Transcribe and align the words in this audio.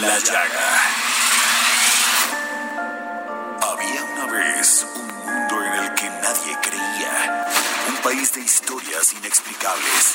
la 0.00 0.18
llaga. 0.18 0.68
Había 3.62 4.04
una 4.04 4.26
vez 4.32 4.86
un 4.94 5.06
mundo 5.06 5.64
en 5.64 5.72
el 5.72 5.94
que 5.94 6.08
nadie 6.08 6.56
creía. 6.62 7.46
Un 7.88 7.96
país 7.96 8.32
de 8.32 8.40
historias 8.40 9.12
inexplicables. 9.14 10.14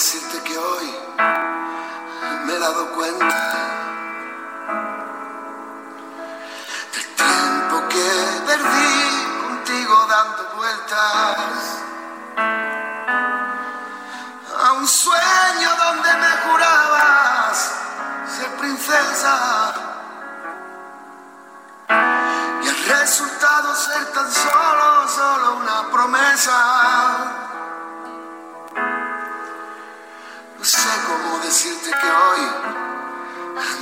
Decirte 0.00 0.42
que 0.44 0.56
hoy 0.56 0.94
me 2.46 2.54
he 2.54 2.58
dado 2.58 2.90
cuenta 2.92 3.54
del 6.94 7.06
tiempo 7.16 7.88
que 7.90 8.08
perdí 8.46 9.26
contigo 9.42 10.06
dando 10.08 10.56
vueltas 10.56 11.82
a 14.64 14.72
un 14.72 14.88
sueño 14.88 15.70
donde 15.84 16.14
me 16.14 16.30
jurabas 16.48 17.72
ser 18.38 18.56
princesa 18.56 19.74
y 22.62 22.68
el 22.68 22.84
resultado 22.86 23.76
ser 23.76 24.06
tan 24.12 24.32
solo, 24.32 25.08
solo 25.08 25.56
una 25.56 25.90
promesa. 25.92 27.39
Decirte 31.50 31.90
que 31.90 32.06
hoy 32.06 32.42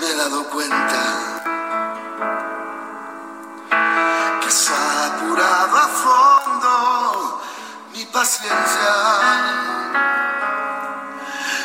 me 0.01 0.07
he 0.11 0.15
dado 0.15 0.43
cuenta 0.45 1.03
que 4.41 4.49
has 4.49 4.71
apurado 4.71 5.77
a 5.77 5.89
fondo 6.03 7.43
mi 7.93 8.07
paciencia. 8.07 8.95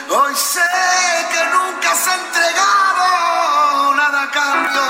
Hoy 0.09 0.35
sé 0.35 0.71
que 1.31 1.41
nunca 1.55 1.91
has 1.93 2.07
entregado 2.19 3.95
nada 3.95 4.23
a 4.23 4.31
cambio, 4.41 4.87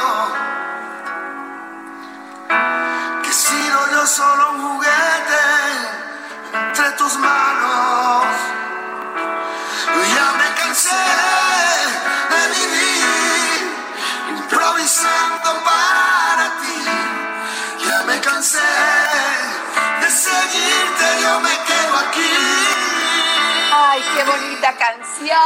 que 3.22 3.30
he 3.30 3.34
sido 3.34 3.80
yo 3.92 4.08
solo 4.08 4.52
un 4.54 4.62
juguete 4.64 5.44
entre 6.54 6.92
tus 6.94 7.16
manos. 7.20 7.53
Bonita 24.26 24.76
canción. 24.78 25.40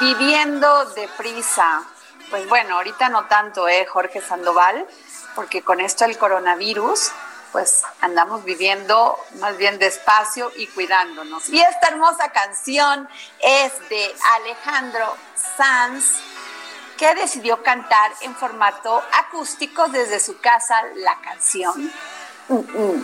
Viviendo 0.00 0.86
deprisa. 0.86 1.82
Pues 2.30 2.48
bueno, 2.48 2.76
ahorita 2.76 3.08
no 3.08 3.26
tanto, 3.26 3.68
¿eh, 3.68 3.86
Jorge 3.86 4.20
Sandoval? 4.20 4.86
Porque 5.34 5.62
con 5.62 5.80
esto 5.80 6.04
del 6.06 6.16
coronavirus, 6.16 7.10
pues 7.52 7.82
andamos 8.00 8.44
viviendo 8.44 9.16
más 9.40 9.56
bien 9.56 9.78
despacio 9.78 10.52
y 10.56 10.68
cuidándonos. 10.68 11.48
Y 11.48 11.60
esta 11.60 11.88
hermosa 11.88 12.30
canción 12.30 13.08
es 13.40 13.88
de 13.88 14.14
Alejandro 14.36 15.16
Sanz, 15.56 16.04
que 16.96 17.14
decidió 17.14 17.62
cantar 17.62 18.12
en 18.20 18.34
formato 18.36 19.02
acústico 19.18 19.88
desde 19.88 20.20
su 20.20 20.38
casa 20.38 20.82
la 20.96 21.18
canción 21.20 21.92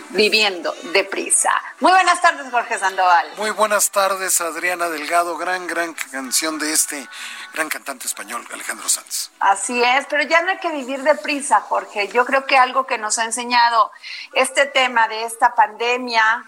Viviendo 0.09 0.73
deprisa. 0.91 1.51
Muy 1.79 1.91
buenas 1.91 2.21
tardes, 2.21 2.51
Jorge 2.51 2.77
Sandoval. 2.77 3.27
Muy 3.37 3.51
buenas 3.51 3.91
tardes, 3.91 4.41
Adriana 4.41 4.89
Delgado. 4.89 5.37
Gran, 5.37 5.67
gran 5.67 5.93
canción 5.93 6.59
de 6.59 6.73
este 6.73 7.07
gran 7.53 7.69
cantante 7.69 8.07
español, 8.07 8.45
Alejandro 8.51 8.89
Sanz. 8.89 9.31
Así 9.39 9.81
es, 9.81 10.05
pero 10.09 10.23
ya 10.23 10.41
no 10.41 10.51
hay 10.51 10.57
que 10.57 10.69
vivir 10.71 11.01
deprisa, 11.01 11.61
Jorge. 11.61 12.09
Yo 12.09 12.25
creo 12.25 12.45
que 12.45 12.57
algo 12.57 12.85
que 12.85 12.97
nos 12.97 13.19
ha 13.19 13.23
enseñado 13.23 13.89
este 14.33 14.65
tema 14.65 15.07
de 15.07 15.23
esta 15.23 15.55
pandemia 15.55 16.43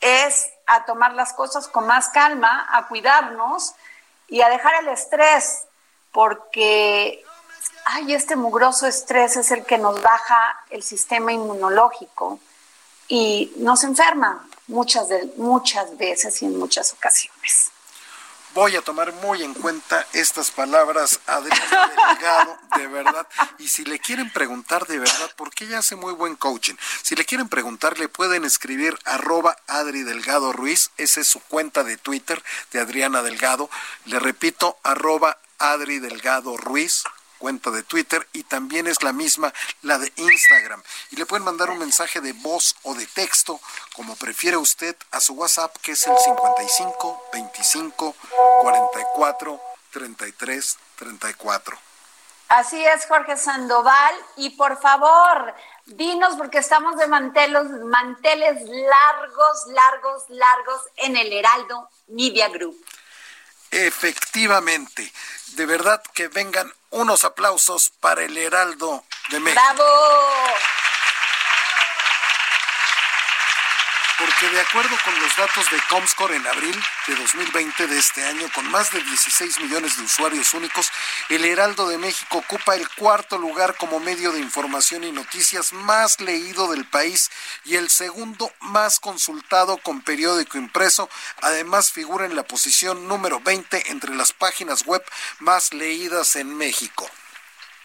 es 0.00 0.52
a 0.66 0.84
tomar 0.84 1.14
las 1.14 1.32
cosas 1.32 1.66
con 1.66 1.84
más 1.88 2.10
calma, 2.10 2.68
a 2.70 2.86
cuidarnos 2.86 3.74
y 4.28 4.40
a 4.40 4.48
dejar 4.50 4.74
el 4.82 4.88
estrés, 4.88 5.64
porque 6.12 7.23
ay, 7.84 8.14
este 8.14 8.36
mugroso 8.36 8.86
estrés 8.86 9.36
es 9.36 9.50
el 9.50 9.64
que 9.64 9.78
nos 9.78 10.00
baja 10.02 10.64
el 10.70 10.82
sistema 10.82 11.32
inmunológico 11.32 12.40
y 13.08 13.52
nos 13.56 13.84
enferma 13.84 14.46
muchas, 14.66 15.08
muchas 15.36 15.96
veces 15.96 16.42
y 16.42 16.46
en 16.46 16.58
muchas 16.58 16.92
ocasiones. 16.92 17.70
Voy 18.54 18.76
a 18.76 18.82
tomar 18.82 19.12
muy 19.14 19.42
en 19.42 19.52
cuenta 19.52 20.06
estas 20.12 20.52
palabras, 20.52 21.18
Adriana 21.26 21.88
Delgado, 21.88 22.56
de 22.76 22.86
verdad. 22.86 23.26
Y 23.58 23.66
si 23.66 23.84
le 23.84 23.98
quieren 23.98 24.32
preguntar 24.32 24.86
de 24.86 25.00
verdad, 25.00 25.28
porque 25.34 25.64
ella 25.64 25.80
hace 25.80 25.96
muy 25.96 26.12
buen 26.12 26.36
coaching, 26.36 26.74
si 27.02 27.16
le 27.16 27.24
quieren 27.24 27.48
preguntar, 27.48 27.98
le 27.98 28.08
pueden 28.08 28.44
escribir 28.44 28.96
arroba 29.04 29.56
Adri 29.66 30.04
Delgado 30.04 30.52
Ruiz, 30.52 30.92
esa 30.98 31.20
es 31.20 31.26
su 31.26 31.40
cuenta 31.40 31.82
de 31.82 31.96
Twitter 31.96 32.40
de 32.70 32.78
Adriana 32.78 33.22
Delgado. 33.22 33.68
Le 34.04 34.20
repito, 34.20 34.78
arroba 34.84 35.36
Adri 35.58 35.98
Delgado 35.98 36.56
Ruiz, 36.56 37.02
cuenta 37.44 37.70
de 37.70 37.82
Twitter 37.82 38.26
y 38.32 38.44
también 38.44 38.86
es 38.86 39.02
la 39.02 39.12
misma 39.12 39.52
la 39.82 39.98
de 39.98 40.10
Instagram. 40.16 40.82
Y 41.10 41.16
le 41.16 41.26
pueden 41.26 41.44
mandar 41.44 41.68
un 41.68 41.78
mensaje 41.78 42.22
de 42.22 42.32
voz 42.32 42.74
o 42.84 42.94
de 42.94 43.06
texto, 43.06 43.60
como 43.94 44.16
prefiere 44.16 44.56
usted, 44.56 44.96
a 45.10 45.20
su 45.20 45.34
WhatsApp 45.34 45.76
que 45.82 45.92
es 45.92 46.06
el 46.06 46.16
55 46.16 47.24
25 47.34 48.16
44 48.62 49.60
33 49.92 50.78
34. 50.96 51.78
Así 52.48 52.82
es, 52.82 53.04
Jorge 53.04 53.36
Sandoval. 53.36 54.14
Y 54.36 54.48
por 54.56 54.80
favor, 54.80 55.54
dinos, 55.84 56.36
porque 56.36 56.58
estamos 56.58 56.96
de 56.96 57.08
mantelos, 57.08 57.66
manteles 57.84 58.62
largos, 58.62 59.66
largos, 59.66 60.22
largos 60.30 60.80
en 60.96 61.18
el 61.18 61.30
Heraldo 61.30 61.90
Media 62.08 62.48
Group. 62.48 62.82
Efectivamente, 63.74 65.12
de 65.56 65.66
verdad 65.66 66.00
que 66.14 66.28
vengan 66.28 66.72
unos 66.90 67.24
aplausos 67.24 67.90
para 67.90 68.22
el 68.22 68.38
Heraldo 68.38 69.04
de 69.30 69.40
México. 69.40 69.60
¡Bravo! 69.74 69.84
Porque 74.18 74.54
de 74.54 74.60
acuerdo 74.60 74.96
con 75.04 75.18
los 75.20 75.36
datos 75.36 75.70
de 75.70 75.78
Comscore 75.88 76.36
en 76.36 76.46
abril 76.46 76.80
de 77.06 77.16
2020 77.16 77.86
de 77.86 77.98
este 77.98 78.24
año, 78.24 78.48
con 78.54 78.70
más 78.70 78.92
de 78.92 79.02
16 79.02 79.60
millones 79.60 79.96
de 79.96 80.04
usuarios 80.04 80.54
únicos, 80.54 80.90
el 81.28 81.44
Heraldo 81.44 81.88
de 81.88 81.98
México 81.98 82.38
ocupa 82.38 82.76
el 82.76 82.88
cuarto 82.90 83.38
lugar 83.38 83.76
como 83.76 84.00
medio 84.00 84.32
de 84.32 84.40
información 84.40 85.04
y 85.04 85.12
noticias 85.12 85.72
más 85.72 86.20
leído 86.20 86.70
del 86.70 86.84
país 86.84 87.30
y 87.64 87.76
el 87.76 87.90
segundo 87.90 88.52
más 88.60 89.00
consultado 89.00 89.78
con 89.78 90.02
periódico 90.02 90.58
impreso. 90.58 91.08
Además 91.42 91.90
figura 91.90 92.26
en 92.26 92.36
la 92.36 92.44
posición 92.44 93.08
número 93.08 93.40
20 93.40 93.90
entre 93.90 94.14
las 94.14 94.32
páginas 94.32 94.84
web 94.84 95.02
más 95.40 95.72
leídas 95.72 96.36
en 96.36 96.56
México. 96.56 97.10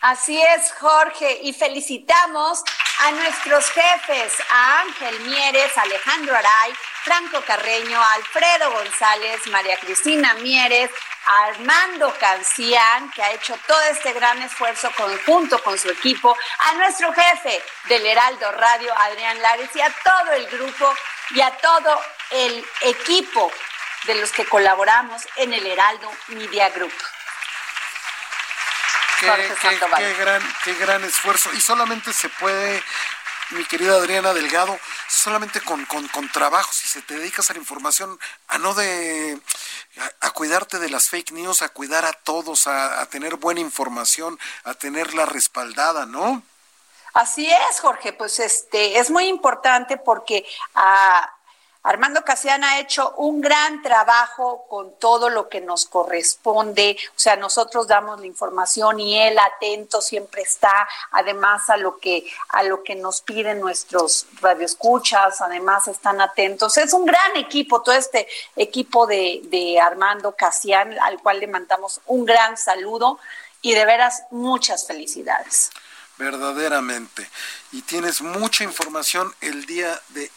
Así 0.02 0.42
es, 0.42 0.72
Jorge, 0.80 1.40
y 1.44 1.52
felicitamos 1.52 2.64
a 3.00 3.12
nuestros 3.12 3.70
jefes, 3.72 4.32
a 4.50 4.80
Ángel 4.80 5.20
Mieres, 5.22 5.78
Alejandro 5.78 6.38
Aray, 6.38 6.74
Franco 7.04 7.42
Carreño, 7.46 8.02
Alfredo 8.02 8.72
González, 8.72 9.46
María 9.48 9.78
Cristina 9.78 10.36
Mieres, 10.36 10.90
Armando 11.26 12.14
Cancián, 12.18 13.12
que 13.12 13.22
ha 13.22 13.34
hecho 13.34 13.58
todo 13.68 13.82
este 13.92 14.14
gran 14.14 14.42
esfuerzo 14.42 14.90
conjunto 14.96 15.62
con 15.64 15.78
su 15.78 15.90
equipo, 15.90 16.34
a 16.60 16.74
nuestro 16.76 17.12
jefe 17.12 17.62
del 17.90 18.06
Heraldo 18.06 18.54
Radio, 18.54 18.98
Adrián 18.98 19.42
Lares, 19.42 19.70
y 19.76 19.82
a 19.82 19.94
todo 20.04 20.32
el 20.32 20.48
grupo 20.48 20.94
y 21.32 21.42
a 21.42 21.52
todo 21.58 22.02
el 22.32 22.66
equipo 22.84 23.52
de 24.06 24.16
los 24.16 24.32
que 24.32 24.46
colaboramos 24.46 25.28
en 25.36 25.54
el 25.54 25.68
Heraldo 25.68 26.10
Media 26.30 26.70
Group. 26.70 26.94
Qué, 29.20 30.14
gran, 30.14 30.42
qué 30.64 30.74
gran 30.76 31.04
esfuerzo. 31.04 31.50
Y 31.54 31.62
solamente 31.62 32.14
se 32.14 32.30
puede, 32.30 32.82
mi 33.52 33.66
querida 33.66 33.96
Adriana 33.96 34.34
Delgado, 34.34 34.80
solamente 35.08 35.60
con, 35.62 35.86
con, 35.86 36.08
con 36.08 36.32
trabajo, 36.32 36.72
si 36.72 36.88
se 36.88 37.02
te 37.02 37.18
dedicas 37.18 37.50
a 37.50 37.54
la 37.54 37.60
información, 37.60 38.18
a 38.48 38.58
no 38.58 38.74
de 38.74 39.40
a, 40.22 40.32
cuidarte 40.32 40.80
de 40.80 40.90
las 40.90 41.10
fake 41.10 41.32
news, 41.32 41.62
a 41.62 41.70
cuidar 41.70 42.06
a 42.06 42.14
todos, 42.14 42.68
a, 42.68 43.06
tener 43.08 43.36
buena 43.36 43.60
información, 43.60 44.40
a 44.64 44.74
tenerla 44.74 45.26
respaldada, 45.26 46.06
¿no? 46.06 46.42
Así 47.14 47.50
es, 47.50 47.80
Jorge, 47.82 48.14
pues 48.14 48.40
este 48.40 49.00
es 49.00 49.10
muy 49.10 49.26
importante 49.26 49.98
porque 49.98 50.46
a 50.76 51.30
Armando 51.90 52.24
Casian 52.24 52.64
ha 52.64 52.80
hecho 52.80 53.16
un 53.18 53.42
gran 53.42 53.82
trabajo 53.82 54.68
con 54.70 54.94
todo 55.00 55.28
lo 55.32 55.50
que 55.50 55.60
nos 55.60 55.88
corresponde, 55.88 56.96
o 57.10 57.20
sea, 57.20 57.36
nosotros 57.36 57.88
damos 57.88 58.20
la 58.20 58.28
información 58.28 59.00
y 59.00 59.20
él 59.20 59.40
atento 59.40 60.00
siempre 60.00 60.44
está, 60.44 60.88
además 61.10 61.68
a 61.72 61.78
lo 61.78 61.98
que 61.98 62.32
a 62.50 62.62
lo 62.62 62.84
que 62.84 62.94
nos 62.94 63.22
piden 63.22 63.60
nuestros 63.60 64.28
radioescuchas, 64.40 65.42
además 65.42 65.88
están 65.88 66.22
atentos. 66.22 66.78
Es 66.78 66.94
un 66.94 67.08
gran 67.08 67.36
equipo, 67.38 67.82
todo 67.82 67.96
este 67.96 68.28
equipo 68.56 69.08
de, 69.08 69.42
de 69.46 69.80
Armando 69.80 70.36
Casian, 70.36 70.96
al 71.00 71.20
cual 71.20 71.40
le 71.40 71.48
mandamos 71.48 72.02
un 72.06 72.24
gran 72.24 72.56
saludo 72.56 73.18
y 73.64 73.74
de 73.74 73.86
veras 73.86 74.26
muchas 74.30 74.86
felicidades 74.86 75.72
verdaderamente. 76.20 77.28
Y 77.72 77.82
tienes 77.82 78.22
mucha 78.22 78.66
información 78.66 79.34
el 79.40 79.66
día 79.66 80.00
de 80.10 80.30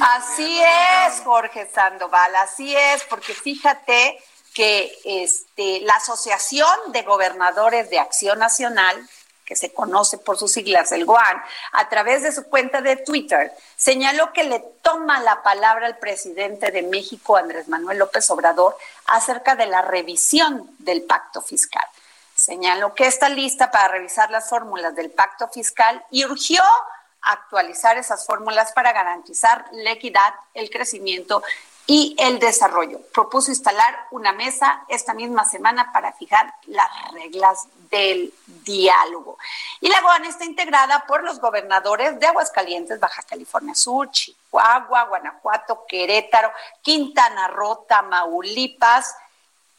Así 0.00 0.60
es, 0.60 1.20
Jorge 1.24 1.68
Sandoval, 1.72 2.34
así 2.36 2.74
es, 2.76 3.04
porque 3.04 3.34
fíjate 3.34 4.18
que 4.54 4.98
este, 5.04 5.80
la 5.80 5.94
Asociación 5.94 6.92
de 6.92 7.02
Gobernadores 7.02 7.90
de 7.90 7.98
Acción 7.98 8.38
Nacional, 8.38 8.96
que 9.44 9.54
se 9.54 9.72
conoce 9.72 10.18
por 10.18 10.38
sus 10.38 10.52
siglas, 10.52 10.92
el 10.92 11.04
GOAN, 11.04 11.42
a 11.72 11.88
través 11.88 12.22
de 12.22 12.32
su 12.32 12.44
cuenta 12.44 12.80
de 12.80 12.96
Twitter, 12.96 13.52
señaló 13.76 14.32
que 14.32 14.44
le 14.44 14.60
toma 14.82 15.20
la 15.20 15.42
palabra 15.42 15.86
al 15.86 15.98
presidente 15.98 16.70
de 16.70 16.82
México, 16.82 17.36
Andrés 17.36 17.68
Manuel 17.68 17.98
López 17.98 18.28
Obrador, 18.30 18.76
acerca 19.06 19.54
de 19.54 19.66
la 19.66 19.82
revisión 19.82 20.74
del 20.78 21.02
pacto 21.02 21.42
fiscal. 21.42 21.86
Señaló 22.34 22.94
que 22.94 23.06
está 23.06 23.28
lista 23.28 23.70
para 23.70 23.88
revisar 23.88 24.30
las 24.30 24.48
fórmulas 24.48 24.94
del 24.94 25.10
pacto 25.10 25.48
fiscal 25.48 26.04
y 26.10 26.24
urgió 26.24 26.62
actualizar 27.26 27.98
esas 27.98 28.24
fórmulas 28.26 28.72
para 28.72 28.92
garantizar 28.92 29.66
la 29.72 29.92
equidad, 29.92 30.34
el 30.54 30.70
crecimiento 30.70 31.42
y 31.86 32.16
el 32.18 32.38
desarrollo. 32.38 33.00
Propuso 33.12 33.50
instalar 33.50 34.06
una 34.10 34.32
mesa 34.32 34.84
esta 34.88 35.14
misma 35.14 35.44
semana 35.44 35.92
para 35.92 36.12
fijar 36.12 36.52
las 36.66 36.90
reglas 37.12 37.68
del 37.90 38.34
diálogo. 38.64 39.38
Y 39.80 39.88
la 39.88 40.00
GOAN 40.00 40.24
está 40.24 40.44
integrada 40.44 41.04
por 41.06 41.22
los 41.22 41.38
gobernadores 41.38 42.18
de 42.18 42.26
Aguascalientes, 42.26 42.98
Baja 42.98 43.22
California 43.22 43.74
Sur, 43.74 44.10
Chihuahua, 44.10 45.04
Guanajuato, 45.04 45.84
Querétaro, 45.86 46.50
Quintana 46.82 47.48
Roo, 47.48 47.84
Tamaulipas, 47.88 49.14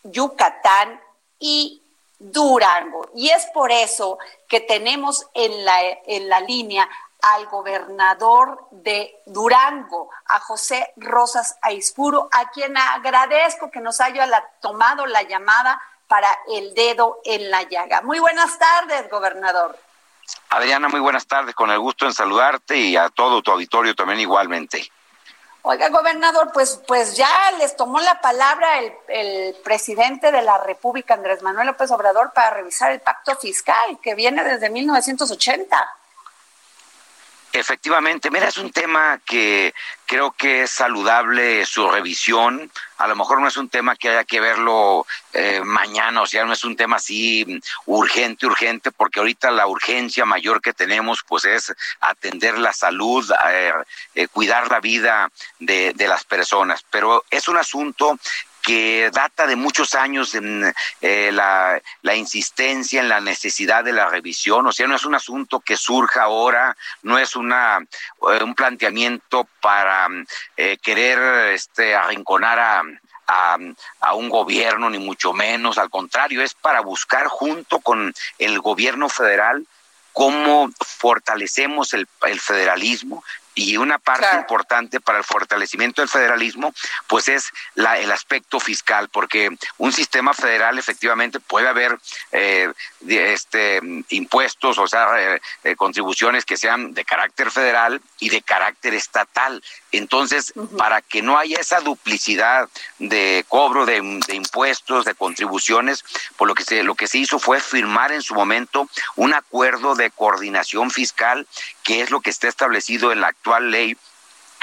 Yucatán 0.04 1.02
y 1.40 1.82
Durango. 2.20 3.10
Y 3.16 3.30
es 3.30 3.46
por 3.48 3.72
eso 3.72 4.18
que 4.48 4.62
tenemos 4.62 5.28
en 5.34 5.66
la, 5.66 5.82
en 6.06 6.30
la 6.30 6.40
línea 6.40 6.90
al 7.34 7.48
gobernador 7.48 8.68
de 8.72 9.22
Durango, 9.26 10.10
a 10.26 10.40
José 10.40 10.94
Rosas 10.96 11.58
Aispuro, 11.62 12.30
a 12.32 12.50
quien 12.52 12.78
agradezco 12.78 13.70
que 13.70 13.82
nos 13.82 14.00
haya 14.00 14.28
tomado 14.62 15.06
la 15.06 15.24
llamada 15.24 15.82
para 16.08 16.30
el 16.54 16.74
dedo 16.74 17.20
en 17.26 17.52
la 17.52 17.64
llaga. 17.64 18.02
Muy 18.02 18.20
buenas 18.20 18.58
tardes, 18.58 19.10
gobernador. 19.10 19.78
Adriana, 20.50 20.88
muy 20.88 21.00
buenas 21.00 21.28
tardes, 21.28 21.54
con 21.54 21.70
el 21.70 21.80
gusto 21.80 22.06
en 22.06 22.14
saludarte 22.14 22.78
y 22.78 22.96
a 22.96 23.10
todo 23.10 23.42
tu 23.42 23.52
auditorio 23.52 23.94
también 23.94 24.22
igualmente. 24.22 24.90
Oiga, 25.64 25.90
gobernador, 25.90 26.52
pues, 26.54 26.82
pues 26.88 27.18
ya 27.18 27.30
les 27.60 27.76
tomó 27.76 28.00
la 28.00 28.22
palabra 28.22 28.80
el, 28.80 28.94
el, 29.10 29.56
presidente 29.56 30.32
de 30.32 30.42
la 30.42 30.60
República, 30.60 31.16
Andrés 31.16 31.42
Manuel 31.42 31.68
López 31.68 31.92
Obrador, 31.92 32.32
para 32.34 32.52
revisar 32.52 32.94
el 32.94 33.02
pacto 33.02 33.36
fiscal 33.36 34.00
que 34.02 34.16
viene 34.16 34.46
desde 34.46 34.70
1980. 34.70 35.98
Efectivamente, 37.54 38.30
mira, 38.30 38.50
es 38.50 38.58
un 38.58 38.72
tema 38.72 39.20
que 39.26 39.74
creo 40.06 40.32
que 40.32 40.64
es 40.64 40.72
saludable 40.72 41.66
su 41.66 41.90
revisión. 41.90 42.70
A 42.98 43.08
lo 43.08 43.16
mejor 43.16 43.42
no 43.42 43.48
es 43.48 43.58
un 43.58 43.70
tema 43.70 43.96
que 43.96 44.10
haya 44.10 44.26
que 44.26 44.40
verlo 44.40 45.08
eh, 45.34 45.62
mañana, 45.64 46.22
o 46.22 46.26
sea, 46.26 46.46
no 46.46 46.54
es 46.54 46.64
un 46.64 46.76
tema 46.76 46.98
así 46.98 47.46
urgente, 47.86 48.46
urgente, 48.46 48.92
porque 48.92 49.20
ahorita 49.20 49.50
la 49.52 49.66
urgencia 49.66 50.26
mayor 50.26 50.62
que 50.62 50.74
tenemos 50.74 51.24
pues 51.28 51.46
es 51.46 51.74
atender 52.02 52.58
la 52.60 52.74
salud, 52.74 53.30
eh, 53.50 53.72
eh, 54.14 54.28
cuidar 54.28 54.70
la 54.70 54.80
vida 54.80 55.30
de, 55.60 55.94
de 55.94 56.08
las 56.08 56.26
personas. 56.26 56.86
Pero 56.92 57.24
es 57.32 57.48
un 57.48 57.58
asunto 57.58 58.20
que 58.68 59.10
data 59.14 59.48
de 59.48 59.56
muchos 59.56 59.96
años 59.96 60.36
en 60.36 60.74
eh, 61.00 61.32
la, 61.32 61.82
insistencia 62.18 63.00
en 63.00 63.08
la 63.08 63.22
necesidad 63.22 63.82
de 63.82 63.94
la 63.94 64.10
revisión, 64.10 64.68
o 64.68 64.74
sea, 64.74 64.88
no 64.88 64.98
es 64.98 65.06
un 65.06 65.16
asunto 65.16 65.62
que 65.62 65.78
surja 65.78 66.24
ahora, 66.24 66.76
no 67.02 67.18
es 67.18 67.38
una 67.38 67.80
eh, 67.80 68.44
un 68.44 68.56
planteamiento 68.56 69.48
para 69.62 70.10
eh, 70.58 70.78
querer 70.84 71.54
este 71.54 71.96
arrinconar 71.96 72.60
a, 72.60 73.58
a, 74.02 74.14
un 74.16 74.28
gobierno, 74.28 74.90
ni 74.90 75.00
mucho 75.00 75.32
menos, 75.32 75.78
al 75.78 75.90
contrario, 75.90 76.42
es 76.42 76.54
para 76.54 76.82
buscar 76.82 77.28
junto 77.28 77.80
con 77.80 78.14
el 78.38 78.60
gobierno 78.60 79.08
federal 79.08 79.66
cómo 80.12 80.70
fortalecemos 80.82 81.94
el 81.94 82.40
federalismo, 82.42 83.24
y 83.58 83.76
una 83.76 83.98
parte 83.98 84.28
importante 84.36 85.00
para 85.00 85.18
el 85.18 85.24
fortalecimiento 85.24 86.02
del 86.02 86.10
federalismo, 86.10 86.76
pues 87.08 87.28
es 87.28 87.52
la, 87.74 87.98
el 87.98 88.12
aspecto 88.12 88.60
fiscal, 88.60 89.10
porque 89.10 89.50
un 89.80 89.92
sistema 89.92 90.36
federal 90.36 90.78
efectivamente 90.78 91.40
puede 91.40 91.68
haber 91.68 91.98
eh, 92.32 92.72
este, 93.08 93.82
impuestos, 94.10 94.78
o 94.78 94.88
sea, 94.88 95.08
eh, 95.18 95.42
eh, 95.64 95.76
contribuciones 95.76 96.46
que 96.46 96.56
sean 96.56 96.94
de 96.94 97.04
carácter 97.04 97.50
federal 97.50 98.00
y 98.20 98.30
de 98.30 98.44
carácter 98.44 98.94
estatal. 98.94 99.64
Entonces, 99.92 100.54
para 100.78 101.02
que 101.02 101.24
no 101.24 101.40
haya 101.40 101.60
esa 101.60 101.80
duplicidad 101.80 102.70
de 103.00 103.44
cobro 103.48 103.88
de, 103.88 103.98
impuestos, 104.34 105.06
de 105.06 105.16
contribuciones, 105.16 106.04
por 106.36 106.48
lo 106.48 106.54
que 106.54 106.64
se, 106.64 106.84
lo 106.84 106.94
que 106.94 107.08
se 107.08 107.18
hizo 107.18 107.40
fue 107.40 107.60
firmar 107.60 108.12
en 108.12 108.22
su 108.22 108.36
momento 108.36 108.88
un 109.16 109.34
acuerdo 109.34 109.96
de 109.96 110.12
coordinación 110.12 110.92
fiscal, 110.92 111.48
que 111.88 112.02
es 112.02 112.12
lo 112.12 112.20
que 112.20 112.30
está 112.30 112.50
establecido 112.50 113.14
en 113.14 113.22
la 113.22 113.30
actual 113.30 113.72
ley 113.72 113.96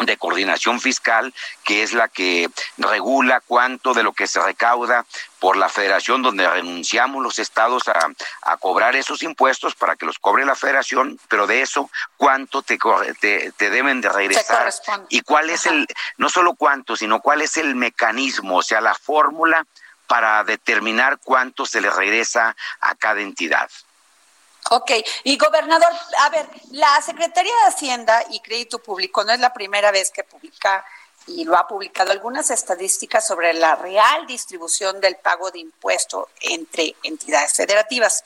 de 0.05 0.19
coordinación 0.19 0.79
fiscal, 0.79 1.33
que 1.65 1.83
es 1.83 1.95
la 1.95 2.09
que 2.09 2.51
regula 2.77 3.41
cuánto 3.41 3.95
de 3.95 4.03
lo 4.03 4.13
que 4.13 4.27
se 4.27 4.43
recauda 4.43 5.07
por 5.39 5.57
la 5.57 5.71
federación, 5.71 6.21
donde 6.21 6.47
renunciamos 6.47 7.23
los 7.23 7.39
estados 7.39 7.89
a, 7.89 8.09
a 8.43 8.57
cobrar 8.59 8.95
esos 8.95 9.23
impuestos 9.23 9.75
para 9.75 9.97
que 9.97 10.05
los 10.05 10.19
cobre 10.19 10.45
la 10.45 10.55
federación, 10.55 11.19
pero 11.29 11.47
de 11.47 11.63
eso, 11.63 11.91
cuánto 12.19 12.61
te, 12.61 12.77
te, 13.21 13.53
te 13.53 13.71
deben 13.71 14.03
de 14.03 14.11
regresar 14.11 14.71
y 15.09 15.23
cuál 15.23 15.49
es 15.49 15.65
el, 15.65 15.87
no 16.19 16.29
solo 16.29 16.53
cuánto, 16.53 16.95
sino 16.95 17.21
cuál 17.21 17.41
es 17.41 17.57
el 17.57 17.75
mecanismo, 17.75 18.59
o 18.59 18.63
sea, 18.63 18.83
la 18.83 18.95
fórmula 18.95 19.65
para 20.07 20.45
determinar 20.45 21.21
cuánto 21.25 21.65
se 21.65 21.81
le 21.81 21.89
regresa 21.89 22.55
a 22.81 22.95
cada 22.97 23.23
entidad. 23.23 23.71
Ok, 24.71 24.93
y 25.25 25.37
gobernador, 25.37 25.93
a 26.21 26.31
ver, 26.31 26.49
la 26.71 27.01
Secretaría 27.03 27.53
de 27.53 27.69
Hacienda 27.69 28.25
y 28.31 28.41
Crédito 28.41 28.79
Público 28.79 29.23
no 29.23 29.33
es 29.33 29.41
la 29.41 29.53
primera 29.53 29.91
vez 29.91 30.11
que 30.11 30.25
publica 30.25 30.85
y 31.27 31.45
lo 31.45 31.57
ha 31.57 31.67
publicado 31.67 32.13
algunas 32.13 32.51
estadísticas 32.51 33.27
sobre 33.27 33.53
la 33.55 33.77
real 33.77 34.27
distribución 34.27 35.01
del 35.01 35.17
pago 35.17 35.51
de 35.51 35.61
impuesto 35.61 36.29
entre 36.41 36.95
entidades 37.03 37.55
federativas. 37.55 38.25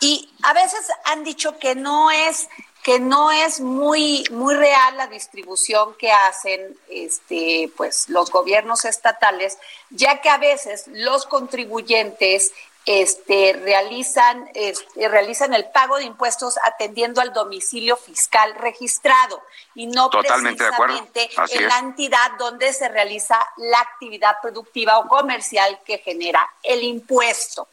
Y 0.00 0.30
a 0.42 0.52
veces 0.52 0.86
han 1.04 1.24
dicho 1.24 1.58
que 1.58 1.74
no 1.74 2.10
es 2.10 2.48
que 2.82 3.00
no 3.00 3.32
es 3.32 3.60
muy 3.60 4.24
muy 4.30 4.54
real 4.54 4.98
la 4.98 5.06
distribución 5.06 5.94
que 5.94 6.12
hacen 6.12 6.76
este 6.90 7.72
pues 7.76 8.10
los 8.10 8.30
gobiernos 8.30 8.84
estatales, 8.84 9.56
ya 9.88 10.20
que 10.20 10.28
a 10.28 10.36
veces 10.36 10.84
los 10.88 11.24
contribuyentes 11.24 12.52
este, 12.86 13.58
realizan, 13.62 14.48
este, 14.54 15.08
realizan 15.08 15.54
el 15.54 15.64
pago 15.70 15.96
de 15.96 16.04
impuestos 16.04 16.58
atendiendo 16.62 17.20
al 17.20 17.32
domicilio 17.32 17.96
fiscal 17.96 18.54
registrado 18.56 19.42
y 19.74 19.86
no 19.86 20.10
Totalmente 20.10 20.64
precisamente 20.64 21.30
en 21.50 21.68
la 21.68 21.78
entidad 21.78 22.32
donde 22.38 22.72
se 22.72 22.88
realiza 22.88 23.38
la 23.56 23.80
actividad 23.80 24.36
productiva 24.42 24.98
o 24.98 25.08
comercial 25.08 25.80
que 25.84 25.98
genera 25.98 26.46
el 26.62 26.82
impuesto. 26.82 27.68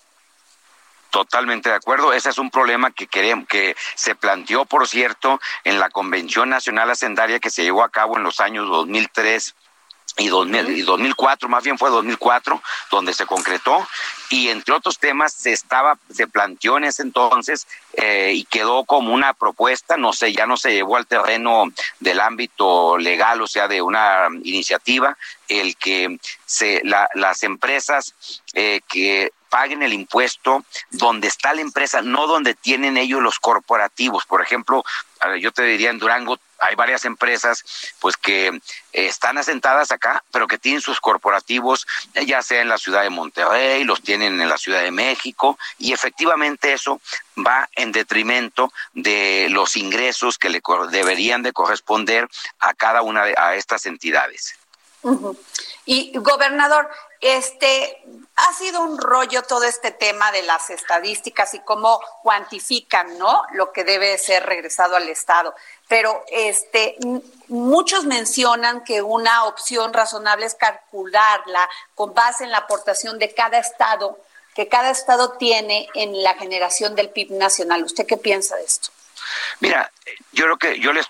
Totalmente 1.09 1.69
de 1.69 1.75
acuerdo. 1.75 2.13
Ese 2.13 2.29
es 2.29 2.37
un 2.37 2.49
problema 2.49 2.91
que 2.91 3.05
queremos, 3.05 3.45
que 3.47 3.75
se 3.95 4.15
planteó, 4.15 4.63
por 4.63 4.87
cierto, 4.87 5.41
en 5.65 5.77
la 5.77 5.89
Convención 5.89 6.49
Nacional 6.49 6.89
Hacendaria 6.89 7.39
que 7.39 7.49
se 7.49 7.63
llevó 7.63 7.83
a 7.83 7.89
cabo 7.89 8.15
en 8.15 8.23
los 8.23 8.39
años 8.39 8.69
2003 8.69 9.55
y, 10.17 10.27
2004, 10.27 11.49
más 11.49 11.63
bien 11.63 11.77
fue 11.77 11.89
2004, 11.89 12.61
donde 12.91 13.13
se 13.13 13.25
concretó 13.25 13.87
y 14.29 14.49
entre 14.49 14.73
otros 14.73 14.99
temas 14.99 15.33
se 15.33 15.51
estaba, 15.51 15.97
se 16.13 16.27
planteó 16.27 16.77
en 16.77 16.85
ese 16.85 17.01
entonces 17.01 17.67
eh, 17.93 18.31
y 18.35 18.45
quedó 18.45 18.83
como 18.83 19.13
una 19.13 19.33
propuesta, 19.33 19.97
no 19.97 20.13
sé, 20.13 20.33
ya 20.33 20.45
no 20.45 20.57
se 20.57 20.73
llevó 20.73 20.97
al 20.97 21.07
terreno 21.07 21.65
del 21.99 22.19
ámbito 22.19 22.97
legal, 22.97 23.41
o 23.41 23.47
sea, 23.47 23.67
de 23.67 23.81
una 23.81 24.27
iniciativa, 24.43 25.17
el 25.47 25.75
que 25.75 26.19
se, 26.45 26.81
las 26.83 27.43
empresas 27.43 28.13
eh, 28.53 28.81
que 28.87 29.31
paguen 29.51 29.83
el 29.83 29.91
impuesto 29.91 30.63
donde 30.89 31.27
está 31.27 31.53
la 31.53 31.61
empresa, 31.61 32.01
no 32.01 32.25
donde 32.25 32.55
tienen 32.55 32.95
ellos 32.95 33.21
los 33.21 33.37
corporativos. 33.37 34.25
Por 34.25 34.41
ejemplo, 34.41 34.83
yo 35.39 35.51
te 35.51 35.63
diría 35.63 35.89
en 35.89 35.99
Durango 35.99 36.39
hay 36.61 36.75
varias 36.75 37.05
empresas 37.05 37.63
pues 37.99 38.15
que 38.15 38.61
están 38.93 39.37
asentadas 39.37 39.91
acá, 39.91 40.23
pero 40.31 40.47
que 40.47 40.59
tienen 40.59 40.79
sus 40.79 41.01
corporativos 41.01 41.87
eh, 42.13 42.25
ya 42.25 42.43
sea 42.43 42.61
en 42.61 42.69
la 42.69 42.77
ciudad 42.77 43.01
de 43.01 43.09
Monterrey, 43.09 43.83
los 43.83 44.01
tienen 44.01 44.39
en 44.39 44.47
la 44.47 44.59
Ciudad 44.59 44.81
de 44.81 44.91
México 44.91 45.57
y 45.79 45.91
efectivamente 45.91 46.71
eso 46.71 47.01
va 47.35 47.67
en 47.75 47.91
detrimento 47.91 48.71
de 48.93 49.47
los 49.49 49.75
ingresos 49.75 50.37
que 50.37 50.49
le 50.49 50.61
deberían 50.91 51.41
de 51.41 51.51
corresponder 51.51 52.29
a 52.59 52.73
cada 52.75 53.01
una 53.01 53.25
de 53.25 53.33
a 53.35 53.55
estas 53.55 53.87
entidades. 53.87 54.55
Y 55.85 56.15
gobernador, 56.15 56.91
este 57.21 58.03
ha 58.35 58.53
sido 58.53 58.81
un 58.81 58.97
rollo 58.97 59.43
todo 59.43 59.63
este 59.63 59.91
tema 59.91 60.31
de 60.31 60.41
las 60.41 60.69
estadísticas 60.69 61.53
y 61.53 61.59
cómo 61.59 62.01
cuantifican, 62.23 63.17
¿no? 63.17 63.43
Lo 63.53 63.71
que 63.71 63.83
debe 63.83 64.17
ser 64.17 64.45
regresado 64.45 64.95
al 64.95 65.07
Estado. 65.09 65.53
Pero 65.87 66.23
este 66.27 66.97
muchos 67.47 68.05
mencionan 68.05 68.83
que 68.83 69.01
una 69.01 69.45
opción 69.45 69.93
razonable 69.93 70.45
es 70.45 70.55
calcularla 70.55 71.69
con 71.93 72.13
base 72.13 72.43
en 72.43 72.51
la 72.51 72.59
aportación 72.59 73.19
de 73.19 73.33
cada 73.33 73.59
estado 73.59 74.17
que 74.55 74.67
cada 74.67 74.89
estado 74.89 75.33
tiene 75.37 75.87
en 75.93 76.23
la 76.23 76.33
generación 76.33 76.95
del 76.95 77.09
PIB 77.09 77.31
nacional. 77.31 77.83
¿Usted 77.83 78.05
qué 78.05 78.17
piensa 78.17 78.55
de 78.57 78.63
esto? 78.63 78.89
Mira, 79.59 79.91
yo 80.31 80.45
creo 80.45 80.57
que 80.57 80.79
yo 80.79 80.93
les, 80.93 81.07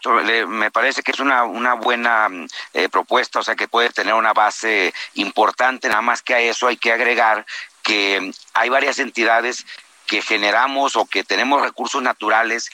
me 0.47 0.71
parece 0.71 1.03
que 1.03 1.11
es 1.11 1.19
una, 1.19 1.43
una 1.43 1.75
buena 1.75 2.27
eh, 2.73 2.89
propuesta, 2.89 3.39
o 3.39 3.43
sea 3.43 3.55
que 3.55 3.67
puede 3.67 3.89
tener 3.89 4.13
una 4.13 4.33
base 4.33 4.93
importante, 5.15 5.87
nada 5.89 6.01
más 6.01 6.21
que 6.21 6.33
a 6.33 6.39
eso 6.39 6.67
hay 6.67 6.77
que 6.77 6.91
agregar 6.91 7.45
que 7.83 8.31
hay 8.53 8.69
varias 8.69 8.99
entidades 8.99 9.65
que 10.11 10.21
generamos 10.21 10.97
o 10.97 11.05
que 11.05 11.23
tenemos 11.23 11.61
recursos 11.61 12.03
naturales 12.03 12.69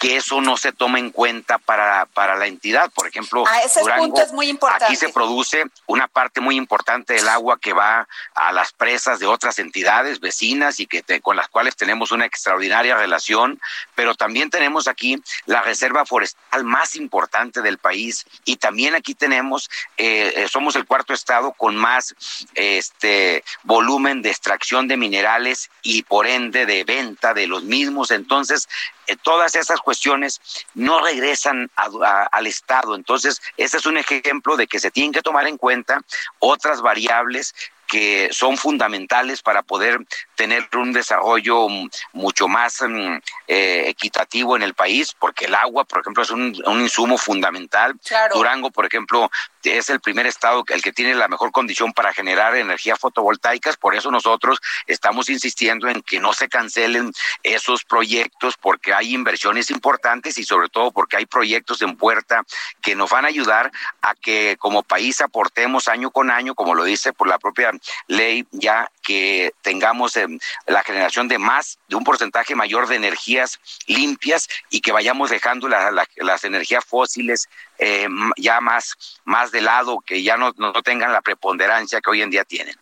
que 0.00 0.16
eso 0.16 0.40
no 0.40 0.56
se 0.56 0.72
toma 0.72 0.98
en 0.98 1.10
cuenta 1.10 1.58
para, 1.58 2.06
para 2.06 2.34
la 2.34 2.46
entidad. 2.46 2.90
Por 2.90 3.06
ejemplo, 3.06 3.46
a 3.46 3.60
ese 3.60 3.82
punto 3.98 4.22
es 4.22 4.32
muy 4.32 4.48
importante. 4.48 4.86
aquí 4.86 4.96
se 4.96 5.10
produce 5.10 5.64
una 5.86 6.08
parte 6.08 6.40
muy 6.40 6.56
importante 6.56 7.12
del 7.12 7.28
agua 7.28 7.60
que 7.60 7.74
va 7.74 8.08
a 8.34 8.52
las 8.52 8.72
presas 8.72 9.20
de 9.20 9.26
otras 9.26 9.58
entidades 9.58 10.18
vecinas 10.18 10.80
y 10.80 10.86
que 10.86 11.04
con 11.20 11.36
las 11.36 11.48
cuales 11.48 11.76
tenemos 11.76 12.12
una 12.12 12.24
extraordinaria 12.24 12.96
relación, 12.96 13.60
pero 13.94 14.14
también 14.14 14.48
tenemos 14.48 14.88
aquí 14.88 15.22
la 15.44 15.60
reserva 15.60 16.06
forestal 16.06 16.64
más 16.64 16.96
importante 16.96 17.60
del 17.60 17.76
país 17.76 18.24
y 18.46 18.56
también 18.56 18.94
aquí 18.94 19.14
tenemos, 19.14 19.68
eh, 19.98 20.32
eh, 20.34 20.48
somos 20.48 20.76
el 20.76 20.86
cuarto 20.86 21.12
estado 21.12 21.52
con 21.52 21.76
más 21.76 22.14
este 22.54 23.44
volumen 23.64 24.22
de 24.22 24.30
extracción 24.30 24.88
de 24.88 24.96
minerales 24.96 25.70
y 25.82 26.04
por 26.04 26.26
ende 26.26 26.64
de 26.64 26.79
venta 26.84 27.34
de 27.34 27.46
los 27.46 27.64
mismos. 27.64 28.10
Entonces, 28.10 28.68
eh, 29.06 29.16
todas 29.22 29.54
esas 29.54 29.80
cuestiones 29.80 30.40
no 30.74 31.00
regresan 31.00 31.70
al 31.74 32.46
Estado. 32.46 32.94
Entonces, 32.94 33.40
ese 33.56 33.76
es 33.76 33.86
un 33.86 33.96
ejemplo 33.96 34.56
de 34.56 34.66
que 34.66 34.78
se 34.78 34.90
tienen 34.90 35.12
que 35.12 35.22
tomar 35.22 35.46
en 35.46 35.56
cuenta 35.56 36.00
otras 36.38 36.80
variables 36.80 37.54
que 37.90 38.28
son 38.30 38.56
fundamentales 38.56 39.42
para 39.42 39.62
poder 39.62 39.98
tener 40.36 40.68
un 40.76 40.92
desarrollo 40.92 41.66
mucho 42.12 42.46
más 42.46 42.80
mm, 42.80 43.16
eh, 43.48 43.84
equitativo 43.88 44.54
en 44.54 44.62
el 44.62 44.74
país, 44.74 45.12
porque 45.18 45.46
el 45.46 45.56
agua, 45.56 45.84
por 45.84 46.00
ejemplo, 46.00 46.22
es 46.22 46.30
un, 46.30 46.54
insumo 46.80 47.18
fundamental. 47.18 47.98
Durango, 48.32 48.70
por 48.70 48.86
ejemplo, 48.86 49.28
es 49.64 49.90
el 49.90 50.00
primer 50.00 50.26
estado 50.26 50.64
el 50.68 50.82
que 50.82 50.92
tiene 50.92 51.14
la 51.14 51.26
mejor 51.26 51.50
condición 51.50 51.92
para 51.92 52.14
generar 52.14 52.54
energía 52.54 52.96
fotovoltaicas, 52.96 53.76
por 53.76 53.96
eso 53.96 54.10
nosotros 54.10 54.60
estamos 54.86 55.28
insistiendo 55.28 55.88
en 55.88 56.00
que 56.02 56.20
no 56.20 56.32
se 56.32 56.48
cancelen 56.48 57.12
esos 57.42 57.84
proyectos 57.84 58.54
porque 58.56 58.94
hay 58.94 59.14
inversiones 59.14 59.70
importantes 59.70 60.38
y 60.38 60.44
sobre 60.44 60.68
todo 60.68 60.92
porque 60.92 61.16
hay 61.16 61.26
proyectos 61.26 61.82
en 61.82 61.96
puerta 61.96 62.44
que 62.80 62.94
nos 62.94 63.10
van 63.10 63.24
a 63.24 63.28
ayudar 63.28 63.72
a 64.00 64.14
que 64.14 64.56
como 64.58 64.84
país 64.84 65.20
aportemos 65.20 65.88
año 65.88 66.10
con 66.10 66.30
año, 66.30 66.54
como 66.54 66.74
lo 66.74 66.84
dice 66.84 67.12
por 67.12 67.28
la 67.28 67.38
propia 67.38 67.72
ley, 68.06 68.46
ya 68.50 68.90
que 69.02 69.52
tengamos 69.62 70.16
em, 70.16 70.38
la 70.66 70.82
generación 70.82 71.28
de 71.28 71.38
más, 71.38 71.78
de 71.88 71.96
un 71.96 72.04
porcentaje 72.04 72.54
mayor 72.54 72.88
de 72.88 72.96
energías 72.96 73.58
limpias 73.86 74.48
y 74.70 74.80
que 74.80 74.92
vayamos 74.92 75.30
dejando 75.30 75.68
las 75.68 76.44
energías 76.44 76.84
fósiles 76.84 77.48
eh, 77.78 78.08
ya 78.36 78.60
más, 78.60 79.20
más 79.24 79.50
de 79.50 79.60
lado, 79.60 80.00
que 80.00 80.22
ya 80.22 80.36
no, 80.36 80.52
no 80.56 80.72
tengan 80.82 81.12
la 81.12 81.22
preponderancia 81.22 82.00
que 82.00 82.10
hoy 82.10 82.22
en 82.22 82.30
día 82.30 82.44
tienen. 82.44 82.76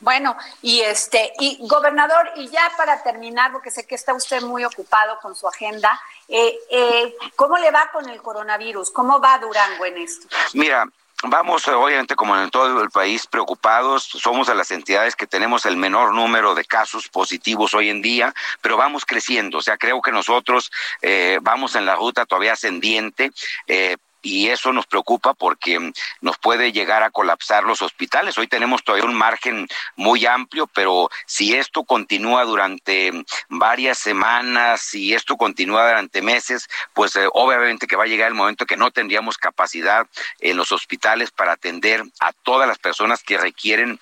Bueno, 0.00 0.36
y 0.62 0.80
este, 0.80 1.32
y 1.40 1.58
gobernador, 1.66 2.30
y 2.36 2.48
ya 2.48 2.70
para 2.76 3.02
terminar, 3.02 3.52
porque 3.52 3.70
sé 3.70 3.86
que 3.86 3.94
está 3.94 4.14
usted 4.14 4.42
muy 4.42 4.64
ocupado 4.64 5.18
con 5.20 5.34
su 5.34 5.48
agenda, 5.48 6.00
eh, 6.28 6.56
eh, 6.70 7.16
¿cómo 7.34 7.56
le 7.58 7.70
va 7.70 7.90
con 7.92 8.08
el 8.08 8.22
coronavirus? 8.22 8.90
¿Cómo 8.90 9.20
va 9.20 9.38
Durango 9.38 9.84
en 9.84 9.98
esto? 9.98 10.28
Mira, 10.54 10.86
Vamos, 11.22 11.66
obviamente, 11.68 12.14
como 12.14 12.36
en 12.36 12.50
todo 12.50 12.82
el 12.82 12.90
país, 12.90 13.26
preocupados. 13.26 14.02
Somos 14.04 14.48
de 14.48 14.54
las 14.54 14.70
entidades 14.70 15.16
que 15.16 15.26
tenemos 15.26 15.64
el 15.64 15.76
menor 15.76 16.14
número 16.14 16.54
de 16.54 16.64
casos 16.64 17.08
positivos 17.08 17.72
hoy 17.72 17.88
en 17.88 18.02
día, 18.02 18.34
pero 18.60 18.76
vamos 18.76 19.06
creciendo. 19.06 19.58
O 19.58 19.62
sea, 19.62 19.78
creo 19.78 20.02
que 20.02 20.12
nosotros 20.12 20.70
eh, 21.00 21.38
vamos 21.40 21.74
en 21.74 21.86
la 21.86 21.94
ruta 21.94 22.26
todavía 22.26 22.52
ascendiente. 22.52 23.32
Eh, 23.66 23.96
y 24.22 24.48
eso 24.48 24.72
nos 24.72 24.86
preocupa 24.86 25.34
porque 25.34 25.92
nos 26.20 26.38
puede 26.38 26.72
llegar 26.72 27.02
a 27.02 27.10
colapsar 27.10 27.64
los 27.64 27.82
hospitales. 27.82 28.36
Hoy 28.38 28.48
tenemos 28.48 28.82
todavía 28.82 29.08
un 29.08 29.14
margen 29.14 29.68
muy 29.94 30.26
amplio, 30.26 30.66
pero 30.66 31.08
si 31.26 31.54
esto 31.54 31.84
continúa 31.84 32.44
durante 32.44 33.12
varias 33.48 33.98
semanas, 33.98 34.80
si 34.80 35.14
esto 35.14 35.36
continúa 35.36 35.88
durante 35.88 36.22
meses, 36.22 36.68
pues 36.94 37.14
eh, 37.16 37.28
obviamente 37.32 37.86
que 37.86 37.96
va 37.96 38.04
a 38.04 38.08
llegar 38.08 38.28
el 38.28 38.34
momento 38.34 38.66
que 38.66 38.76
no 38.76 38.90
tendríamos 38.90 39.38
capacidad 39.38 40.06
en 40.40 40.56
los 40.56 40.72
hospitales 40.72 41.30
para 41.30 41.52
atender 41.52 42.02
a 42.20 42.32
todas 42.32 42.66
las 42.68 42.78
personas 42.78 43.22
que 43.22 43.38
requieren 43.38 44.00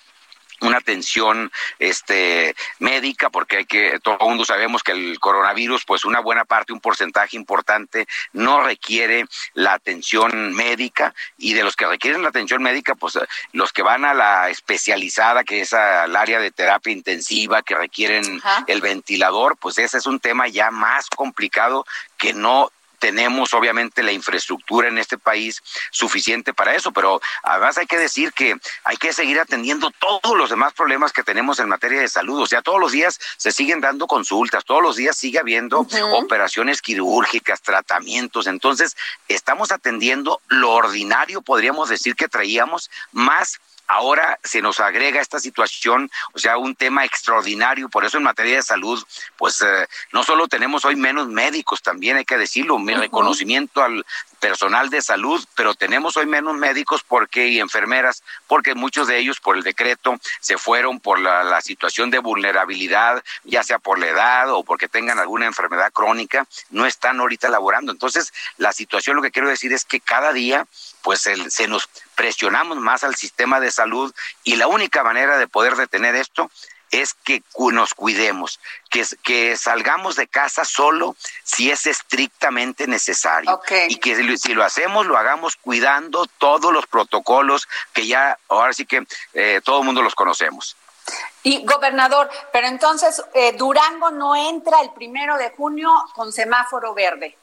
una 0.60 0.78
atención 0.78 1.50
este 1.78 2.54
médica 2.78 3.30
porque 3.30 3.58
hay 3.58 3.64
que 3.66 3.98
todo 4.00 4.18
el 4.20 4.26
mundo 4.28 4.44
sabemos 4.44 4.82
que 4.82 4.92
el 4.92 5.18
coronavirus 5.20 5.84
pues 5.84 6.04
una 6.04 6.20
buena 6.20 6.44
parte 6.44 6.72
un 6.72 6.80
porcentaje 6.80 7.36
importante 7.36 8.06
no 8.32 8.62
requiere 8.62 9.26
la 9.54 9.74
atención 9.74 10.54
médica 10.54 11.14
y 11.38 11.54
de 11.54 11.64
los 11.64 11.76
que 11.76 11.86
requieren 11.86 12.22
la 12.22 12.28
atención 12.28 12.62
médica 12.62 12.94
pues 12.94 13.18
los 13.52 13.72
que 13.72 13.82
van 13.82 14.04
a 14.04 14.14
la 14.14 14.48
especializada 14.48 15.44
que 15.44 15.60
es 15.60 15.72
al 15.72 16.14
área 16.16 16.40
de 16.40 16.50
terapia 16.50 16.92
intensiva 16.92 17.62
que 17.62 17.74
requieren 17.74 18.40
el 18.66 18.80
ventilador 18.80 19.56
pues 19.56 19.78
ese 19.78 19.98
es 19.98 20.06
un 20.06 20.20
tema 20.20 20.48
ya 20.48 20.70
más 20.70 21.08
complicado 21.08 21.84
que 22.16 22.32
no 22.32 22.70
tenemos 23.04 23.52
obviamente 23.52 24.02
la 24.02 24.12
infraestructura 24.12 24.88
en 24.88 24.96
este 24.96 25.18
país 25.18 25.62
suficiente 25.90 26.54
para 26.54 26.74
eso, 26.74 26.90
pero 26.90 27.20
además 27.42 27.76
hay 27.76 27.84
que 27.84 27.98
decir 27.98 28.32
que 28.32 28.56
hay 28.82 28.96
que 28.96 29.12
seguir 29.12 29.38
atendiendo 29.38 29.90
todos 29.90 30.34
los 30.34 30.48
demás 30.48 30.72
problemas 30.72 31.12
que 31.12 31.22
tenemos 31.22 31.58
en 31.58 31.68
materia 31.68 32.00
de 32.00 32.08
salud. 32.08 32.40
O 32.40 32.46
sea, 32.46 32.62
todos 32.62 32.80
los 32.80 32.92
días 32.92 33.20
se 33.36 33.52
siguen 33.52 33.82
dando 33.82 34.06
consultas, 34.06 34.64
todos 34.64 34.82
los 34.82 34.96
días 34.96 35.18
sigue 35.18 35.38
habiendo 35.38 35.86
operaciones 36.14 36.80
quirúrgicas, 36.80 37.60
tratamientos. 37.60 38.46
Entonces, 38.46 38.96
estamos 39.28 39.70
atendiendo 39.70 40.40
lo 40.48 40.70
ordinario, 40.70 41.42
podríamos 41.42 41.90
decir 41.90 42.16
que 42.16 42.28
traíamos 42.28 42.90
más 43.12 43.60
Ahora 43.86 44.38
se 44.42 44.62
nos 44.62 44.80
agrega 44.80 45.20
esta 45.20 45.38
situación, 45.38 46.10
o 46.32 46.38
sea, 46.38 46.56
un 46.56 46.74
tema 46.74 47.04
extraordinario. 47.04 47.88
Por 47.88 48.04
eso 48.04 48.16
en 48.16 48.22
materia 48.22 48.56
de 48.56 48.62
salud, 48.62 49.02
pues 49.36 49.60
eh, 49.60 49.86
no 50.12 50.24
solo 50.24 50.48
tenemos 50.48 50.84
hoy 50.84 50.96
menos 50.96 51.28
médicos, 51.28 51.82
también 51.82 52.16
hay 52.16 52.24
que 52.24 52.38
decirlo, 52.38 52.78
mi 52.78 52.94
reconocimiento 52.94 53.82
al 53.82 54.04
personal 54.44 54.90
de 54.90 55.00
salud, 55.00 55.42
pero 55.54 55.74
tenemos 55.74 56.18
hoy 56.18 56.26
menos 56.26 56.54
médicos 56.54 57.02
porque 57.02 57.48
y 57.48 57.60
enfermeras, 57.60 58.22
porque 58.46 58.74
muchos 58.74 59.08
de 59.08 59.16
ellos 59.16 59.40
por 59.40 59.56
el 59.56 59.62
decreto 59.62 60.18
se 60.40 60.58
fueron 60.58 61.00
por 61.00 61.18
la, 61.18 61.62
situación 61.62 62.10
de 62.10 62.18
vulnerabilidad, 62.18 63.24
ya 63.44 63.62
sea 63.62 63.78
por 63.78 63.98
la 63.98 64.08
edad 64.08 64.52
o 64.52 64.62
porque 64.62 64.86
tengan 64.86 65.18
alguna 65.18 65.46
enfermedad 65.46 65.90
crónica, 65.94 66.46
no 66.68 66.84
están 66.84 67.20
ahorita 67.20 67.48
laborando. 67.48 67.90
Entonces, 67.90 68.34
la 68.58 68.74
situación, 68.74 69.16
lo 69.16 69.22
que 69.22 69.30
quiero 69.30 69.48
decir 69.48 69.72
es 69.72 69.86
que 69.86 70.00
cada 70.00 70.34
día 70.34 70.66
pues 71.00 71.26
el, 71.26 71.50
se 71.50 71.66
nos 71.66 71.88
presionamos 72.14 72.76
más 72.76 73.02
al 73.02 73.14
sistema 73.14 73.60
de 73.60 73.70
salud 73.70 74.14
y 74.42 74.56
la 74.56 74.66
única 74.66 75.02
manera 75.02 75.38
de 75.38 75.48
poder 75.48 75.74
detener 75.76 76.16
esto 76.16 76.50
es 77.02 77.14
que 77.14 77.42
nos 77.72 77.94
cuidemos, 77.94 78.60
que, 78.90 79.04
que 79.22 79.56
salgamos 79.56 80.16
de 80.16 80.26
casa 80.28 80.64
solo 80.64 81.16
si 81.42 81.70
es 81.70 81.86
estrictamente 81.86 82.86
necesario. 82.86 83.60
Y 83.88 83.96
que 83.96 84.36
si 84.38 84.54
lo 84.54 84.64
hacemos, 84.64 85.06
lo 85.06 85.16
hagamos 85.16 85.56
cuidando 85.56 86.26
todos 86.38 86.72
los 86.72 86.86
protocolos 86.86 87.68
que 87.92 88.06
ya, 88.06 88.38
ahora 88.48 88.72
sí 88.72 88.86
que 88.86 89.06
eh, 89.32 89.60
todo 89.64 89.80
el 89.80 89.86
mundo 89.86 90.02
los 90.02 90.14
conocemos. 90.14 90.76
Y 91.42 91.64
gobernador, 91.66 92.30
pero 92.52 92.66
entonces 92.66 93.22
eh, 93.34 93.52
Durango 93.52 94.10
no 94.10 94.34
entra 94.34 94.80
el 94.80 94.90
primero 94.90 95.36
de 95.36 95.50
junio 95.50 95.90
con 96.14 96.32
semáforo 96.32 96.94
verde. 96.94 97.36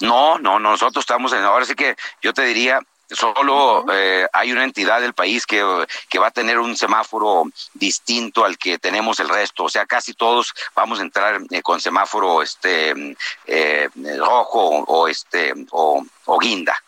No, 0.00 0.38
no, 0.38 0.60
nosotros 0.60 1.02
estamos 1.02 1.32
en, 1.32 1.42
ahora 1.42 1.64
sí 1.64 1.74
que 1.74 1.96
yo 2.22 2.32
te 2.32 2.42
diría, 2.42 2.80
solo 3.10 3.84
eh, 3.92 4.26
hay 4.32 4.52
una 4.52 4.64
entidad 4.64 5.00
del 5.00 5.14
país 5.14 5.46
que, 5.46 5.62
que, 6.08 6.18
va 6.18 6.28
a 6.28 6.30
tener 6.30 6.58
un 6.58 6.76
semáforo 6.76 7.44
distinto 7.74 8.44
al 8.44 8.58
que 8.58 8.78
tenemos 8.78 9.20
el 9.20 9.28
resto, 9.28 9.64
o 9.64 9.68
sea, 9.68 9.86
casi 9.86 10.14
todos 10.14 10.52
vamos 10.74 10.98
a 10.98 11.02
entrar 11.02 11.40
eh, 11.50 11.62
con 11.62 11.80
semáforo 11.80 12.42
este 12.42 13.16
eh, 13.46 13.88
rojo 14.18 14.84
o 14.86 15.08
este 15.08 15.52
o, 15.70 16.04
o 16.26 16.38
guinda. 16.38 16.83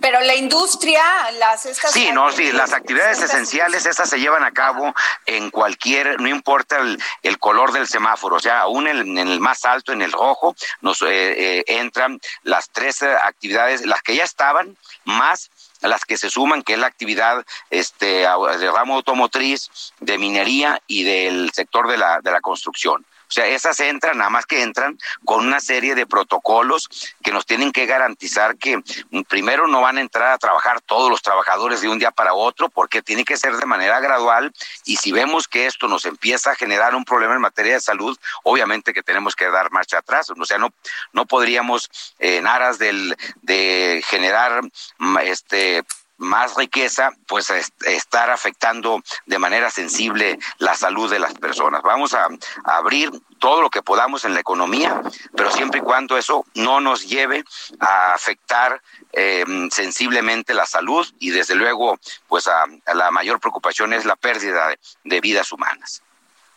Pero 0.00 0.20
la 0.20 0.34
industria, 0.34 1.02
las 1.38 1.66
estas 1.66 1.92
Sí, 1.92 2.10
no, 2.12 2.32
sí, 2.32 2.50
las 2.52 2.72
actividades 2.72 3.22
esenciales 3.22 3.86
esas 3.86 4.10
se 4.10 4.18
llevan 4.18 4.42
a 4.42 4.50
cabo 4.50 4.92
en 5.26 5.50
cualquier, 5.50 6.20
no 6.20 6.28
importa 6.28 6.78
el, 7.22 7.38
color 7.38 7.72
del 7.72 7.86
semáforo, 7.86 8.36
o 8.36 8.40
sea, 8.40 8.60
aún 8.60 8.88
en, 8.88 9.16
el 9.18 9.40
más 9.40 9.64
alto, 9.64 9.92
en 9.92 10.02
el 10.02 10.12
rojo, 10.12 10.54
nos 10.80 11.02
eh, 11.02 11.06
eh, 11.10 11.64
entran 11.66 12.20
las 12.42 12.70
tres 12.70 13.02
actividades, 13.02 13.86
las 13.86 14.02
que 14.02 14.16
ya 14.16 14.24
estaban, 14.24 14.76
más 15.04 15.50
las 15.80 16.04
que 16.04 16.16
se 16.16 16.30
suman, 16.30 16.62
que 16.62 16.74
es 16.74 16.78
la 16.78 16.86
actividad 16.86 17.44
este 17.70 18.26
de 18.26 18.70
ramo 18.70 18.94
automotriz, 18.94 19.68
de 20.00 20.18
minería 20.18 20.80
y 20.86 21.02
del 21.04 21.50
sector 21.52 21.88
de 21.88 21.98
la, 21.98 22.20
de 22.20 22.30
la 22.30 22.40
construcción. 22.40 23.04
O 23.32 23.34
sea, 23.34 23.46
esas 23.46 23.80
entran, 23.80 24.18
nada 24.18 24.28
más 24.28 24.44
que 24.44 24.60
entran 24.60 24.98
con 25.24 25.46
una 25.46 25.58
serie 25.58 25.94
de 25.94 26.04
protocolos 26.04 27.14
que 27.24 27.32
nos 27.32 27.46
tienen 27.46 27.72
que 27.72 27.86
garantizar 27.86 28.58
que 28.58 28.76
mm, 28.76 29.22
primero 29.26 29.66
no 29.66 29.80
van 29.80 29.96
a 29.96 30.02
entrar 30.02 30.32
a 30.32 30.36
trabajar 30.36 30.82
todos 30.82 31.08
los 31.08 31.22
trabajadores 31.22 31.80
de 31.80 31.88
un 31.88 31.98
día 31.98 32.10
para 32.10 32.34
otro, 32.34 32.68
porque 32.68 33.00
tiene 33.00 33.24
que 33.24 33.38
ser 33.38 33.56
de 33.56 33.64
manera 33.64 34.00
gradual 34.00 34.52
y 34.84 34.96
si 34.96 35.12
vemos 35.12 35.48
que 35.48 35.64
esto 35.64 35.88
nos 35.88 36.04
empieza 36.04 36.50
a 36.50 36.56
generar 36.56 36.94
un 36.94 37.06
problema 37.06 37.34
en 37.34 37.40
materia 37.40 37.72
de 37.72 37.80
salud, 37.80 38.18
obviamente 38.42 38.92
que 38.92 39.02
tenemos 39.02 39.34
que 39.34 39.48
dar 39.48 39.70
marcha 39.70 39.96
atrás. 39.96 40.28
O 40.28 40.44
sea, 40.44 40.58
no, 40.58 40.68
no 41.14 41.24
podríamos 41.24 41.90
en 42.18 42.46
aras 42.46 42.78
del, 42.78 43.16
de 43.40 44.04
generar 44.06 44.60
mm, 44.98 45.18
este 45.20 45.84
más 46.22 46.54
riqueza, 46.54 47.10
pues 47.26 47.50
estar 47.50 48.30
afectando 48.30 49.02
de 49.26 49.38
manera 49.38 49.70
sensible 49.70 50.38
la 50.58 50.74
salud 50.74 51.10
de 51.10 51.18
las 51.18 51.34
personas. 51.34 51.82
Vamos 51.82 52.14
a, 52.14 52.28
abrir 52.64 53.10
todo 53.38 53.60
lo 53.60 53.70
que 53.70 53.82
podamos 53.82 54.24
en 54.24 54.34
la 54.34 54.40
economía, 54.40 55.02
pero 55.36 55.50
siempre 55.50 55.80
y 55.80 55.82
cuando 55.82 56.16
eso 56.16 56.46
no 56.54 56.80
nos 56.80 57.06
lleve 57.06 57.44
a 57.80 58.14
afectar 58.14 58.80
eh, 59.12 59.44
sensiblemente 59.70 60.54
la 60.54 60.64
salud 60.64 61.06
y 61.18 61.30
desde 61.30 61.54
luego, 61.54 61.98
pues 62.28 62.46
a, 62.46 62.64
la 62.94 63.10
mayor 63.10 63.40
preocupación 63.40 63.92
es 63.92 64.04
la 64.04 64.16
pérdida 64.16 64.74
de, 65.04 65.20
vidas 65.20 65.52
humanas. 65.52 66.02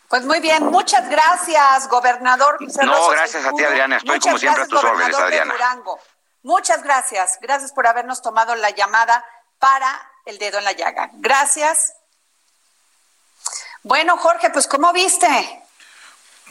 Pues 0.08 0.24
muy 0.26 0.40
bien, 0.40 0.64
muchas 0.66 1.10
gracias, 1.10 1.90
gobernador. 1.90 2.58
no, 2.62 3.10
gracias 3.10 3.46
a 3.46 3.52
ti, 3.52 3.64
Adriana. 3.64 3.98
Estoy 3.98 4.20
como 4.20 4.38
siempre 4.38 4.64
a 4.64 4.68
tus 4.68 4.84
órdenes, 4.84 5.18
Adriana. 5.18 5.56
Muchas 6.46 6.84
gracias. 6.84 7.40
Gracias 7.42 7.74
por 7.74 7.88
habernos 7.88 8.22
tomado 8.22 8.54
la 8.54 8.70
llamada 8.70 9.26
para 9.66 10.12
el 10.26 10.38
dedo 10.38 10.60
en 10.60 10.64
la 10.64 10.74
llaga. 10.74 11.10
Gracias. 11.14 11.94
Bueno, 13.82 14.16
Jorge, 14.16 14.52
pues 14.52 14.68
¿cómo 14.68 14.94
viste? 14.94 15.65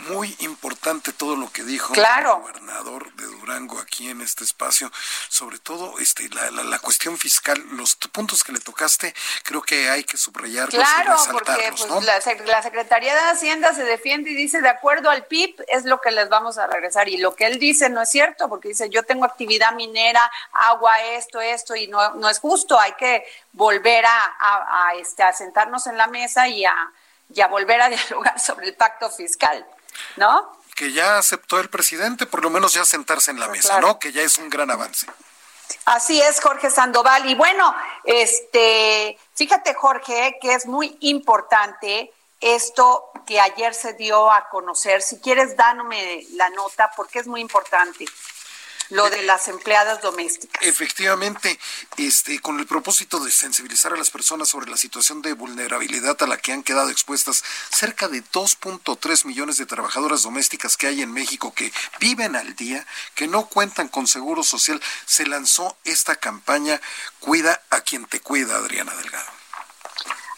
Muy 0.08 0.34
importante 0.40 1.12
todo 1.12 1.36
lo 1.36 1.50
que 1.50 1.62
dijo 1.62 1.94
el 1.94 2.02
gobernador 2.24 3.12
de 3.14 3.24
Durango 3.26 3.78
aquí 3.78 4.08
en 4.08 4.20
este 4.20 4.44
espacio, 4.44 4.90
sobre 5.28 5.58
todo 5.58 5.98
este 5.98 6.28
la, 6.30 6.50
la, 6.50 6.78
cuestión 6.78 7.16
fiscal, 7.16 7.62
los 7.72 7.96
puntos 7.96 8.42
que 8.42 8.52
le 8.52 8.60
tocaste, 8.60 9.14
creo 9.42 9.62
que 9.62 9.88
hay 9.88 10.04
que 10.04 10.16
subrayarlos 10.16 10.74
claro, 10.74 11.16
porque 11.30 11.72
pues, 11.76 12.04
la, 12.04 12.20
la, 12.44 12.62
Secretaría 12.62 13.14
de 13.14 13.30
Hacienda 13.30 13.72
se 13.74 13.84
defiende 13.84 14.30
y 14.30 14.34
dice, 14.34 14.60
de 14.60 14.68
acuerdo 14.68 15.10
al 15.10 15.26
PIB, 15.26 15.64
es 15.68 15.84
lo 15.84 16.00
que 16.00 16.10
les 16.10 16.28
vamos 16.28 16.58
a 16.58 16.66
regresar. 16.66 17.08
Y 17.08 17.18
lo 17.18 17.34
que 17.34 17.46
él 17.46 17.58
dice 17.58 17.88
no 17.88 18.02
es 18.02 18.10
cierto, 18.10 18.48
porque 18.48 18.68
dice, 18.68 18.90
yo 18.90 19.04
tengo 19.04 19.24
actividad 19.24 19.72
minera, 19.74 20.30
agua, 20.52 21.00
esto, 21.02 21.40
esto, 21.40 21.76
y 21.76 21.86
no, 21.86 22.14
no 22.14 22.28
es 22.28 22.38
justo, 22.40 22.78
hay 22.78 22.92
que 22.92 23.24
volver 23.52 24.04
a, 24.06 24.88
a, 24.88 24.94
este, 24.94 25.22
a 25.22 25.32
sentarnos 25.32 25.86
en 25.86 25.96
la 25.96 26.06
mesa 26.06 26.48
y 26.48 26.64
a, 26.64 26.74
y 27.32 27.40
a 27.40 27.46
volver 27.46 27.80
a 27.80 27.88
dialogar 27.90 28.38
sobre 28.40 28.66
el 28.66 28.74
pacto 28.74 29.10
fiscal. 29.10 29.64
¿No? 30.16 30.58
Que 30.74 30.92
ya 30.92 31.18
aceptó 31.18 31.60
el 31.60 31.68
presidente, 31.68 32.26
por 32.26 32.42
lo 32.42 32.50
menos 32.50 32.74
ya 32.74 32.84
sentarse 32.84 33.30
en 33.30 33.40
la 33.40 33.46
pues 33.46 33.64
mesa, 33.64 33.80
¿no? 33.80 33.98
Que 33.98 34.12
ya 34.12 34.22
es 34.22 34.38
un 34.38 34.50
gran 34.50 34.70
avance. 34.70 35.06
Así 35.84 36.20
es, 36.20 36.40
Jorge 36.40 36.70
Sandoval. 36.70 37.28
Y 37.30 37.34
bueno, 37.34 37.74
este, 38.04 39.18
fíjate, 39.34 39.74
Jorge, 39.74 40.38
que 40.40 40.54
es 40.54 40.66
muy 40.66 40.96
importante 41.00 42.12
esto 42.40 43.10
que 43.26 43.40
ayer 43.40 43.74
se 43.74 43.94
dio 43.94 44.30
a 44.30 44.48
conocer. 44.48 45.00
Si 45.00 45.20
quieres, 45.20 45.56
dándome 45.56 46.26
la 46.32 46.50
nota, 46.50 46.90
porque 46.96 47.20
es 47.20 47.26
muy 47.26 47.40
importante 47.40 48.04
lo 48.90 49.08
de 49.10 49.22
las 49.22 49.48
empleadas 49.48 50.02
domésticas. 50.02 50.62
Efectivamente, 50.62 51.58
este, 51.96 52.40
con 52.40 52.58
el 52.58 52.66
propósito 52.66 53.18
de 53.20 53.30
sensibilizar 53.30 53.92
a 53.92 53.96
las 53.96 54.10
personas 54.10 54.48
sobre 54.48 54.70
la 54.70 54.76
situación 54.76 55.22
de 55.22 55.32
vulnerabilidad 55.32 56.22
a 56.22 56.26
la 56.26 56.36
que 56.36 56.52
han 56.52 56.62
quedado 56.62 56.90
expuestas 56.90 57.44
cerca 57.70 58.08
de 58.08 58.22
2.3 58.24 59.24
millones 59.24 59.56
de 59.56 59.66
trabajadoras 59.66 60.22
domésticas 60.22 60.76
que 60.76 60.86
hay 60.86 61.02
en 61.02 61.12
México 61.12 61.54
que 61.54 61.72
viven 62.00 62.36
al 62.36 62.54
día, 62.56 62.86
que 63.14 63.26
no 63.26 63.46
cuentan 63.46 63.88
con 63.88 64.06
seguro 64.06 64.42
social, 64.42 64.80
se 65.06 65.26
lanzó 65.26 65.76
esta 65.84 66.16
campaña 66.16 66.80
Cuida 67.20 67.62
a 67.70 67.80
quien 67.80 68.04
te 68.06 68.20
cuida, 68.20 68.56
Adriana 68.56 68.94
Delgado. 68.94 69.43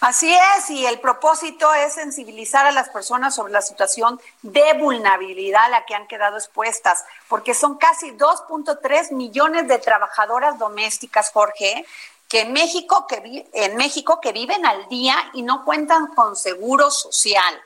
Así 0.01 0.33
es, 0.33 0.71
y 0.71 0.85
el 0.85 1.01
propósito 1.01 1.73
es 1.73 1.95
sensibilizar 1.95 2.67
a 2.67 2.71
las 2.71 2.91
personas 2.91 3.35
sobre 3.35 3.53
la 3.53 3.63
situación 3.63 4.21
de 4.43 4.75
vulnerabilidad 4.75 5.65
a 5.65 5.69
la 5.71 5.87
que 5.87 5.95
han 5.95 6.07
quedado 6.07 6.37
expuestas, 6.37 7.05
porque 7.29 7.55
son 7.55 7.77
casi 7.79 8.11
2.3 8.13 9.13
millones 9.13 9.69
de 9.69 9.79
trabajadoras 9.79 10.59
domésticas, 10.59 11.31
Jorge, 11.33 11.87
que 12.29 12.43
en 12.43 12.53
México 12.53 13.07
que 13.07 13.49
en 13.53 13.77
México 13.77 14.21
que 14.21 14.33
viven 14.33 14.67
al 14.67 14.89
día 14.89 15.17
y 15.33 15.43
no 15.43 15.65
cuentan 15.65 16.09
con 16.09 16.37
seguro 16.37 16.91
social. 16.91 17.61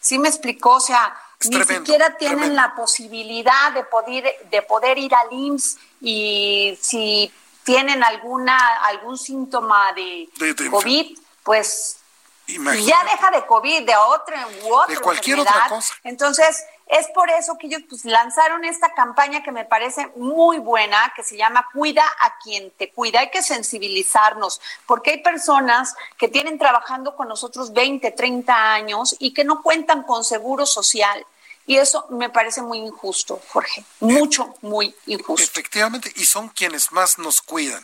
¿Sí 0.00 0.18
me 0.18 0.28
explicó? 0.28 0.72
O 0.72 0.80
sea, 0.80 1.16
ni 1.48 1.62
siquiera 1.62 2.16
tienen 2.16 2.54
la 2.54 2.74
posibilidad 2.74 3.72
de 3.72 3.84
poder 3.84 4.24
de 4.50 4.62
poder 4.62 4.98
ir 4.98 5.14
al 5.14 5.32
IMSS 5.32 5.78
y 6.00 6.78
si 6.80 7.32
tienen 7.62 8.02
alguna 8.02 8.58
algún 8.82 9.16
síntoma 9.16 9.92
de, 9.94 10.28
COVID 10.70 11.18
pues 11.44 11.98
ya 12.46 13.04
deja 13.04 13.30
de 13.30 13.46
COVID, 13.46 13.86
de 13.86 13.96
otra 13.96 14.46
u 14.62 14.74
otra 14.74 14.94
de 14.94 15.00
cualquier 15.00 15.40
otra 15.40 15.66
cosa. 15.68 15.94
Entonces, 16.04 16.62
es 16.86 17.06
por 17.08 17.30
eso 17.30 17.56
que 17.56 17.68
ellos 17.68 17.82
pues, 17.88 18.04
lanzaron 18.04 18.64
esta 18.64 18.92
campaña 18.92 19.42
que 19.42 19.50
me 19.50 19.64
parece 19.64 20.08
muy 20.16 20.58
buena, 20.58 21.12
que 21.16 21.22
se 21.22 21.36
llama 21.36 21.66
Cuida 21.72 22.04
a 22.20 22.38
quien 22.42 22.70
te 22.72 22.92
cuida. 22.92 23.20
Hay 23.20 23.30
que 23.30 23.42
sensibilizarnos, 23.42 24.60
porque 24.86 25.12
hay 25.12 25.22
personas 25.22 25.94
que 26.18 26.28
tienen 26.28 26.58
trabajando 26.58 27.16
con 27.16 27.28
nosotros 27.28 27.72
20, 27.72 28.10
30 28.10 28.72
años 28.72 29.16
y 29.18 29.32
que 29.32 29.44
no 29.44 29.62
cuentan 29.62 30.02
con 30.02 30.24
seguro 30.24 30.66
social 30.66 31.24
Y 31.66 31.78
eso 31.78 32.06
me 32.10 32.28
parece 32.28 32.60
muy 32.60 32.78
injusto, 32.78 33.40
Jorge, 33.48 33.86
mucho, 34.00 34.54
muy 34.60 34.94
injusto. 35.06 35.42
Efectivamente, 35.42 36.12
y 36.14 36.26
son 36.26 36.50
quienes 36.50 36.92
más 36.92 37.18
nos 37.18 37.40
cuidan. 37.40 37.82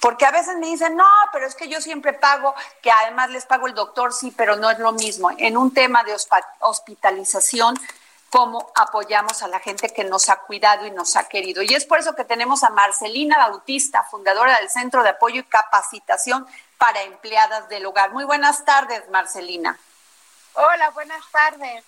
Porque 0.00 0.24
a 0.24 0.30
veces 0.30 0.56
me 0.56 0.66
dicen, 0.66 0.96
no, 0.96 1.08
pero 1.32 1.46
es 1.46 1.54
que 1.54 1.68
yo 1.68 1.80
siempre 1.80 2.14
pago, 2.14 2.54
que 2.82 2.90
además 2.90 3.30
les 3.30 3.44
pago 3.44 3.66
el 3.66 3.74
doctor, 3.74 4.12
sí, 4.12 4.32
pero 4.34 4.56
no 4.56 4.70
es 4.70 4.78
lo 4.78 4.92
mismo. 4.92 5.30
En 5.36 5.56
un 5.56 5.74
tema 5.74 6.02
de 6.04 6.16
hospitalización, 6.60 7.78
cómo 8.30 8.70
apoyamos 8.76 9.42
a 9.42 9.48
la 9.48 9.58
gente 9.58 9.92
que 9.92 10.04
nos 10.04 10.28
ha 10.30 10.36
cuidado 10.36 10.86
y 10.86 10.90
nos 10.92 11.16
ha 11.16 11.28
querido. 11.28 11.62
Y 11.62 11.74
es 11.74 11.84
por 11.84 11.98
eso 11.98 12.14
que 12.14 12.24
tenemos 12.24 12.62
a 12.62 12.70
Marcelina 12.70 13.36
Bautista, 13.36 14.04
fundadora 14.04 14.56
del 14.58 14.70
Centro 14.70 15.02
de 15.02 15.10
Apoyo 15.10 15.40
y 15.40 15.44
Capacitación 15.44 16.46
para 16.78 17.02
Empleadas 17.02 17.68
del 17.68 17.84
Hogar. 17.84 18.12
Muy 18.12 18.24
buenas 18.24 18.64
tardes, 18.64 19.08
Marcelina. 19.10 19.78
Hola, 20.54 20.90
buenas 20.90 21.22
tardes. 21.30 21.84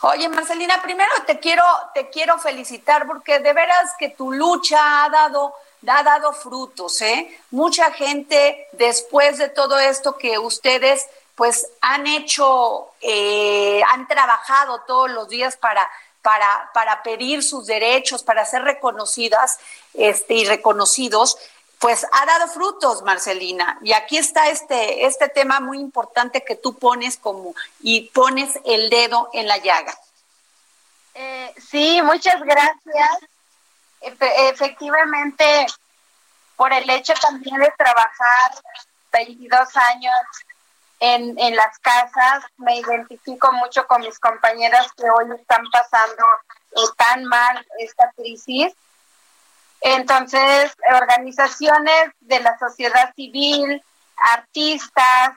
Oye, 0.00 0.28
Marcelina, 0.28 0.80
primero 0.82 1.10
te 1.26 1.38
quiero, 1.38 1.64
te 1.94 2.10
quiero 2.10 2.38
felicitar 2.38 3.06
porque 3.06 3.38
de 3.38 3.52
veras 3.52 3.92
que 3.98 4.10
tu 4.10 4.32
lucha 4.32 5.04
ha 5.04 5.08
dado, 5.08 5.54
ha 5.88 6.02
dado 6.02 6.32
frutos, 6.32 7.00
¿eh? 7.02 7.38
Mucha 7.50 7.92
gente, 7.92 8.68
después 8.72 9.38
de 9.38 9.48
todo 9.48 9.78
esto 9.78 10.16
que 10.16 10.38
ustedes 10.38 11.06
pues 11.36 11.68
han 11.82 12.06
hecho, 12.06 12.88
eh, 13.02 13.82
han 13.88 14.08
trabajado 14.08 14.80
todos 14.86 15.10
los 15.10 15.28
días 15.28 15.56
para, 15.56 15.88
para, 16.22 16.70
para 16.72 17.02
pedir 17.02 17.42
sus 17.42 17.66
derechos, 17.66 18.22
para 18.22 18.44
ser 18.46 18.62
reconocidas 18.62 19.58
este, 19.92 20.34
y 20.34 20.44
reconocidos, 20.46 21.36
pues 21.78 22.06
ha 22.10 22.24
dado 22.24 22.48
frutos, 22.48 23.02
Marcelina. 23.02 23.78
Y 23.82 23.92
aquí 23.92 24.16
está 24.16 24.48
este, 24.48 25.04
este 25.04 25.28
tema 25.28 25.60
muy 25.60 25.78
importante 25.78 26.42
que 26.42 26.56
tú 26.56 26.78
pones 26.78 27.18
como 27.18 27.54
y 27.80 28.08
pones 28.10 28.58
el 28.64 28.88
dedo 28.88 29.28
en 29.34 29.46
la 29.46 29.58
llaga. 29.58 29.96
Eh, 31.14 31.54
sí, 31.70 32.00
muchas 32.02 32.40
gracias. 32.42 33.18
Efectivamente, 34.48 35.66
por 36.56 36.72
el 36.72 36.88
hecho 36.90 37.12
también 37.20 37.58
de 37.58 37.72
trabajar 37.76 38.52
22 39.12 39.76
años 39.76 40.14
en, 41.00 41.38
en 41.38 41.56
las 41.56 41.78
casas, 41.78 42.44
me 42.56 42.78
identifico 42.78 43.52
mucho 43.52 43.86
con 43.86 44.00
mis 44.00 44.18
compañeras 44.18 44.90
que 44.96 45.04
hoy 45.04 45.34
están 45.38 45.64
pasando 45.70 46.24
eh, 46.72 46.80
tan 46.96 47.24
mal 47.24 47.66
esta 47.78 48.10
crisis. 48.16 48.72
Entonces, 49.80 50.72
organizaciones 51.00 52.12
de 52.20 52.40
la 52.40 52.58
sociedad 52.58 53.14
civil, 53.14 53.82
artistas 54.34 55.36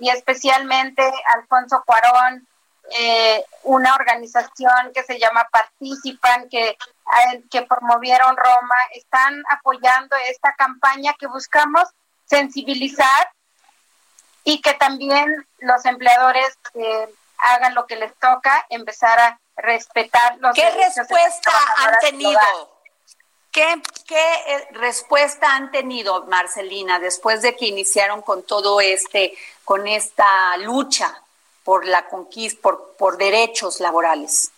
y 0.00 0.08
especialmente 0.08 1.02
Alfonso 1.34 1.82
Cuarón, 1.86 2.46
eh, 2.90 3.44
una 3.62 3.94
organización 3.94 4.92
que 4.94 5.02
se 5.02 5.18
llama 5.18 5.48
Participan, 5.50 6.48
que, 6.48 6.70
eh, 6.70 7.44
que 7.50 7.62
promovieron 7.62 8.36
Roma, 8.36 8.76
están 8.92 9.42
apoyando 9.50 10.16
esta 10.28 10.54
campaña 10.54 11.14
que 11.18 11.26
buscamos 11.26 11.84
sensibilizar 12.26 13.30
y 14.44 14.60
que 14.60 14.74
también 14.74 15.46
los 15.58 15.84
empleadores 15.86 16.58
hagan 17.38 17.74
lo 17.74 17.86
que 17.86 17.96
les 17.96 18.14
toca, 18.18 18.66
empezar 18.68 19.18
a 19.18 19.40
respetar 19.56 20.36
los 20.38 20.54
¿Qué 20.54 20.70
respuesta 20.70 21.50
han 21.78 21.98
tenido? 22.00 22.40
¿Qué, 23.50 23.82
¿Qué 24.06 24.34
eh, 24.46 24.68
respuesta 24.72 25.54
han 25.54 25.70
tenido, 25.70 26.24
Marcelina, 26.24 26.98
después 26.98 27.40
de 27.40 27.54
que 27.54 27.66
iniciaron 27.66 28.20
con 28.22 28.42
todo 28.42 28.80
este, 28.80 29.32
con 29.64 29.86
esta 29.86 30.56
lucha 30.56 31.23
por 31.64 31.86
la 31.86 32.06
conquista, 32.06 32.60
por, 32.62 32.94
por 32.96 33.16
derechos 33.16 33.80
laborales? 33.80 34.52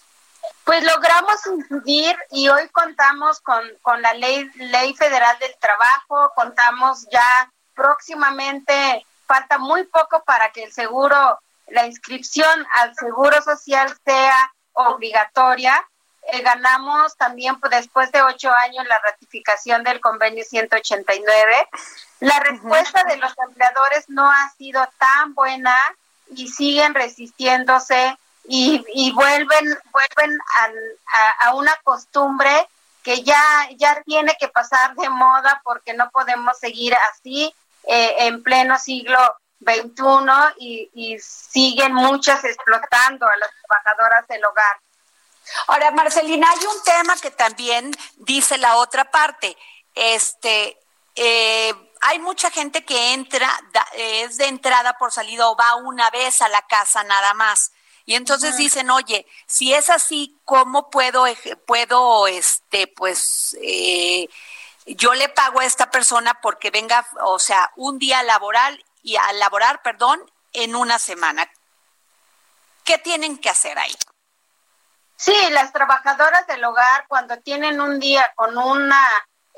Pues 0.65 0.83
logramos 0.85 1.47
incidir 1.47 2.17
y 2.31 2.49
hoy 2.49 2.69
contamos 2.71 3.41
con, 3.41 3.63
con 3.83 4.03
la 4.03 4.13
ley, 4.15 4.51
ley 4.57 4.95
federal 4.95 5.39
del 5.39 5.55
trabajo, 5.59 6.33
contamos 6.35 7.07
ya 7.11 7.51
próximamente 7.75 9.07
falta 9.27 9.59
muy 9.59 9.85
poco 9.85 10.23
para 10.25 10.51
que 10.51 10.65
el 10.65 10.73
seguro, 10.73 11.39
la 11.69 11.87
inscripción 11.87 12.67
al 12.75 12.95
seguro 12.95 13.41
social 13.43 13.97
sea 14.05 14.53
obligatoria. 14.73 15.87
Eh, 16.33 16.41
ganamos 16.43 17.17
también 17.17 17.61
pues, 17.61 17.71
después 17.71 18.11
de 18.11 18.23
ocho 18.23 18.51
años 18.51 18.85
la 18.87 18.99
ratificación 19.05 19.85
del 19.85 20.01
convenio 20.01 20.45
189. 20.45 21.69
La 22.21 22.41
respuesta 22.41 23.05
de 23.05 23.17
los 23.19 23.33
empleadores 23.47 24.09
no 24.09 24.29
ha 24.29 24.51
sido 24.57 24.85
tan 24.99 25.35
buena 25.35 25.77
y 26.35 26.49
siguen 26.49 26.95
resistiéndose 26.95 28.17
y, 28.49 28.85
y 28.95 29.13
vuelven 29.13 29.79
vuelven 29.93 30.39
a, 30.59 31.49
a, 31.49 31.55
una 31.55 31.75
costumbre 31.83 32.69
que 33.03 33.23
ya 33.23 33.41
ya 33.77 34.03
tiene 34.05 34.37
que 34.39 34.49
pasar 34.49 34.95
de 34.95 35.09
moda 35.09 35.61
porque 35.65 35.95
no 35.95 36.11
podemos 36.11 36.59
seguir 36.59 36.95
así 37.13 37.53
eh, 37.85 38.15
en 38.27 38.43
pleno 38.43 38.79
siglo 38.79 39.19
XXI 39.61 40.55
y, 40.59 40.91
y 40.95 41.19
siguen 41.19 41.95
muchas 41.95 42.45
explotando 42.45 43.27
a 43.27 43.37
las 43.37 43.51
trabajadoras 43.63 44.27
del 44.29 44.45
hogar. 44.45 44.77
Ahora, 45.69 45.91
Marcelina, 45.93 46.49
hay 46.51 46.67
un 46.67 46.83
tema 46.83 47.17
que 47.17 47.31
también 47.31 47.93
dice 48.17 48.59
la 48.59 48.77
otra 48.77 49.11
parte. 49.11 49.57
Este, 49.95 50.77
eh, 51.15 51.73
hay 52.01 52.19
mucha 52.19 52.51
gente 52.51 52.85
que 52.85 53.13
entra, 53.13 53.51
es 53.95 54.37
de 54.37 54.47
entrada 54.47 54.95
por 54.99 55.13
salida 55.13 55.49
o 55.49 55.57
va 55.57 55.77
una 55.77 56.11
vez 56.11 56.43
a 56.43 56.49
la 56.49 56.63
casa 56.63 57.03
nada 57.05 57.35
más. 57.35 57.73
Y 58.05 58.15
entonces 58.15 58.57
dicen, 58.57 58.89
oye, 58.91 59.27
si 59.47 59.75
es 59.75 59.91
así, 59.91 60.39
¿cómo 60.45 60.91
puedo, 60.91 61.25
puedo, 61.67 62.29
este, 62.29 62.87
pues, 62.87 63.57
eh, 63.61 64.29
yo 64.87 65.13
le 65.15 65.29
pago 65.29 65.59
a 65.59 65.65
esta 65.65 65.91
persona 65.91 66.35
porque 66.41 66.71
venga, 66.71 67.05
o 67.25 67.41
sea, 67.41 67.73
un 67.75 67.99
día 67.99 68.23
laboral 68.23 68.85
y 69.03 69.17
a 69.17 69.33
laborar, 69.33 69.83
perdón, 69.83 70.21
en 70.53 70.77
una 70.77 71.01
semana. 71.01 71.51
¿Qué 72.85 72.99
tienen 72.99 73.39
que 73.39 73.51
hacer 73.51 73.77
ahí? 73.77 73.95
Sí, 75.17 75.35
las 75.51 75.73
trabajadoras 75.73 76.47
del 76.47 76.63
hogar 76.65 77.07
cuando 77.09 77.39
tienen 77.41 77.81
un 77.81 77.99
día 77.99 78.33
con 78.37 78.57
una 78.57 79.03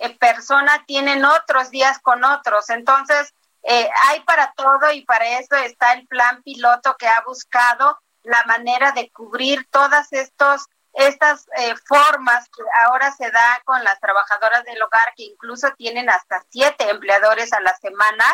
eh, 0.01 0.17
persona 0.19 0.85
tienen 0.87 1.25
otros 1.25 1.71
días 1.71 1.99
con 2.01 2.25
otros. 2.25 2.71
Entonces, 2.71 3.35
eh, 3.63 3.89
hay 4.07 4.21
para 4.21 4.53
todo 4.57 4.91
y 4.93 5.05
para 5.05 5.39
eso 5.39 5.57
está 5.57 5.93
el 5.93 6.07
plan 6.07 6.43
piloto 6.43 6.97
que 6.99 7.09
ha 7.09 7.23
buscado 7.27 7.99
la 8.23 8.43
manera 8.45 8.93
de 8.93 9.11
cubrir 9.11 9.67
todas 9.71 10.13
estos 10.13 10.67
estas 10.95 11.47
eh, 11.57 11.75
formas 11.87 12.49
que 12.49 12.63
ahora 12.85 13.13
se 13.13 13.31
da 13.31 13.63
con 13.65 13.83
las 13.85 14.01
trabajadoras 14.01 14.65
del 14.65 14.83
hogar, 14.83 15.13
que 15.17 15.25
incluso 15.25 15.69
tienen 15.77 16.11
hasta 16.11 16.43
siete 16.51 16.91
empleadores 16.91 17.53
a 17.53 17.61
la 17.61 17.77
semana, 17.77 18.25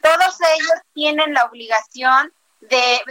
todos 0.00 0.38
ellos 0.40 0.80
tienen 0.92 1.34
la 1.34 1.44
obligación 1.46 2.32
de, 2.60 3.02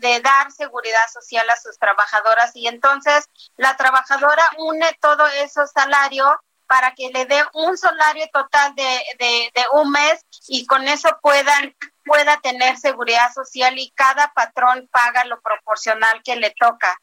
de, 0.00 0.20
dar 0.20 0.50
seguridad 0.50 1.06
social 1.12 1.48
a 1.48 1.56
sus 1.56 1.78
trabajadoras 1.78 2.54
y 2.54 2.66
entonces 2.66 3.26
la 3.56 3.76
trabajadora 3.76 4.42
une 4.58 4.86
todo 5.00 5.26
eso 5.28 5.66
salario 5.66 6.38
para 6.68 6.94
que 6.94 7.10
le 7.10 7.26
dé 7.26 7.42
un 7.54 7.76
salario 7.76 8.28
total 8.32 8.74
de, 8.74 9.02
de, 9.18 9.50
de 9.54 9.64
un 9.72 9.90
mes 9.90 10.24
y 10.46 10.66
con 10.66 10.86
eso 10.86 11.08
puedan 11.20 11.74
pueda 12.04 12.40
tener 12.40 12.78
seguridad 12.78 13.32
social 13.34 13.78
y 13.78 13.90
cada 13.90 14.32
patrón 14.32 14.88
paga 14.90 15.24
lo 15.26 15.40
proporcional 15.40 16.22
que 16.24 16.36
le 16.36 16.54
toca. 16.58 16.98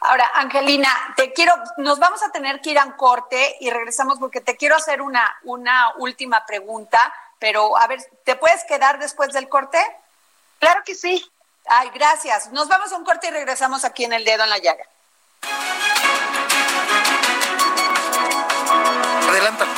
Ahora, 0.00 0.30
Angelina, 0.34 0.90
te 1.16 1.32
quiero, 1.32 1.52
nos 1.76 1.98
vamos 1.98 2.22
a 2.22 2.30
tener 2.30 2.60
que 2.60 2.70
ir 2.70 2.78
a 2.78 2.84
un 2.84 2.92
corte 2.92 3.56
y 3.60 3.70
regresamos 3.70 4.18
porque 4.18 4.40
te 4.40 4.56
quiero 4.56 4.76
hacer 4.76 5.02
una, 5.02 5.36
una 5.44 5.92
última 5.98 6.44
pregunta, 6.46 6.98
pero 7.38 7.76
a 7.76 7.86
ver, 7.86 8.00
¿te 8.24 8.36
puedes 8.36 8.64
quedar 8.64 8.98
después 8.98 9.32
del 9.32 9.48
corte? 9.48 9.78
Claro 10.58 10.82
que 10.84 10.94
sí. 10.94 11.24
Ay, 11.66 11.90
gracias. 11.92 12.50
Nos 12.50 12.68
vamos 12.68 12.92
a 12.92 12.96
un 12.96 13.04
corte 13.04 13.28
y 13.28 13.30
regresamos 13.30 13.84
aquí 13.84 14.04
en 14.04 14.14
el 14.14 14.24
dedo 14.24 14.44
en 14.44 14.50
la 14.50 14.58
llaga. 14.58 14.84
Adelanta. 19.38 19.77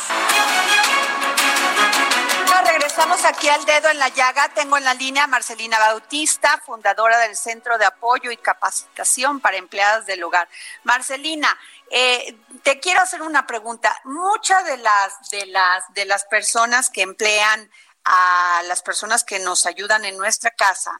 Regresamos 3.01 3.25
aquí 3.25 3.49
al 3.49 3.65
dedo 3.65 3.89
en 3.89 3.97
la 3.97 4.09
llaga. 4.09 4.49
Tengo 4.49 4.77
en 4.77 4.83
la 4.83 4.93
línea 4.93 5.23
a 5.23 5.27
Marcelina 5.27 5.79
Bautista, 5.79 6.61
fundadora 6.63 7.17
del 7.17 7.35
Centro 7.35 7.79
de 7.79 7.85
Apoyo 7.85 8.29
y 8.29 8.37
Capacitación 8.37 9.39
para 9.39 9.57
Empleadas 9.57 10.05
del 10.05 10.23
Hogar. 10.23 10.47
Marcelina, 10.83 11.57
eh, 11.89 12.37
te 12.61 12.79
quiero 12.79 13.01
hacer 13.01 13.23
una 13.23 13.47
pregunta. 13.47 13.99
Muchas 14.03 14.65
de 14.65 14.77
las, 14.77 15.29
de 15.31 15.47
las, 15.47 15.91
de 15.95 16.05
las 16.05 16.25
personas 16.25 16.91
que 16.91 17.01
emplean 17.01 17.71
a 18.03 18.61
las 18.67 18.83
personas 18.83 19.23
que 19.23 19.39
nos 19.39 19.65
ayudan 19.65 20.05
en 20.05 20.17
nuestra 20.17 20.51
casa 20.51 20.91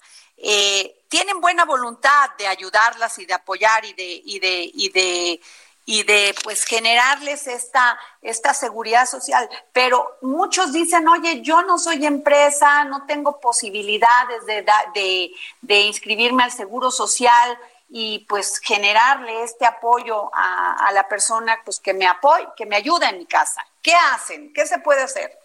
eh, 0.44 1.04
tienen 1.08 1.40
buena 1.40 1.66
voluntad 1.66 2.32
de 2.38 2.48
ayudarlas 2.48 3.20
y 3.20 3.28
de 3.28 3.34
apoyar 3.36 3.86
y 3.86 3.94
de, 3.94 4.22
y 4.26 4.40
de, 4.40 4.72
y 4.74 4.90
de 4.90 5.42
y 5.86 6.04
de 6.04 6.36
pues 6.44 6.64
generarles 6.64 7.48
esta, 7.48 8.00
esta 8.22 8.54
seguridad 8.54 9.06
social. 9.08 9.50
Pero 9.74 10.18
muchos 10.22 10.72
dicen, 10.72 11.08
oye, 11.08 11.42
yo 11.42 11.62
no 11.64 11.78
soy 11.78 12.06
empresa, 12.06 12.84
no 12.86 13.06
tengo 13.06 13.40
posibilidades 13.40 14.46
de, 14.46 14.66
de, 14.94 15.32
de 15.62 15.80
inscribirme 15.82 16.44
al 16.44 16.52
seguro 16.52 16.92
social 16.92 17.58
y 17.90 18.20
pues 18.30 18.60
generarle 18.60 19.44
este 19.44 19.66
apoyo 19.66 20.30
a, 20.34 20.88
a 20.88 20.92
la 20.94 21.08
persona 21.10 21.60
pues 21.66 21.80
que 21.80 21.94
me 21.94 22.08
apoye, 22.08 22.48
que 22.56 22.66
me 22.66 22.78
ayuda 22.78 23.10
en 23.10 23.18
mi 23.18 23.26
casa. 23.26 23.66
¿Qué 23.82 23.94
hacen? 24.14 24.54
¿Qué 24.54 24.66
se 24.66 24.80
puede 24.80 25.02
hacer? 25.04 25.38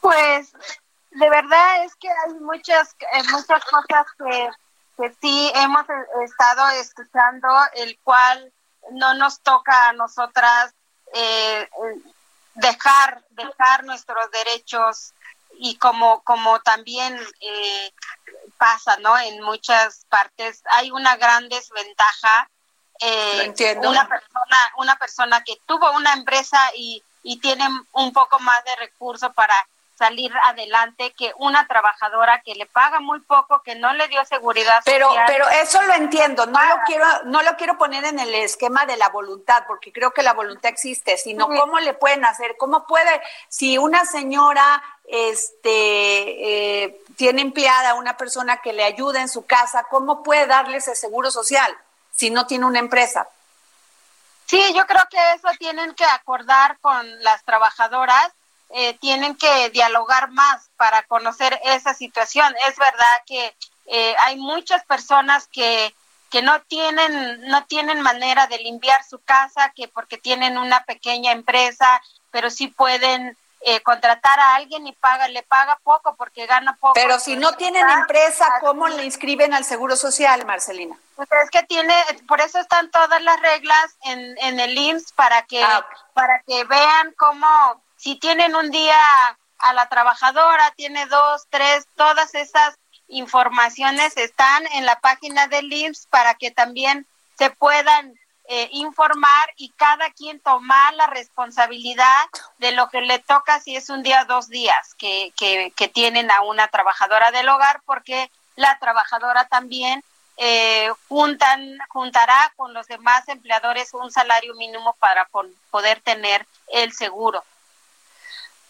Pues 0.00 0.52
de 1.10 1.28
verdad 1.28 1.84
es 1.84 1.94
que 1.96 2.08
hay 2.08 2.34
muchas, 2.34 2.94
eh, 3.00 3.22
muchas 3.30 3.62
cosas 3.64 4.06
que, 4.16 4.50
que 4.96 5.14
sí 5.20 5.52
hemos 5.54 5.82
eh, 5.82 6.24
estado 6.24 6.68
escuchando, 6.70 7.48
el 7.74 7.98
cual 8.02 8.52
no 8.92 9.14
nos 9.14 9.40
toca 9.40 9.88
a 9.88 9.92
nosotras 9.92 10.74
eh, 11.12 11.68
dejar 12.54 13.22
dejar 13.30 13.84
nuestros 13.84 14.30
derechos 14.30 15.12
y 15.58 15.76
como 15.76 16.22
como 16.22 16.60
también 16.60 17.18
eh, 17.40 17.92
pasa 18.58 18.96
no 18.98 19.18
en 19.18 19.42
muchas 19.42 20.04
partes 20.08 20.62
hay 20.70 20.90
una 20.90 21.16
gran 21.16 21.48
desventaja 21.48 22.48
eh, 23.00 23.52
una 23.82 24.08
persona 24.08 24.72
una 24.76 24.96
persona 24.96 25.42
que 25.44 25.58
tuvo 25.66 25.90
una 25.92 26.12
empresa 26.12 26.58
y 26.74 27.02
y 27.22 27.38
tiene 27.38 27.66
un 27.92 28.12
poco 28.12 28.38
más 28.40 28.64
de 28.64 28.76
recursos 28.76 29.32
para 29.34 29.54
salir 30.00 30.32
adelante 30.44 31.12
que 31.12 31.34
una 31.36 31.66
trabajadora 31.66 32.40
que 32.40 32.54
le 32.54 32.64
paga 32.64 33.00
muy 33.00 33.20
poco, 33.20 33.62
que 33.62 33.74
no 33.74 33.92
le 33.92 34.08
dio 34.08 34.24
seguridad 34.24 34.80
pero, 34.86 35.08
social. 35.08 35.26
Pero 35.28 35.46
eso 35.50 35.82
lo 35.82 35.92
entiendo, 35.92 36.46
no 36.46 36.58
lo 36.64 36.76
quiero 36.86 37.04
no 37.26 37.42
lo 37.42 37.54
quiero 37.58 37.76
poner 37.76 38.04
en 38.04 38.18
el 38.18 38.34
esquema 38.34 38.86
de 38.86 38.96
la 38.96 39.10
voluntad, 39.10 39.64
porque 39.66 39.92
creo 39.92 40.12
que 40.12 40.22
la 40.22 40.32
voluntad 40.32 40.70
existe, 40.70 41.18
sino 41.18 41.48
cómo 41.48 41.78
le 41.80 41.92
pueden 41.92 42.24
hacer, 42.24 42.56
cómo 42.56 42.86
puede, 42.86 43.20
si 43.48 43.76
una 43.76 44.06
señora 44.06 44.82
este 45.04 46.84
eh, 46.84 47.02
tiene 47.16 47.42
empleada 47.42 47.92
una 47.92 48.16
persona 48.16 48.62
que 48.62 48.72
le 48.72 48.84
ayuda 48.84 49.20
en 49.20 49.28
su 49.28 49.44
casa, 49.44 49.84
¿cómo 49.90 50.22
puede 50.22 50.46
darle 50.46 50.78
ese 50.78 50.94
seguro 50.94 51.30
social 51.30 51.76
si 52.10 52.30
no 52.30 52.46
tiene 52.46 52.64
una 52.64 52.78
empresa? 52.78 53.28
Sí, 54.46 54.62
yo 54.74 54.86
creo 54.86 55.02
que 55.10 55.18
eso 55.34 55.48
tienen 55.58 55.94
que 55.94 56.06
acordar 56.06 56.78
con 56.80 57.22
las 57.22 57.44
trabajadoras 57.44 58.32
eh, 58.72 58.94
tienen 59.00 59.34
que 59.34 59.70
dialogar 59.70 60.30
más 60.30 60.70
para 60.76 61.02
conocer 61.04 61.58
esa 61.64 61.92
situación. 61.94 62.54
Es 62.68 62.76
verdad 62.76 63.22
que 63.26 63.54
eh, 63.86 64.14
hay 64.22 64.36
muchas 64.36 64.84
personas 64.84 65.48
que, 65.48 65.94
que 66.30 66.40
no 66.42 66.60
tienen 66.62 67.48
no 67.48 67.64
tienen 67.64 68.00
manera 68.00 68.46
de 68.46 68.58
limpiar 68.58 69.02
su 69.04 69.18
casa, 69.18 69.72
que 69.74 69.88
porque 69.88 70.18
tienen 70.18 70.56
una 70.56 70.84
pequeña 70.84 71.32
empresa, 71.32 72.00
pero 72.30 72.48
sí 72.50 72.68
pueden 72.68 73.36
eh, 73.62 73.80
contratar 73.82 74.38
a 74.38 74.54
alguien 74.54 74.86
y 74.86 74.92
paga, 74.92 75.28
le 75.28 75.42
paga 75.42 75.78
poco 75.82 76.14
porque 76.14 76.46
gana 76.46 76.76
poco. 76.80 76.94
Pero 76.94 77.18
si 77.18 77.36
no 77.36 77.52
tienen 77.56 77.88
empresa, 77.90 78.46
¿cómo 78.60 78.88
le 78.88 79.04
inscriben 79.04 79.52
al 79.52 79.64
Seguro 79.64 79.96
Social, 79.96 80.46
Marcelina? 80.46 80.96
Pues 81.16 81.28
es 81.44 81.50
que 81.50 81.64
tiene, 81.64 81.94
por 82.26 82.40
eso 82.40 82.58
están 82.58 82.90
todas 82.90 83.20
las 83.20 83.38
reglas 83.40 83.96
en, 84.04 84.38
en 84.38 84.60
el 84.60 84.78
IMSS 84.78 85.12
para 85.12 85.42
que, 85.42 85.62
ah, 85.62 85.80
okay. 85.80 85.98
para 86.14 86.42
que 86.46 86.64
vean 86.64 87.12
cómo 87.18 87.82
si 88.00 88.16
tienen 88.16 88.56
un 88.56 88.70
día 88.70 88.96
a 89.58 89.74
la 89.74 89.86
trabajadora, 89.90 90.72
tiene 90.74 91.04
dos, 91.06 91.46
tres, 91.50 91.86
todas 91.96 92.34
esas 92.34 92.78
informaciones 93.08 94.16
están 94.16 94.66
en 94.72 94.86
la 94.86 94.98
página 95.00 95.48
del 95.48 95.70
IMSS 95.70 96.06
para 96.06 96.34
que 96.34 96.50
también 96.50 97.06
se 97.36 97.50
puedan 97.50 98.14
eh, 98.48 98.70
informar 98.72 99.52
y 99.56 99.68
cada 99.70 100.10
quien 100.12 100.40
tomar 100.40 100.94
la 100.94 101.08
responsabilidad 101.08 102.24
de 102.56 102.72
lo 102.72 102.88
que 102.88 103.02
le 103.02 103.18
toca 103.18 103.60
si 103.60 103.76
es 103.76 103.90
un 103.90 104.02
día 104.02 104.22
o 104.22 104.24
dos 104.24 104.48
días 104.48 104.94
que, 104.94 105.34
que, 105.36 105.70
que 105.76 105.88
tienen 105.88 106.30
a 106.30 106.40
una 106.40 106.68
trabajadora 106.68 107.30
del 107.32 107.50
hogar, 107.50 107.82
porque 107.84 108.30
la 108.56 108.78
trabajadora 108.78 109.44
también 109.44 110.02
eh, 110.38 110.88
juntan, 111.06 111.76
juntará 111.90 112.50
con 112.56 112.72
los 112.72 112.86
demás 112.86 113.28
empleadores 113.28 113.92
un 113.92 114.10
salario 114.10 114.54
mínimo 114.54 114.96
para 114.98 115.28
poder 115.70 116.00
tener 116.00 116.46
el 116.72 116.94
seguro. 116.94 117.44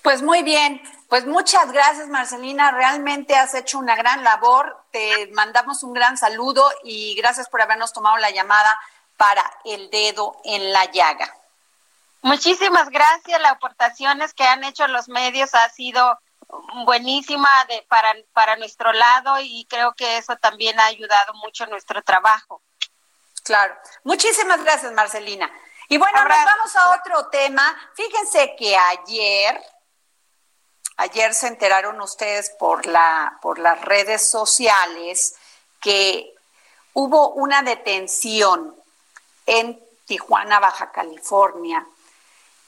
Pues 0.02 0.22
muy 0.22 0.42
bien, 0.42 0.82
pues 1.08 1.26
muchas 1.26 1.72
gracias 1.72 2.08
Marcelina, 2.08 2.70
realmente 2.70 3.36
has 3.36 3.54
hecho 3.54 3.78
una 3.78 3.96
gran 3.96 4.24
labor, 4.24 4.82
te 4.90 5.28
mandamos 5.32 5.82
un 5.82 5.92
gran 5.92 6.16
saludo 6.16 6.70
y 6.84 7.14
gracias 7.16 7.48
por 7.48 7.60
habernos 7.60 7.92
tomado 7.92 8.16
la 8.16 8.30
llamada 8.30 8.78
para 9.16 9.42
el 9.64 9.90
dedo 9.90 10.40
en 10.44 10.72
la 10.72 10.86
llaga. 10.86 11.34
Muchísimas 12.22 12.88
gracias, 12.90 13.40
las 13.40 13.52
aportaciones 13.52 14.32
que 14.34 14.44
han 14.44 14.64
hecho 14.64 14.86
los 14.88 15.08
medios 15.08 15.54
ha 15.54 15.68
sido 15.70 16.18
buenísima 16.84 17.48
de, 17.68 17.84
para, 17.88 18.14
para 18.32 18.56
nuestro 18.56 18.92
lado 18.92 19.36
y 19.40 19.66
creo 19.68 19.92
que 19.94 20.18
eso 20.18 20.36
también 20.36 20.78
ha 20.80 20.86
ayudado 20.86 21.34
mucho 21.34 21.64
en 21.64 21.70
nuestro 21.70 22.02
trabajo. 22.02 22.62
Claro, 23.42 23.74
muchísimas 24.04 24.62
gracias 24.62 24.92
Marcelina. 24.92 25.50
Y 25.88 25.98
bueno, 25.98 26.18
Ahora, 26.18 26.36
nos 26.36 26.44
vamos 26.44 26.76
a 26.76 26.90
otro 27.00 27.28
tema. 27.30 27.76
Fíjense 27.94 28.54
que 28.56 28.76
ayer, 28.76 29.60
Ayer 30.96 31.35
se 31.35 31.46
enteraron 31.46 32.00
ustedes 32.00 32.50
por, 32.50 32.87
la, 32.87 33.38
por 33.40 33.59
las 33.59 33.81
redes 33.83 34.29
sociales 34.29 35.35
que 35.81 36.35
hubo 36.92 37.31
una 37.31 37.62
detención 37.62 38.74
en 39.46 39.81
Tijuana, 40.07 40.61
Baja 40.61 40.92
California, 40.92 41.87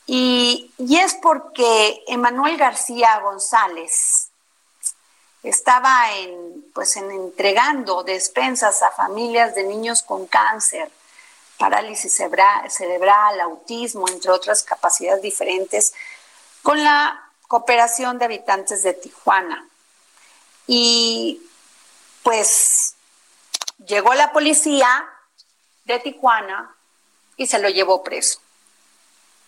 y, 0.06 0.72
es 0.78 1.14
porque 1.14 2.02
Emanuel 2.06 2.56
García 2.56 3.20
González 3.20 4.28
estaba 5.42 6.12
en, 6.12 6.66
pues, 6.74 6.96
en 6.96 7.10
entregando 7.10 8.02
despensas 8.02 8.82
a 8.82 8.90
familias 8.90 9.54
de 9.54 9.64
niños 9.64 10.02
con 10.02 10.26
cáncer, 10.26 10.90
parálisis 11.58 12.12
cerebral, 12.14 13.40
autismo, 13.40 14.08
entre 14.08 14.30
otras 14.32 14.62
capacidades 14.62 15.22
diferentes, 15.22 15.94
con 16.62 16.82
la 16.82 17.21
cooperación 17.52 18.18
de 18.18 18.24
habitantes 18.24 18.82
de 18.82 18.94
Tijuana. 18.94 19.68
Y 20.66 21.42
pues 22.22 22.94
llegó 23.86 24.14
la 24.14 24.32
policía 24.32 24.88
de 25.84 25.98
Tijuana 25.98 26.74
y 27.36 27.46
se 27.46 27.58
lo 27.58 27.68
llevó 27.68 28.02
preso 28.02 28.40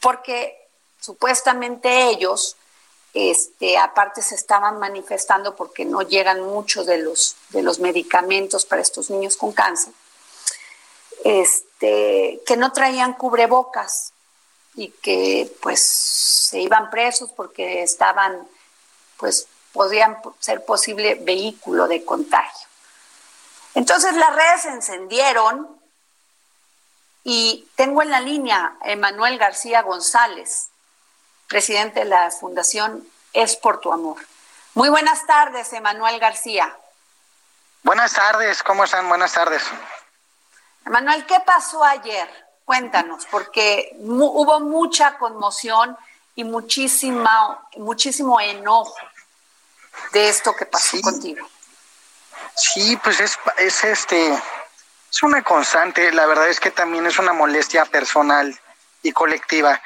porque 0.00 0.68
supuestamente 1.00 2.10
ellos, 2.10 2.56
este, 3.14 3.78
aparte 3.78 4.20
se 4.20 4.34
estaban 4.34 4.78
manifestando 4.78 5.56
porque 5.56 5.86
no 5.86 6.02
llegan 6.02 6.42
muchos 6.42 6.84
de 6.84 6.98
los, 6.98 7.36
de 7.48 7.62
los 7.62 7.78
medicamentos 7.78 8.66
para 8.66 8.82
estos 8.82 9.08
niños 9.08 9.38
con 9.38 9.52
cáncer, 9.52 9.94
este, 11.24 12.42
que 12.46 12.58
no 12.58 12.70
traían 12.72 13.14
cubrebocas 13.14 14.13
y 14.76 14.90
que 14.90 15.50
pues 15.62 15.82
se 15.82 16.60
iban 16.60 16.90
presos 16.90 17.30
porque 17.32 17.82
estaban, 17.82 18.46
pues 19.16 19.46
podían 19.72 20.18
ser 20.40 20.64
posible 20.64 21.16
vehículo 21.16 21.88
de 21.88 22.04
contagio. 22.04 22.68
Entonces 23.74 24.14
las 24.14 24.34
redes 24.34 24.62
se 24.62 24.68
encendieron 24.68 25.68
y 27.24 27.68
tengo 27.74 28.02
en 28.02 28.10
la 28.10 28.20
línea 28.20 28.76
a 28.82 28.90
Emanuel 28.90 29.38
García 29.38 29.82
González, 29.82 30.68
presidente 31.48 32.00
de 32.00 32.06
la 32.06 32.30
Fundación 32.30 33.06
Es 33.32 33.56
por 33.56 33.80
tu 33.80 33.92
Amor. 33.92 34.18
Muy 34.74 34.88
buenas 34.88 35.26
tardes, 35.26 35.72
Emanuel 35.72 36.18
García. 36.18 36.76
Buenas 37.82 38.12
tardes, 38.12 38.62
¿cómo 38.62 38.84
están? 38.84 39.08
Buenas 39.08 39.32
tardes. 39.32 39.62
Emanuel, 40.87 41.24
¿qué 41.26 41.40
pasó 41.40 41.82
ayer? 41.82 42.28
Cuéntanos, 42.64 43.27
porque 43.31 43.94
hubo 44.00 44.61
mucha 44.61 45.18
conmoción 45.18 45.96
y 46.35 46.44
muchísima, 46.44 47.68
muchísimo 47.77 48.40
enojo 48.40 48.96
de 50.12 50.29
esto 50.29 50.55
que 50.57 50.66
pasó 50.66 51.00
contigo. 51.00 51.46
Sí, 52.57 52.98
pues 53.03 53.20
es, 53.20 53.38
es 53.59 53.85
este, 53.85 54.33
es 54.33 55.22
una 55.22 55.42
constante, 55.42 56.11
la 56.12 56.27
verdad 56.27 56.48
es 56.48 56.61
que 56.61 56.70
también 56.70 57.07
es 57.07 57.18
una 57.18 57.33
molestia 57.33 57.85
personal 57.85 58.59
y 59.03 59.12
colectiva. 59.12 59.81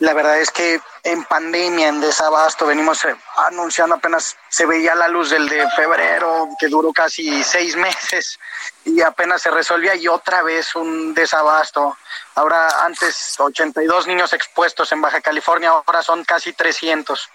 La 0.00 0.14
verdad 0.14 0.40
es 0.40 0.50
que 0.50 0.80
en 1.02 1.24
pandemia, 1.24 1.88
en 1.88 2.00
desabasto, 2.00 2.66
venimos 2.66 3.04
eh, 3.04 3.14
anunciando 3.36 3.96
apenas 3.96 4.34
se 4.48 4.64
veía 4.64 4.94
la 4.94 5.08
luz 5.08 5.28
del 5.28 5.46
de 5.46 5.68
febrero, 5.76 6.48
que 6.58 6.68
duró 6.68 6.90
casi 6.90 7.44
seis 7.44 7.76
meses 7.76 8.38
y 8.86 9.02
apenas 9.02 9.42
se 9.42 9.50
resolvía 9.50 9.94
y 9.94 10.08
otra 10.08 10.42
vez 10.42 10.74
un 10.74 11.12
desabasto. 11.12 11.98
Ahora 12.34 12.82
antes 12.86 13.34
82 13.38 14.06
niños 14.06 14.32
expuestos 14.32 14.90
en 14.92 15.02
Baja 15.02 15.20
California, 15.20 15.68
ahora 15.68 16.02
son 16.02 16.24
casi 16.24 16.54
300. 16.54 17.28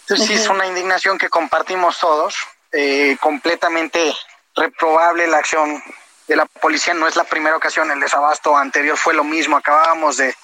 Entonces 0.00 0.26
sí 0.26 0.34
es 0.34 0.48
una 0.48 0.66
indignación 0.66 1.16
que 1.16 1.28
compartimos 1.28 2.00
todos, 2.00 2.34
eh, 2.72 3.16
completamente 3.20 4.12
reprobable 4.56 5.28
la 5.28 5.38
acción 5.38 5.80
de 6.26 6.34
la 6.34 6.46
policía 6.46 6.92
no 6.92 7.06
es 7.06 7.14
la 7.14 7.24
primera 7.24 7.56
ocasión, 7.56 7.88
el 7.92 8.00
desabasto 8.00 8.56
anterior 8.56 8.96
fue 8.96 9.14
lo 9.14 9.22
mismo, 9.22 9.56
acabábamos 9.56 10.16
de 10.16 10.34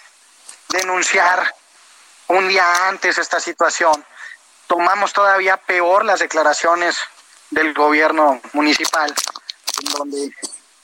denunciar 0.68 1.54
un 2.28 2.48
día 2.48 2.88
antes 2.88 3.18
esta 3.18 3.40
situación, 3.40 4.04
tomamos 4.66 5.12
todavía 5.12 5.56
peor 5.56 6.04
las 6.04 6.20
declaraciones 6.20 6.96
del 7.50 7.74
gobierno 7.74 8.40
municipal, 8.52 9.14
en 9.82 9.92
donde 9.92 10.34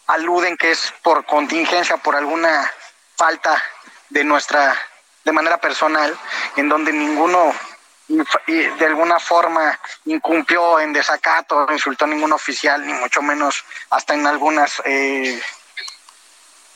aluden 0.06 0.56
que 0.56 0.72
es 0.72 0.92
por 1.02 1.24
contingencia, 1.24 1.96
por 1.96 2.16
alguna 2.16 2.70
falta 3.16 3.62
de 4.08 4.24
nuestra, 4.24 4.76
de 5.24 5.32
manera 5.32 5.58
personal, 5.58 6.16
en 6.56 6.68
donde 6.68 6.92
ninguno 6.92 7.54
de 8.08 8.86
alguna 8.86 9.20
forma 9.20 9.78
incumplió 10.06 10.80
en 10.80 10.92
desacato, 10.92 11.68
insultó 11.70 12.06
a 12.06 12.08
ningún 12.08 12.32
oficial, 12.32 12.84
ni 12.84 12.92
mucho 12.92 13.22
menos 13.22 13.64
hasta 13.90 14.14
en 14.14 14.26
algunas 14.26 14.82
eh, 14.84 15.40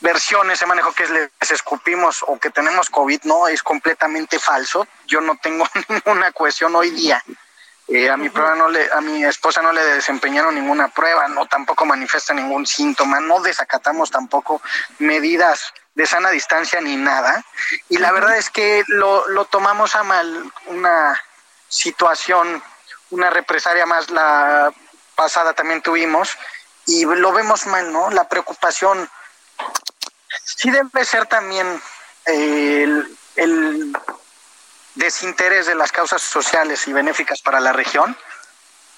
versiones 0.04 0.58
se 0.58 0.66
manejó 0.66 0.92
que 0.92 1.08
les 1.08 1.50
escupimos 1.50 2.22
o 2.28 2.38
que 2.38 2.50
tenemos 2.50 2.90
COVID, 2.90 3.22
no, 3.24 3.48
es 3.48 3.62
completamente 3.62 4.38
falso. 4.38 4.86
Yo 5.06 5.22
no 5.22 5.36
tengo 5.42 5.66
ninguna 5.88 6.30
cuestión 6.30 6.76
hoy 6.76 6.90
día. 6.90 7.24
Eh, 7.88 8.10
a 8.10 8.16
mi 8.16 8.28
prueba 8.28 8.54
no 8.54 8.68
le, 8.68 8.90
a 8.92 9.00
mi 9.00 9.24
esposa 9.24 9.62
no 9.62 9.72
le 9.72 9.82
desempeñaron 9.82 10.54
ninguna 10.54 10.88
prueba, 10.88 11.26
no 11.28 11.46
tampoco 11.46 11.84
manifiesta 11.86 12.32
ningún 12.32 12.66
síntoma, 12.66 13.20
no 13.20 13.40
desacatamos 13.40 14.10
tampoco 14.10 14.62
medidas 14.98 15.72
de 15.94 16.06
sana 16.06 16.30
distancia 16.30 16.80
ni 16.82 16.96
nada. 16.96 17.42
Y 17.88 17.96
la 17.96 18.12
verdad 18.12 18.36
es 18.36 18.50
que 18.50 18.84
lo, 18.88 19.26
lo 19.28 19.46
tomamos 19.46 19.94
a 19.94 20.02
mal, 20.02 20.52
una 20.66 21.18
situación, 21.68 22.62
una 23.10 23.30
represaria 23.30 23.86
más 23.86 24.10
la 24.10 24.70
pasada 25.14 25.54
también 25.54 25.80
tuvimos, 25.80 26.36
y 26.86 27.06
lo 27.06 27.32
vemos 27.32 27.66
mal, 27.66 27.90
¿no? 27.90 28.10
La 28.10 28.28
preocupación 28.28 29.08
sí 30.44 30.70
debe 30.70 31.04
ser 31.04 31.26
también 31.26 31.80
el, 32.24 33.16
el 33.36 33.96
desinterés 34.94 35.66
de 35.66 35.74
las 35.74 35.92
causas 35.92 36.22
sociales 36.22 36.86
y 36.86 36.92
benéficas 36.92 37.42
para 37.42 37.60
la 37.60 37.72
región, 37.72 38.16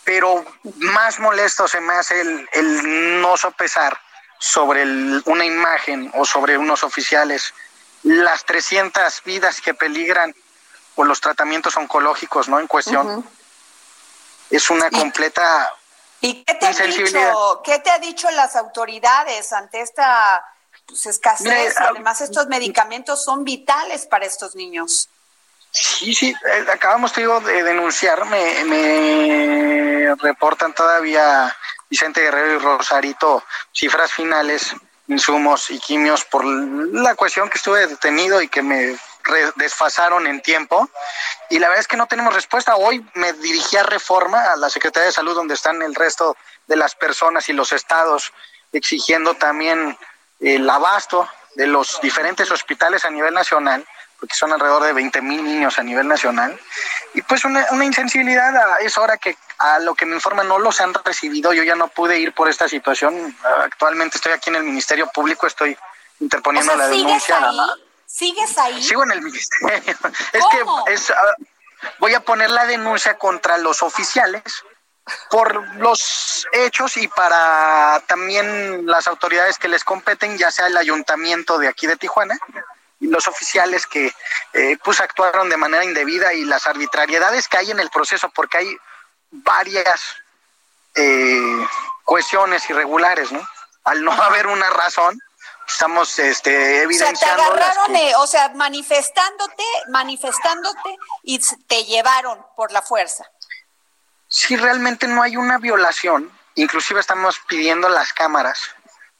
pero 0.05 0.45
más 0.77 1.19
molesto 1.19 1.67
se 1.67 1.81
me 1.81 1.95
hace 1.95 2.21
el, 2.21 2.49
el 2.53 3.21
no 3.21 3.37
sopesar 3.37 3.99
sobre 4.39 4.85
una 5.25 5.45
imagen 5.45 6.11
o 6.15 6.25
sobre 6.25 6.59
unos 6.59 6.85
oficiales 6.85 7.55
las 8.03 8.45
300 8.45 9.23
vidas 9.25 9.61
que 9.61 9.75
peligran 9.75 10.35
por 10.95 11.07
los 11.07 11.21
tratamientos 11.21 11.77
oncológicos 11.77 12.49
no 12.49 12.61
en 12.61 12.67
cuestión. 12.67 13.29
Es 14.51 14.71
una 14.71 14.91
completa 14.91 15.73
¿Y 16.21 16.45
qué 16.45 16.55
te, 16.55 16.87
dicho, 16.87 17.63
qué 17.63 17.79
te 17.81 17.91
ha 17.91 17.99
dicho 17.99 18.31
las 18.31 18.57
autoridades 18.57 19.53
ante 19.53 19.81
esta 19.81 20.43
pues, 20.87 21.07
escasez? 21.07 21.75
y 21.79 21.83
además 21.83 22.21
estos 22.21 22.47
medicamentos 22.47 23.25
son 23.25 23.45
vitales 23.45 24.07
para 24.07 24.27
estos 24.27 24.55
niños. 24.55 25.09
Sí, 25.71 26.15
sí, 26.15 26.31
eh, 26.31 26.67
acabamos 26.73 27.15
digo, 27.15 27.41
de 27.41 27.63
denunciar, 27.63 28.25
me, 28.25 28.65
me 28.65 30.15
reportan 30.17 30.75
todavía 30.75 31.55
Vicente 31.91 32.23
Guerrero 32.23 32.55
y 32.55 32.59
Rosarito 32.59 33.45
cifras 33.73 34.13
finales, 34.13 34.75
insumos 35.09 35.71
y 35.71 35.79
quimios 35.79 36.25
por 36.25 36.45
la 36.45 37.15
cuestión 37.15 37.49
que 37.51 37.59
estuve 37.59 37.87
detenido 37.87 38.41
y 38.41 38.49
que 38.49 38.63
me 38.63 38.97
desfasaron 39.57 40.27
en 40.27 40.41
tiempo. 40.41 40.89
Y 41.51 41.59
la 41.59 41.69
verdad 41.69 41.81
es 41.81 41.89
que 41.89 41.97
no 41.97 42.07
tenemos 42.07 42.35
respuesta. 42.35 42.77
Hoy 42.77 43.05
me 43.15 43.33
dirigí 43.35 43.77
a 43.77 43.83
Reforma, 43.83 44.53
a 44.53 44.57
la 44.57 44.71
Secretaría 44.71 45.07
de 45.07 45.13
Salud, 45.13 45.35
donde 45.35 45.55
están 45.55 45.83
el 45.83 45.95
resto 45.95 46.37
de 46.67 46.77
las 46.77 46.95
personas 46.95 47.49
y 47.49 47.53
los 47.53 47.73
estados, 47.73 48.33
exigiendo 48.73 49.35
también 49.35 49.97
el 50.41 50.69
abasto 50.69 51.29
de 51.55 51.67
los 51.67 52.01
diferentes 52.01 52.51
hospitales 52.51 53.05
a 53.05 53.11
nivel 53.11 53.33
nacional 53.33 53.87
porque 54.19 54.35
son 54.35 54.53
alrededor 54.53 54.83
de 54.83 54.93
20 54.93 55.23
mil 55.23 55.45
niños 55.45 55.79
a 55.79 55.83
nivel 55.83 56.09
nacional, 56.09 56.59
y 57.15 57.23
pues 57.23 57.45
una, 57.45 57.67
una 57.71 57.85
insensibilidad 57.85 58.57
a 58.57 58.79
esa 58.79 59.01
hora 59.01 59.19
que 59.19 59.37
a 59.59 59.79
lo 59.79 59.95
que 59.95 60.07
me 60.07 60.15
informan 60.15 60.49
no 60.49 60.59
los 60.59 60.81
han 60.81 60.95
recibido, 60.95 61.53
yo 61.53 61.63
ya 61.63 61.75
no 61.75 61.89
pude 61.89 62.19
ir 62.19 62.33
por 62.33 62.49
esta 62.49 62.69
situación, 62.69 63.37
actualmente 63.63 64.19
estoy 64.19 64.33
aquí 64.33 64.51
en 64.51 64.57
el 64.57 64.65
Ministerio 64.65 65.09
Público, 65.09 65.47
estoy 65.47 65.77
interponiendo 66.21 66.75
la 66.77 66.89
denuncia. 66.89 67.39
Ahí? 67.39 67.59
¿Sigues 68.07 68.57
ahí? 68.59 68.83
Sigo 68.83 69.05
en 69.05 69.13
el 69.13 69.23
Ministerio, 69.23 69.77
es 70.33 70.45
que 70.51 70.93
es, 70.93 71.11
ah, 71.11 71.35
voy 71.99 72.15
a 72.15 72.21
poner 72.21 72.51
la 72.51 72.67
denuncia 72.67 73.19
contra 73.19 73.59
los 73.59 73.83
oficiales, 73.83 74.43
por 75.31 75.77
los 75.77 76.47
hechos 76.53 76.97
y 76.97 77.09
para 77.09 78.03
también 78.07 78.87
las 78.87 79.07
autoridades 79.07 79.59
que 79.59 79.69
les 79.69 79.85
competen, 79.85 80.37
ya 80.37 80.51
sea 80.51 80.67
el 80.67 80.77
ayuntamiento 80.77 81.59
de 81.59 81.69
aquí 81.69 81.87
de 81.87 81.97
Tijuana, 81.97 82.39
los 83.01 83.29
oficiales 83.29 83.87
que 83.87 84.13
eh, 84.53 84.79
pues 84.83 85.01
actuaron 85.01 85.49
de 85.49 85.57
manera 85.57 85.85
indebida 85.85 86.33
y 86.33 86.45
las 86.45 86.67
arbitrariedades 86.67 87.49
que 87.49 87.59
hay 87.59 87.71
en 87.71 87.81
el 87.81 87.91
proceso, 87.91 88.31
porque 88.31 88.59
hay 88.59 88.77
varias 89.31 90.01
eh, 90.95 91.67
cuestiones 92.05 92.69
irregulares, 92.71 93.31
¿no? 93.33 93.47
Al 93.85 94.03
no 94.03 94.13
haber 94.23 94.47
una 94.47 94.71
razón, 94.71 95.19
estamos 95.67 96.19
este, 96.19 96.83
evidenciando. 96.83 97.19
O 97.19 97.19
sea, 97.19 97.37
te 97.37 97.43
agarraron, 97.43 97.97
eh, 97.97 98.13
o 98.17 98.27
sea, 98.27 98.49
manifestándote, 98.51 99.65
manifestándote 99.89 100.97
y 101.23 101.39
te 101.67 101.85
llevaron 101.85 102.45
por 102.57 102.73
la 102.73 102.83
fuerza. 102.83 103.25
Si 104.37 104.55
realmente 104.55 105.09
no 105.09 105.23
hay 105.23 105.39
una 105.39 105.57
violación, 105.57 106.31
inclusive 106.57 107.01
estamos 107.01 107.41
pidiendo 107.49 107.89
las 107.89 108.13
cámaras 108.13 108.71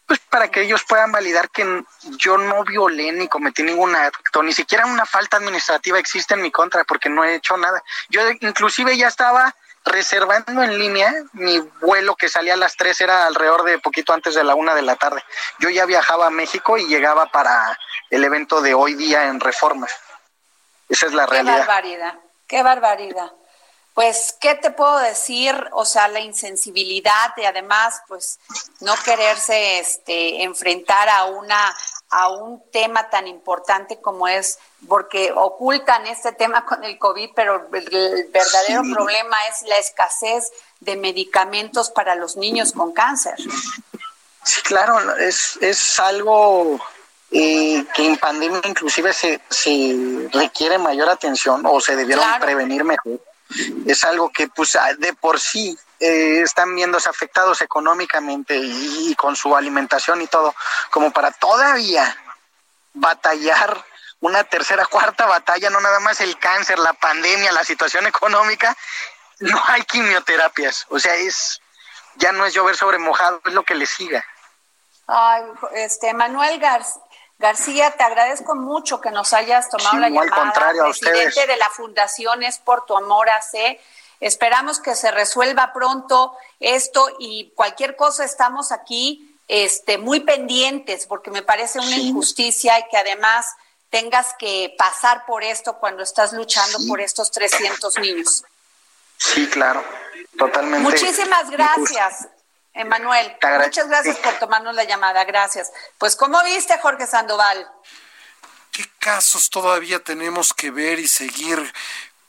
pues 0.05 0.21
para 0.21 0.49
que 0.49 0.61
ellos 0.61 0.85
puedan 0.87 1.11
validar 1.11 1.49
que 1.49 1.83
yo 2.19 2.37
no 2.37 2.63
violé 2.65 3.13
ni 3.13 3.27
cometí 3.27 3.63
ningún 3.63 3.97
acto, 3.97 4.43
ni 4.43 4.53
siquiera 4.53 4.85
una 4.85 5.07
falta 5.07 5.39
administrativa 5.39 5.99
existe 5.99 6.35
en 6.35 6.43
mi 6.43 6.51
contra 6.51 6.85
porque 6.85 7.09
no 7.09 7.25
he 7.25 7.35
hecho 7.35 7.57
nada. 7.57 7.83
Yo 8.11 8.21
inclusive 8.43 8.95
ya 8.99 9.09
estaba 9.09 9.57
reservando 9.87 10.63
en 10.63 10.79
línea 10.79 11.15
mi 11.33 11.61
vuelo 11.81 12.15
que 12.15 12.29
salía 12.29 12.53
a 12.53 12.59
las 12.59 12.77
3 12.77 13.01
era 13.01 13.27
alrededor 13.27 13.65
de 13.65 13.79
poquito 13.79 14.13
antes 14.13 14.35
de 14.35 14.45
la 14.45 14.55
una 14.55 14.75
de 14.75 14.83
la 14.83 14.97
tarde. 14.97 15.25
Yo 15.61 15.71
ya 15.71 15.87
viajaba 15.87 16.27
a 16.27 16.31
México 16.31 16.77
y 16.77 16.87
llegaba 16.89 17.25
para 17.33 17.77
el 18.11 18.23
evento 18.23 18.61
de 18.61 18.75
hoy 18.75 18.95
día 18.95 19.25
en 19.25 19.41
Reforma. 19.41 19.89
Esa 20.91 21.07
es 21.07 21.15
la 21.15 21.25
realidad. 21.25 21.55
Qué 21.55 21.59
barbaridad, 21.61 22.15
qué 22.47 22.63
barbaridad 22.63 23.33
pues, 23.97 24.37
¿qué 24.39 24.55
te 24.57 24.71
puedo 24.73 24.99
decir? 24.99 25.55
O 25.73 25.87
sea, 25.87 26.07
la 26.09 26.21
insensibilidad 26.21 27.33
y 27.39 27.47
además, 27.47 28.03
pues, 28.07 28.39
no 28.81 28.93
quererse 29.03 29.79
este, 29.79 30.43
enfrentar 30.43 31.09
a 31.09 31.25
una 31.25 31.75
a 32.11 32.29
un 32.29 32.63
tema 32.71 33.09
tan 33.09 33.27
importante 33.27 33.99
como 34.03 34.29
es, 34.29 34.59
porque 34.87 35.33
ocultan 35.35 36.07
este 36.07 36.33
tema 36.33 36.67
con 36.67 36.85
el 36.85 36.99
COVID, 36.99 37.31
pero 37.35 37.55
el 37.57 38.29
verdadero 38.29 38.83
problema 38.93 39.37
es 39.51 39.63
la 39.63 39.79
escasez 39.79 40.53
de 40.81 40.97
medicamentos 40.97 41.91
para 41.91 42.15
los 42.15 42.37
niños 42.37 42.73
con 42.73 42.93
cáncer. 42.93 43.37
Sí, 44.45 44.61
claro, 44.61 45.17
es, 45.17 45.59
es 45.63 45.99
algo 45.99 46.79
eh, 47.31 47.83
que 47.95 48.07
en 48.07 48.19
pandemia 48.19 48.61
inclusive 48.65 49.15
se, 49.15 49.41
se 49.49 50.29
requiere 50.35 50.77
mayor 50.77 51.09
atención 51.09 51.63
o 51.65 51.81
se 51.81 51.97
debieron 51.97 52.27
prevenir 52.41 52.85
mejor 52.85 53.21
es 53.87 54.05
algo 54.05 54.31
que 54.31 54.49
pues 54.49 54.77
de 54.99 55.13
por 55.15 55.41
sí 55.41 55.79
eh, 56.01 56.41
están 56.43 56.75
viéndose 56.75 57.09
afectados 57.09 57.61
económicamente 57.63 58.57
y, 58.57 59.15
con 59.17 59.37
su 59.37 59.57
alimentación 59.57 60.21
y 60.21 60.27
todo, 60.27 60.55
como 60.91 61.11
para 61.13 61.31
todavía 61.31 62.17
batallar 62.93 63.85
una 64.21 64.45
tercera, 64.45 64.85
cuarta 64.91 65.27
batalla, 65.27 65.71
no 65.71 65.81
nada 65.81 66.01
más 66.01 66.21
el 66.21 66.39
cáncer, 66.39 66.79
la 66.79 66.93
pandemia, 66.93 67.53
la 67.53 67.65
situación 67.65 68.07
económica, 68.07 68.77
no 69.39 69.63
hay 69.67 69.83
quimioterapias, 69.85 70.87
o 70.89 70.99
sea, 70.99 71.15
es 71.15 71.61
ya 72.17 72.33
no 72.33 72.47
es 72.47 72.55
llover 72.55 72.77
sobre 72.77 72.99
mojado, 72.99 73.43
es 73.45 73.53
lo 73.53 73.63
que 73.63 73.75
le 73.75 73.87
siga. 73.87 74.25
Ay, 75.07 75.45
este 75.75 76.15
Manuel 76.15 76.59
García 76.59 77.03
García, 77.39 77.91
te 77.91 78.03
agradezco 78.03 78.55
mucho 78.55 79.01
que 79.01 79.11
nos 79.11 79.33
hayas 79.33 79.69
tomado 79.69 79.99
la 79.99 80.09
llamada. 80.09 80.37
Al 80.37 80.43
contrario, 80.43 80.85
presidente 80.85 81.47
de 81.47 81.57
la 81.57 81.69
Fundación 81.71 82.43
Es 82.43 82.59
por 82.59 82.87
tu 82.87 82.97
Amor 82.97 83.29
AC. 83.29 83.79
Esperamos 84.21 84.81
que 84.81 84.95
se 84.95 85.11
resuelva 85.11 85.73
pronto 85.75 86.35
esto 86.61 87.09
y 87.19 87.53
cualquier 87.55 87.97
cosa 87.97 88.25
estamos 88.25 88.73
aquí 88.73 89.37
este, 89.49 89.99
muy 89.99 90.21
pendientes 90.21 91.07
porque 91.07 91.31
me 91.31 91.43
parece 91.43 91.79
una 91.79 91.97
injusticia 91.97 92.79
y 92.79 92.89
que 92.89 92.97
además 92.97 93.47
tengas 93.91 94.35
que 94.39 94.75
pasar 94.79 95.27
por 95.27 95.45
esto 95.45 95.75
cuando 95.75 96.03
estás 96.03 96.33
luchando 96.33 96.79
por 96.89 97.01
estos 97.01 97.31
300 97.31 97.99
niños. 97.99 98.45
Sí, 99.19 99.47
claro, 99.49 99.85
totalmente. 100.39 100.81
Muchísimas 100.81 101.51
gracias. 101.51 102.29
Emanuel, 102.77 103.35
muchas 103.65 103.89
gracias 103.89 104.19
por 104.19 104.35
tomarnos 104.35 104.75
la 104.75 104.85
llamada, 104.85 105.25
gracias. 105.25 105.73
Pues, 105.97 106.15
¿cómo 106.15 106.43
viste, 106.45 106.79
Jorge 106.79 107.07
Sandoval? 107.07 107.67
¿Qué 108.71 108.85
casos 108.99 109.49
todavía 109.49 110.05
tenemos 110.05 110.53
que 110.53 110.71
ver 110.71 110.99
y 110.99 111.09
seguir 111.09 111.73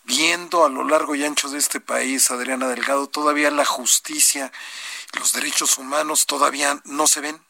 viendo 0.05 0.63
a 0.63 0.69
lo 0.69 0.85
largo 0.85 1.15
y 1.15 1.25
ancho 1.25 1.49
de 1.49 1.57
este 1.57 1.81
país, 1.81 2.31
Adriana 2.31 2.69
Delgado? 2.69 3.07
¿Todavía 3.07 3.51
la 3.51 3.65
justicia, 3.65 4.49
los 5.19 5.33
derechos 5.33 5.77
humanos 5.77 6.25
todavía 6.25 6.79
no 6.85 7.07
se 7.07 7.19
ven? 7.19 7.45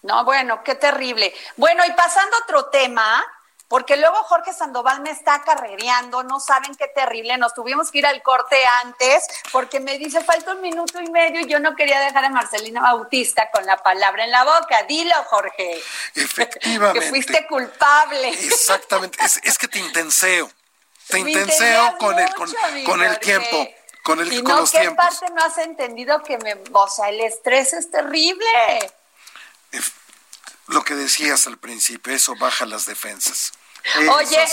No, 0.00 0.24
bueno, 0.24 0.64
qué 0.64 0.76
terrible. 0.76 1.34
Bueno, 1.56 1.84
y 1.86 1.92
pasando 1.92 2.34
a 2.36 2.40
otro 2.40 2.64
tema, 2.70 3.22
porque 3.68 3.98
luego 3.98 4.16
Jorge 4.24 4.52
Sandoval 4.54 5.02
me 5.02 5.10
está 5.10 5.42
carrereando, 5.42 6.22
no 6.22 6.40
saben 6.40 6.74
qué 6.74 6.88
terrible, 6.88 7.36
nos 7.36 7.54
tuvimos 7.54 7.90
que 7.90 7.98
ir 7.98 8.06
al 8.06 8.22
corte 8.22 8.56
antes 8.82 9.24
porque 9.52 9.78
me 9.78 9.98
dice 9.98 10.24
falta 10.24 10.52
un 10.52 10.62
minuto 10.62 11.00
y 11.00 11.10
medio 11.10 11.40
y 11.40 11.46
yo 11.46 11.60
no 11.60 11.76
quería 11.76 12.00
dejar 12.00 12.24
a 12.24 12.30
Marcelina 12.30 12.80
Bautista 12.80 13.50
con 13.50 13.66
la 13.66 13.76
palabra 13.76 14.24
en 14.24 14.30
la 14.30 14.44
boca. 14.44 14.82
Dilo, 14.88 15.14
Jorge. 15.26 15.82
Efectivamente. 16.14 17.00
que 17.00 17.08
fuiste 17.08 17.46
culpable. 17.46 18.30
Exactamente, 18.30 19.18
es, 19.42 19.58
que 19.58 19.68
te 19.68 19.78
intenseo, 19.78 20.50
te 21.08 21.18
intenseo 21.18 21.98
con 21.98 22.18
el, 22.18 22.34
con, 22.84 23.02
el 23.02 23.18
tiempo. 23.18 23.68
Con, 24.02 24.20
el, 24.20 24.32
y 24.32 24.42
con 24.42 24.54
no, 24.54 24.60
los 24.60 24.70
¿qué 24.70 24.80
tiempos. 24.80 25.04
parte 25.04 25.34
no 25.34 25.44
has 25.44 25.58
entendido 25.58 26.22
que 26.22 26.38
me, 26.38 26.56
o 26.72 26.88
sea, 26.88 27.10
el 27.10 27.20
estrés 27.20 27.74
es 27.74 27.90
terrible? 27.90 28.46
Lo 30.68 30.84
que 30.84 30.94
decías 30.94 31.46
al 31.46 31.58
principio, 31.58 32.14
eso 32.14 32.34
baja 32.36 32.66
las 32.66 32.86
defensas. 32.86 33.52
Oye, 34.10 34.46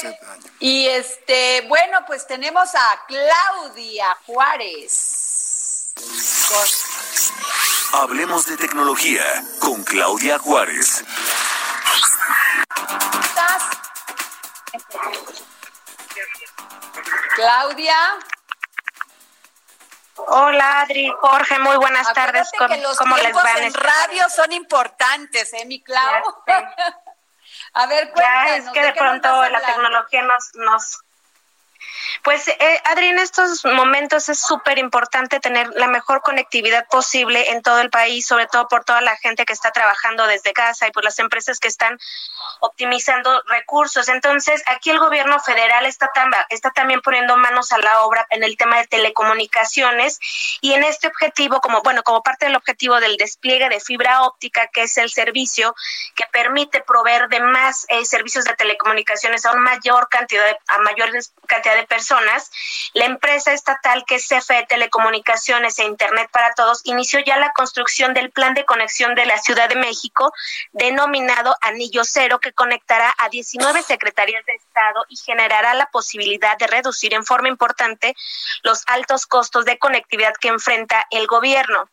y 0.59 0.88
este, 0.88 1.61
bueno, 1.68 1.99
pues 2.07 2.26
tenemos 2.26 2.74
a 2.74 3.01
Claudia 3.07 4.18
Juárez. 4.26 5.93
Hablemos 7.93 8.45
de 8.45 8.57
tecnología 8.57 9.24
con 9.59 9.84
Claudia 9.84 10.39
Juárez. 10.39 11.03
¿Estás? 13.22 13.63
Claudia. 17.36 17.95
Hola 20.18 20.82
Adri, 20.82 21.11
Jorge, 21.20 21.59
muy 21.59 21.76
buenas 21.78 22.11
tardes. 22.13 22.49
¿Cómo, 22.57 22.76
los 22.76 22.97
¿cómo 22.97 23.18
les 23.18 23.36
va 23.36 23.51
en 23.57 23.74
radio 23.74 24.30
son 24.30 24.51
importantes, 24.53 25.53
¿eh, 25.53 25.66
mi 25.66 25.84
Clau? 25.84 26.24
A 27.74 27.86
ver, 27.88 28.11
cuéntanos. 28.11 28.47
Ya, 28.47 28.55
es 28.57 28.70
que 28.70 28.82
de, 28.82 28.93
pronto 28.93 29.49
la 29.49 29.61
tecnología 29.61 30.24
nos, 30.24 30.55
nos 30.55 31.03
pues, 32.23 32.47
eh, 32.47 32.81
Adri, 32.85 33.07
en 33.07 33.19
estos 33.19 33.65
momentos 33.65 34.29
es 34.29 34.39
súper 34.39 34.77
importante 34.77 35.39
tener 35.39 35.69
la 35.75 35.87
mejor 35.87 36.21
conectividad 36.21 36.87
posible 36.87 37.51
en 37.51 37.61
todo 37.61 37.79
el 37.79 37.89
país, 37.89 38.25
sobre 38.25 38.47
todo 38.47 38.67
por 38.67 38.83
toda 38.83 39.01
la 39.01 39.15
gente 39.17 39.45
que 39.45 39.53
está 39.53 39.71
trabajando 39.71 40.27
desde 40.27 40.53
casa 40.53 40.87
y 40.87 40.91
por 40.91 41.03
las 41.03 41.19
empresas 41.19 41.59
que 41.59 41.67
están 41.67 41.97
optimizando 42.59 43.41
recursos. 43.47 44.07
Entonces, 44.09 44.63
aquí 44.67 44.89
el 44.89 44.99
gobierno 44.99 45.39
federal 45.39 45.85
está, 45.85 46.11
está 46.49 46.71
también 46.71 47.01
poniendo 47.01 47.37
manos 47.37 47.71
a 47.71 47.77
la 47.77 48.01
obra 48.01 48.25
en 48.29 48.43
el 48.43 48.57
tema 48.57 48.77
de 48.77 48.87
telecomunicaciones 48.87 50.19
y 50.61 50.73
en 50.73 50.83
este 50.83 51.07
objetivo, 51.07 51.61
como 51.61 51.81
bueno, 51.81 52.03
como 52.03 52.23
parte 52.23 52.45
del 52.45 52.55
objetivo 52.55 52.99
del 52.99 53.17
despliegue 53.17 53.69
de 53.69 53.79
fibra 53.79 54.23
óptica, 54.23 54.67
que 54.67 54.83
es 54.83 54.97
el 54.97 55.11
servicio 55.11 55.75
que 56.15 56.25
permite 56.31 56.81
proveer 56.81 57.27
de 57.29 57.39
más 57.39 57.85
eh, 57.89 58.05
servicios 58.05 58.45
de 58.45 58.55
telecomunicaciones 58.55 59.45
a 59.45 59.51
una 59.51 59.61
mayor 59.61 60.09
cantidad 60.09 60.45
de, 60.45 60.57
a 60.67 60.77
mayor 60.79 61.09
cantidad 61.47 61.75
personas 61.86 62.51
la 62.93 63.05
empresa 63.05 63.53
estatal 63.53 64.03
que 64.05 64.15
es 64.15 64.27
CFE 64.27 64.65
Telecomunicaciones 64.67 65.79
e 65.79 65.86
Internet 65.86 66.29
para 66.31 66.53
Todos 66.53 66.81
inició 66.86 67.19
ya 67.19 67.38
la 67.38 67.53
construcción 67.53 68.13
del 68.13 68.31
plan 68.31 68.53
de 68.53 68.65
conexión 68.65 69.15
de 69.15 69.25
la 69.25 69.38
Ciudad 69.38 69.69
de 69.69 69.75
México 69.75 70.33
denominado 70.71 71.55
Anillo 71.61 72.03
Cero 72.03 72.39
que 72.39 72.53
conectará 72.53 73.13
a 73.17 73.29
19 73.29 73.83
secretarías 73.83 74.45
de 74.45 74.53
Estado 74.53 75.05
y 75.09 75.17
generará 75.17 75.73
la 75.73 75.88
posibilidad 75.88 76.57
de 76.57 76.67
reducir 76.67 77.13
en 77.13 77.25
forma 77.25 77.49
importante 77.49 78.15
los 78.63 78.83
altos 78.88 79.25
costos 79.25 79.65
de 79.65 79.77
conectividad 79.77 80.33
que 80.39 80.49
enfrenta 80.49 81.05
el 81.11 81.27
gobierno. 81.27 81.89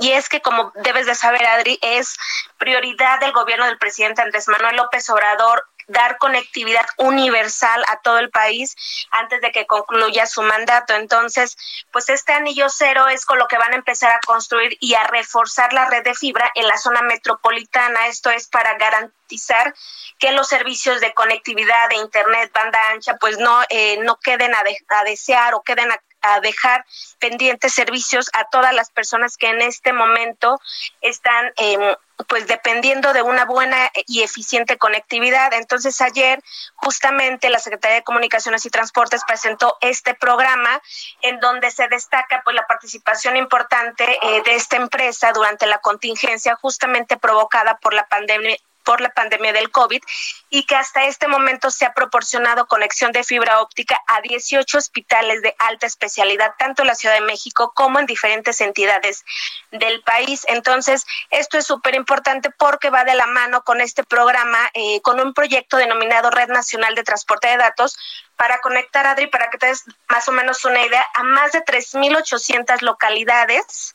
Y 0.00 0.10
es 0.10 0.28
que, 0.28 0.40
como 0.40 0.72
debes 0.74 1.06
de 1.06 1.14
saber, 1.14 1.46
Adri, 1.46 1.78
es 1.80 2.16
prioridad 2.58 3.20
del 3.20 3.32
gobierno 3.32 3.66
del 3.66 3.78
presidente 3.78 4.22
Andrés 4.22 4.48
Manuel 4.48 4.76
López 4.76 5.08
Obrador 5.10 5.64
dar 5.86 6.18
conectividad 6.18 6.86
universal 6.98 7.84
a 7.88 8.00
todo 8.00 8.18
el 8.18 8.30
país 8.30 8.76
antes 9.10 9.40
de 9.40 9.52
que 9.52 9.66
concluya 9.66 10.26
su 10.26 10.42
mandato. 10.42 10.94
Entonces, 10.94 11.56
pues 11.92 12.08
este 12.08 12.32
anillo 12.32 12.68
cero 12.68 13.08
es 13.08 13.24
con 13.24 13.38
lo 13.38 13.48
que 13.48 13.58
van 13.58 13.72
a 13.72 13.76
empezar 13.76 14.10
a 14.10 14.20
construir 14.26 14.76
y 14.80 14.94
a 14.94 15.04
reforzar 15.04 15.72
la 15.72 15.86
red 15.86 16.04
de 16.04 16.14
fibra 16.14 16.50
en 16.54 16.66
la 16.66 16.76
zona 16.76 17.02
metropolitana. 17.02 18.06
Esto 18.06 18.30
es 18.30 18.48
para 18.48 18.76
garantizar 18.76 19.74
que 20.18 20.32
los 20.32 20.48
servicios 20.48 21.00
de 21.00 21.14
conectividad 21.14 21.88
de 21.88 21.96
internet 21.96 22.50
banda 22.52 22.90
ancha 22.90 23.16
pues 23.16 23.38
no 23.38 23.62
eh, 23.68 23.98
no 24.02 24.16
queden 24.16 24.54
a, 24.54 24.62
a 24.88 25.04
desear 25.04 25.54
o 25.54 25.62
queden 25.62 25.90
a, 25.90 26.00
a 26.24 26.40
dejar 26.40 26.84
pendientes 27.18 27.74
servicios 27.74 28.30
a 28.32 28.44
todas 28.48 28.74
las 28.74 28.90
personas 28.90 29.36
que 29.36 29.48
en 29.48 29.60
este 29.60 29.92
momento 29.92 30.58
están 31.00 31.52
eh, 31.58 31.96
pues 32.28 32.46
dependiendo 32.46 33.12
de 33.12 33.22
una 33.22 33.44
buena 33.44 33.90
y 34.06 34.22
eficiente 34.22 34.78
conectividad. 34.78 35.52
Entonces 35.52 36.00
ayer 36.00 36.42
justamente 36.76 37.50
la 37.50 37.58
Secretaría 37.58 37.96
de 37.96 38.04
Comunicaciones 38.04 38.64
y 38.64 38.70
Transportes 38.70 39.22
presentó 39.26 39.76
este 39.80 40.14
programa 40.14 40.80
en 41.22 41.40
donde 41.40 41.70
se 41.70 41.88
destaca 41.88 42.42
pues 42.44 42.56
la 42.56 42.66
participación 42.66 43.36
importante 43.36 44.04
eh, 44.22 44.42
de 44.44 44.54
esta 44.54 44.76
empresa 44.76 45.32
durante 45.32 45.66
la 45.66 45.78
contingencia 45.78 46.56
justamente 46.56 47.16
provocada 47.16 47.76
por 47.78 47.94
la 47.94 48.06
pandemia 48.06 48.56
por 48.84 49.00
la 49.00 49.10
pandemia 49.10 49.52
del 49.52 49.70
COVID 49.70 50.02
y 50.50 50.64
que 50.64 50.76
hasta 50.76 51.04
este 51.04 51.26
momento 51.26 51.70
se 51.70 51.84
ha 51.84 51.94
proporcionado 51.94 52.66
conexión 52.66 53.12
de 53.12 53.24
fibra 53.24 53.60
óptica 53.60 53.98
a 54.06 54.20
18 54.20 54.78
hospitales 54.78 55.42
de 55.42 55.54
alta 55.58 55.86
especialidad, 55.86 56.54
tanto 56.58 56.82
en 56.82 56.88
la 56.88 56.94
Ciudad 56.94 57.14
de 57.14 57.22
México 57.22 57.72
como 57.74 57.98
en 57.98 58.06
diferentes 58.06 58.60
entidades 58.60 59.24
del 59.72 60.02
país. 60.02 60.44
Entonces, 60.48 61.06
esto 61.30 61.58
es 61.58 61.66
súper 61.66 61.94
importante 61.94 62.50
porque 62.50 62.90
va 62.90 63.04
de 63.04 63.14
la 63.14 63.26
mano 63.26 63.64
con 63.64 63.80
este 63.80 64.04
programa, 64.04 64.58
eh, 64.74 65.00
con 65.02 65.18
un 65.20 65.34
proyecto 65.34 65.76
denominado 65.76 66.30
Red 66.30 66.48
Nacional 66.48 66.94
de 66.94 67.02
Transporte 67.02 67.48
de 67.48 67.56
Datos, 67.56 67.96
para 68.36 68.60
conectar, 68.60 69.06
Adri, 69.06 69.28
para 69.28 69.48
que 69.50 69.58
te 69.58 69.66
des 69.66 69.84
más 70.08 70.28
o 70.28 70.32
menos 70.32 70.64
una 70.64 70.84
idea, 70.84 71.04
a 71.14 71.22
más 71.22 71.52
de 71.52 71.64
3.800 71.64 72.80
localidades 72.82 73.94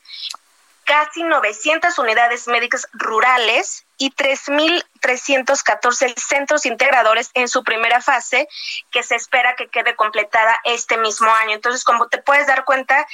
casi 0.90 1.22
900 1.22 1.96
unidades 2.00 2.48
médicas 2.48 2.88
rurales 2.92 3.86
y 3.96 4.10
3.314 4.10 6.18
centros 6.18 6.66
integradores 6.66 7.30
en 7.34 7.46
su 7.46 7.62
primera 7.62 8.00
fase, 8.00 8.48
que 8.90 9.04
se 9.04 9.14
espera 9.14 9.54
que 9.54 9.68
quede 9.68 9.94
completada 9.94 10.58
este 10.64 10.96
mismo 10.96 11.30
año. 11.30 11.54
Entonces, 11.54 11.84
como 11.84 12.08
te 12.08 12.20
puedes 12.20 12.48
dar 12.48 12.64
cuenta, 12.64 13.06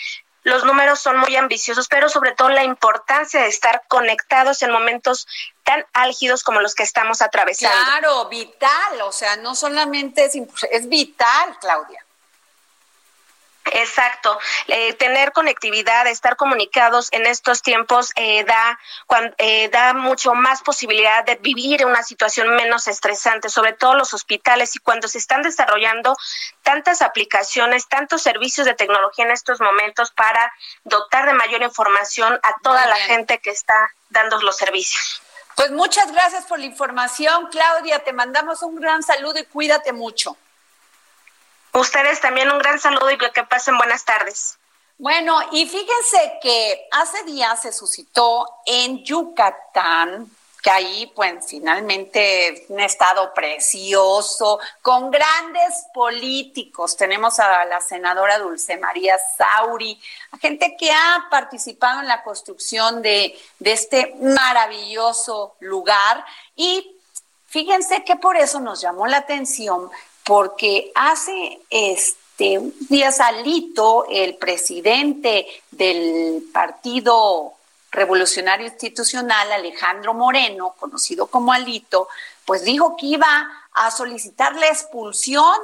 los 0.42 0.64
números 0.64 1.00
son 1.00 1.18
muy 1.18 1.36
ambiciosos, 1.36 1.86
pero 1.86 2.08
sobre 2.08 2.32
todo 2.32 2.48
la 2.48 2.64
importancia 2.64 3.42
de 3.42 3.48
estar 3.48 3.82
conectados 3.88 4.62
en 4.62 4.72
momentos 4.72 5.28
tan 5.62 5.84
álgidos 5.92 6.44
como 6.44 6.62
los 6.62 6.74
que 6.74 6.82
estamos 6.82 7.20
atravesando. 7.20 7.76
Claro, 7.76 8.26
vital, 8.30 9.02
o 9.02 9.12
sea, 9.12 9.36
no 9.36 9.54
solamente 9.54 10.24
es, 10.24 10.34
es 10.70 10.88
vital, 10.88 11.58
Claudia. 11.60 12.05
Exacto. 13.72 14.38
Eh, 14.68 14.94
tener 14.94 15.32
conectividad, 15.32 16.06
estar 16.06 16.36
comunicados 16.36 17.08
en 17.12 17.26
estos 17.26 17.62
tiempos 17.62 18.12
eh, 18.14 18.44
da, 18.44 18.78
eh, 19.38 19.68
da 19.68 19.92
mucho 19.92 20.34
más 20.34 20.62
posibilidad 20.62 21.24
de 21.24 21.36
vivir 21.36 21.84
una 21.84 22.02
situación 22.02 22.54
menos 22.54 22.86
estresante, 22.86 23.48
sobre 23.48 23.72
todo 23.72 23.94
los 23.94 24.14
hospitales 24.14 24.76
y 24.76 24.78
cuando 24.78 25.08
se 25.08 25.18
están 25.18 25.42
desarrollando 25.42 26.16
tantas 26.62 27.02
aplicaciones, 27.02 27.88
tantos 27.88 28.22
servicios 28.22 28.66
de 28.66 28.74
tecnología 28.74 29.24
en 29.24 29.32
estos 29.32 29.60
momentos 29.60 30.10
para 30.12 30.52
dotar 30.84 31.26
de 31.26 31.34
mayor 31.34 31.62
información 31.62 32.38
a 32.42 32.54
toda 32.62 32.86
la 32.86 32.96
gente 32.96 33.38
que 33.38 33.50
está 33.50 33.90
dando 34.10 34.40
los 34.42 34.56
servicios. 34.56 35.22
Pues 35.56 35.70
muchas 35.70 36.12
gracias 36.12 36.44
por 36.44 36.58
la 36.58 36.66
información, 36.66 37.48
Claudia. 37.50 38.00
Te 38.00 38.12
mandamos 38.12 38.62
un 38.62 38.76
gran 38.76 39.02
saludo 39.02 39.38
y 39.38 39.44
cuídate 39.44 39.92
mucho. 39.92 40.36
Ustedes 41.76 42.20
también 42.22 42.50
un 42.50 42.58
gran 42.58 42.80
saludo 42.80 43.10
y 43.10 43.18
que 43.18 43.44
pasen 43.44 43.76
buenas 43.76 44.04
tardes. 44.04 44.56
Bueno, 44.96 45.38
y 45.52 45.66
fíjense 45.66 46.38
que 46.40 46.88
hace 46.90 47.22
días 47.24 47.60
se 47.60 47.70
suscitó 47.70 48.48
en 48.64 49.04
Yucatán, 49.04 50.30
que 50.62 50.70
ahí 50.70 51.12
pues 51.14 51.44
finalmente 51.46 52.64
un 52.70 52.80
estado 52.80 53.34
precioso, 53.34 54.58
con 54.80 55.10
grandes 55.10 55.84
políticos. 55.92 56.96
Tenemos 56.96 57.38
a 57.40 57.66
la 57.66 57.82
senadora 57.82 58.38
Dulce 58.38 58.78
María 58.78 59.16
Sauri, 59.36 60.00
a 60.30 60.38
gente 60.38 60.76
que 60.78 60.90
ha 60.90 61.26
participado 61.30 62.00
en 62.00 62.08
la 62.08 62.22
construcción 62.22 63.02
de, 63.02 63.38
de 63.58 63.72
este 63.72 64.14
maravilloso 64.18 65.56
lugar. 65.60 66.24
Y 66.56 66.96
fíjense 67.48 68.02
que 68.02 68.16
por 68.16 68.38
eso 68.38 68.60
nos 68.60 68.80
llamó 68.80 69.06
la 69.06 69.18
atención 69.18 69.90
porque 70.26 70.90
hace 70.96 71.60
este 71.70 72.60
días 72.88 73.20
Alito, 73.20 74.06
el 74.10 74.34
presidente 74.36 75.46
del 75.70 76.44
Partido 76.52 77.52
Revolucionario 77.92 78.66
Institucional, 78.66 79.52
Alejandro 79.52 80.12
Moreno, 80.14 80.74
conocido 80.78 81.28
como 81.28 81.52
Alito, 81.52 82.08
pues 82.44 82.64
dijo 82.64 82.96
que 82.96 83.06
iba 83.06 83.48
a 83.72 83.90
solicitar 83.92 84.56
la 84.56 84.66
expulsión 84.66 85.56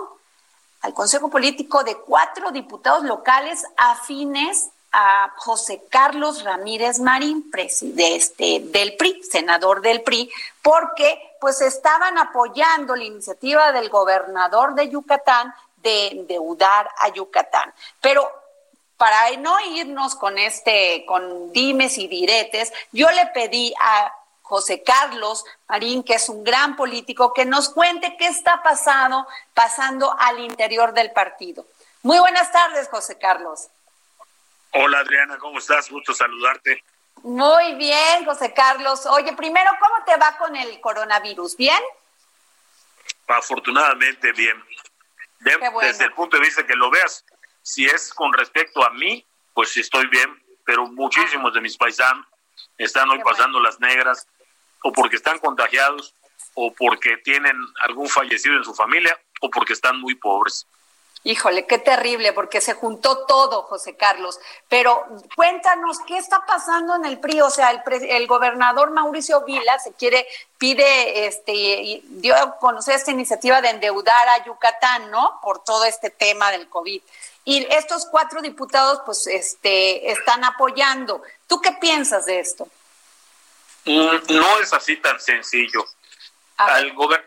al 0.80 0.94
Consejo 0.94 1.28
Político 1.28 1.82
de 1.82 1.96
cuatro 1.96 2.52
diputados 2.52 3.04
locales 3.04 3.64
afines 3.76 4.68
a 4.92 5.32
José 5.36 5.84
Carlos 5.88 6.44
Ramírez 6.44 6.98
Marín, 6.98 7.50
presidente 7.50 8.16
este, 8.16 8.60
del 8.60 8.96
PRI, 8.96 9.22
senador 9.24 9.80
del 9.80 10.02
PRI, 10.02 10.30
porque 10.60 11.36
pues 11.40 11.60
estaban 11.60 12.18
apoyando 12.18 12.94
la 12.94 13.04
iniciativa 13.04 13.72
del 13.72 13.88
gobernador 13.88 14.74
de 14.74 14.88
Yucatán 14.90 15.52
de 15.78 16.08
endeudar 16.08 16.88
a 16.98 17.08
Yucatán. 17.08 17.72
Pero 18.00 18.30
para 18.96 19.36
no 19.38 19.58
irnos 19.60 20.14
con 20.14 20.38
este, 20.38 21.04
con 21.06 21.52
dimes 21.52 21.98
y 21.98 22.06
diretes, 22.06 22.72
yo 22.92 23.10
le 23.10 23.26
pedí 23.34 23.74
a 23.80 24.14
José 24.42 24.82
Carlos 24.82 25.44
Marín, 25.66 26.02
que 26.02 26.14
es 26.14 26.28
un 26.28 26.44
gran 26.44 26.76
político, 26.76 27.32
que 27.32 27.46
nos 27.46 27.70
cuente 27.70 28.16
qué 28.18 28.26
está 28.26 28.62
pasando, 28.62 29.26
pasando 29.54 30.14
al 30.18 30.38
interior 30.40 30.92
del 30.92 31.10
partido. 31.10 31.66
Muy 32.02 32.18
buenas 32.18 32.52
tardes, 32.52 32.88
José 32.88 33.16
Carlos. 33.18 33.68
Hola 34.74 35.00
Adriana, 35.00 35.36
¿cómo 35.38 35.58
estás? 35.58 35.90
Gusto 35.90 36.14
saludarte. 36.14 36.82
Muy 37.22 37.74
bien, 37.74 38.24
José 38.24 38.54
Carlos. 38.54 39.04
Oye, 39.06 39.34
primero, 39.34 39.70
¿cómo 39.78 40.04
te 40.04 40.16
va 40.16 40.36
con 40.38 40.56
el 40.56 40.80
coronavirus? 40.80 41.56
¿Bien? 41.56 41.80
Afortunadamente, 43.28 44.32
bien. 44.32 44.62
Desde 45.80 46.04
el 46.04 46.12
punto 46.12 46.38
de 46.38 46.44
vista 46.44 46.66
que 46.66 46.74
lo 46.74 46.90
veas, 46.90 47.24
si 47.60 47.84
es 47.84 48.14
con 48.14 48.32
respecto 48.32 48.84
a 48.84 48.90
mí, 48.90 49.24
pues 49.52 49.76
estoy 49.76 50.06
bien, 50.06 50.42
pero 50.64 50.86
muchísimos 50.86 51.52
de 51.52 51.60
mis 51.60 51.76
paisanos 51.76 52.26
están 52.78 53.10
hoy 53.10 53.20
pasando 53.22 53.60
las 53.60 53.78
negras, 53.78 54.26
o 54.82 54.92
porque 54.92 55.16
están 55.16 55.38
contagiados, 55.38 56.14
o 56.54 56.72
porque 56.72 57.18
tienen 57.18 57.56
algún 57.82 58.08
fallecido 58.08 58.56
en 58.56 58.64
su 58.64 58.74
familia, 58.74 59.20
o 59.40 59.50
porque 59.50 59.74
están 59.74 60.00
muy 60.00 60.14
pobres. 60.14 60.66
Híjole, 61.24 61.66
qué 61.66 61.78
terrible, 61.78 62.32
porque 62.32 62.60
se 62.60 62.74
juntó 62.74 63.26
todo, 63.26 63.62
José 63.62 63.96
Carlos. 63.96 64.40
Pero 64.68 65.06
cuéntanos, 65.36 66.00
¿qué 66.00 66.18
está 66.18 66.44
pasando 66.44 66.96
en 66.96 67.04
el 67.04 67.20
PRI? 67.20 67.42
O 67.42 67.50
sea, 67.50 67.70
el, 67.70 67.80
el 68.10 68.26
gobernador 68.26 68.90
Mauricio 68.90 69.44
Vila 69.44 69.78
se 69.78 69.92
quiere, 69.92 70.26
pide, 70.58 71.26
este, 71.26 72.02
dio 72.04 72.34
a 72.34 72.58
conocer 72.58 72.96
esta 72.96 73.12
iniciativa 73.12 73.60
de 73.60 73.70
endeudar 73.70 74.28
a 74.30 74.44
Yucatán, 74.44 75.12
¿no? 75.12 75.38
Por 75.40 75.62
todo 75.62 75.84
este 75.84 76.10
tema 76.10 76.50
del 76.50 76.68
COVID. 76.68 77.00
Y 77.44 77.66
estos 77.70 78.06
cuatro 78.06 78.42
diputados, 78.42 79.02
pues, 79.06 79.28
este, 79.28 80.10
están 80.10 80.42
apoyando. 80.42 81.22
¿Tú 81.46 81.60
qué 81.60 81.70
piensas 81.72 82.26
de 82.26 82.40
esto? 82.40 82.66
Mm, 83.84 84.16
no 84.28 84.58
es 84.58 84.72
así 84.72 84.96
tan 84.96 85.20
sencillo. 85.20 85.86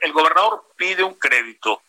el 0.01 0.11
gobernador 0.11 0.65
pide 0.75 1.01
un 1.01 1.13
crédito. 1.13 1.81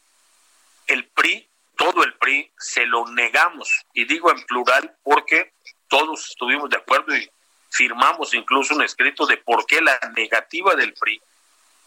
El 0.86 1.08
PRI 1.08 1.48
todo 1.76 2.04
el 2.04 2.14
PRI 2.14 2.50
se 2.58 2.86
lo 2.86 3.06
negamos, 3.08 3.70
y 3.92 4.04
digo 4.04 4.30
en 4.30 4.42
plural 4.44 4.96
porque 5.02 5.52
todos 5.88 6.30
estuvimos 6.30 6.70
de 6.70 6.78
acuerdo 6.78 7.14
y 7.14 7.30
firmamos 7.70 8.34
incluso 8.34 8.74
un 8.74 8.82
escrito 8.82 9.26
de 9.26 9.36
por 9.36 9.66
qué 9.66 9.80
la 9.80 9.98
negativa 10.14 10.74
del 10.74 10.94
PRI. 10.94 11.20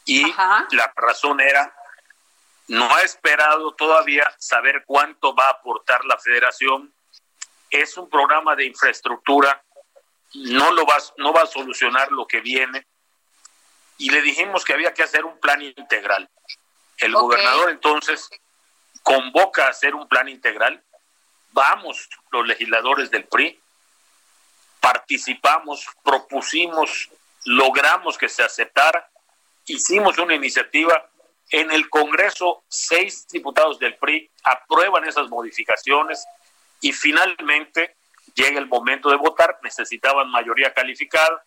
Y 0.05 0.25
la 0.71 0.93
razón 0.95 1.39
era, 1.39 1.73
no 2.67 2.93
ha 2.95 3.01
esperado 3.01 3.73
todavía 3.73 4.31
saber 4.37 4.83
cuánto 4.85 5.35
va 5.35 5.47
a 5.47 5.51
aportar 5.51 6.05
la 6.05 6.17
federación. 6.17 6.91
Es 7.69 7.97
un 7.97 8.09
programa 8.09 8.55
de 8.55 8.65
infraestructura, 8.65 9.63
no, 10.33 10.71
lo 10.71 10.85
va, 10.85 10.97
no 11.17 11.33
va 11.33 11.41
a 11.41 11.47
solucionar 11.47 12.11
lo 12.11 12.27
que 12.27 12.41
viene. 12.41 12.87
Y 13.97 14.09
le 14.09 14.21
dijimos 14.21 14.63
que 14.63 14.73
había 14.73 14.93
que 14.93 15.03
hacer 15.03 15.25
un 15.25 15.39
plan 15.39 15.61
integral. 15.61 16.29
El 16.97 17.13
gobernador 17.13 17.69
entonces 17.69 18.29
convoca 19.03 19.65
a 19.65 19.69
hacer 19.69 19.95
un 19.95 20.07
plan 20.07 20.27
integral, 20.29 20.81
vamos 21.51 22.09
los 22.31 22.47
legisladores 22.47 23.09
del 23.11 23.25
PRI, 23.25 23.59
participamos, 24.79 25.85
propusimos, 26.03 27.09
logramos 27.45 28.17
que 28.17 28.29
se 28.29 28.43
aceptara, 28.43 29.09
hicimos 29.65 30.17
una 30.17 30.35
iniciativa, 30.35 31.09
en 31.51 31.71
el 31.71 31.89
Congreso 31.89 32.63
seis 32.67 33.27
diputados 33.27 33.79
del 33.79 33.95
PRI 33.95 34.29
aprueban 34.43 35.05
esas 35.05 35.29
modificaciones 35.29 36.23
y 36.81 36.93
finalmente 36.93 37.95
llega 38.35 38.59
el 38.59 38.67
momento 38.67 39.09
de 39.09 39.15
votar, 39.15 39.59
necesitaban 39.63 40.29
mayoría 40.29 40.73
calificada, 40.73 41.43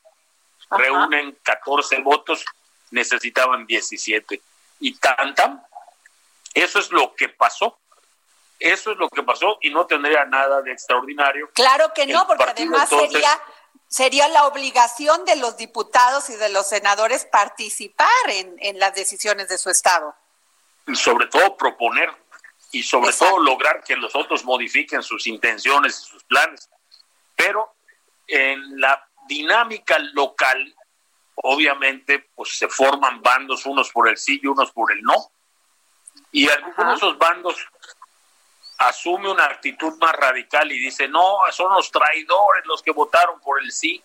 reúnen 0.70 1.38
14 1.42 2.00
votos, 2.00 2.44
necesitaban 2.90 3.66
17 3.66 4.40
y 4.80 4.94
tan 4.96 5.34
eso 6.54 6.78
es 6.78 6.90
lo 6.90 7.14
que 7.14 7.28
pasó. 7.28 7.78
Eso 8.58 8.92
es 8.92 8.96
lo 8.96 9.08
que 9.08 9.24
pasó 9.24 9.58
y 9.60 9.70
no 9.70 9.86
tendría 9.86 10.24
nada 10.24 10.62
de 10.62 10.70
extraordinario. 10.70 11.50
Claro 11.52 11.92
que 11.92 12.06
no, 12.06 12.26
porque 12.28 12.44
además 12.44 12.88
sería 12.88 13.40
sería 13.88 14.26
la 14.28 14.46
obligación 14.46 15.24
de 15.26 15.36
los 15.36 15.56
diputados 15.56 16.30
y 16.30 16.36
de 16.36 16.48
los 16.48 16.68
senadores 16.68 17.26
participar 17.26 18.08
en, 18.28 18.56
en 18.60 18.78
las 18.78 18.94
decisiones 18.94 19.48
de 19.48 19.58
su 19.58 19.68
estado. 19.68 20.14
Sobre 20.94 21.26
todo 21.26 21.56
proponer 21.56 22.10
y 22.70 22.82
sobre 22.82 23.12
todo 23.12 23.38
lograr 23.38 23.82
que 23.84 23.96
los 23.96 24.14
otros 24.14 24.44
modifiquen 24.44 25.02
sus 25.02 25.26
intenciones 25.26 26.00
y 26.00 26.10
sus 26.10 26.24
planes. 26.24 26.70
Pero 27.36 27.74
en 28.26 28.80
la 28.80 29.06
dinámica 29.26 29.98
local 29.98 30.74
obviamente 31.34 32.30
pues 32.34 32.56
se 32.56 32.68
forman 32.68 33.20
bandos 33.22 33.66
unos 33.66 33.90
por 33.90 34.08
el 34.08 34.16
sí 34.16 34.40
y 34.42 34.46
unos 34.46 34.72
por 34.72 34.92
el 34.92 35.02
no. 35.02 35.30
Y 36.30 36.48
algunos 36.48 36.88
de 36.88 36.94
esos 36.94 37.18
bandos 37.18 37.56
asume 38.78 39.30
una 39.30 39.44
actitud 39.44 39.96
más 39.98 40.12
radical 40.12 40.70
y 40.72 40.80
dice, 40.80 41.08
no, 41.08 41.36
son 41.50 41.72
los 41.74 41.90
traidores 41.90 42.64
los 42.66 42.82
que 42.82 42.90
votaron 42.90 43.40
por 43.40 43.60
el 43.62 43.70
sí. 43.70 44.02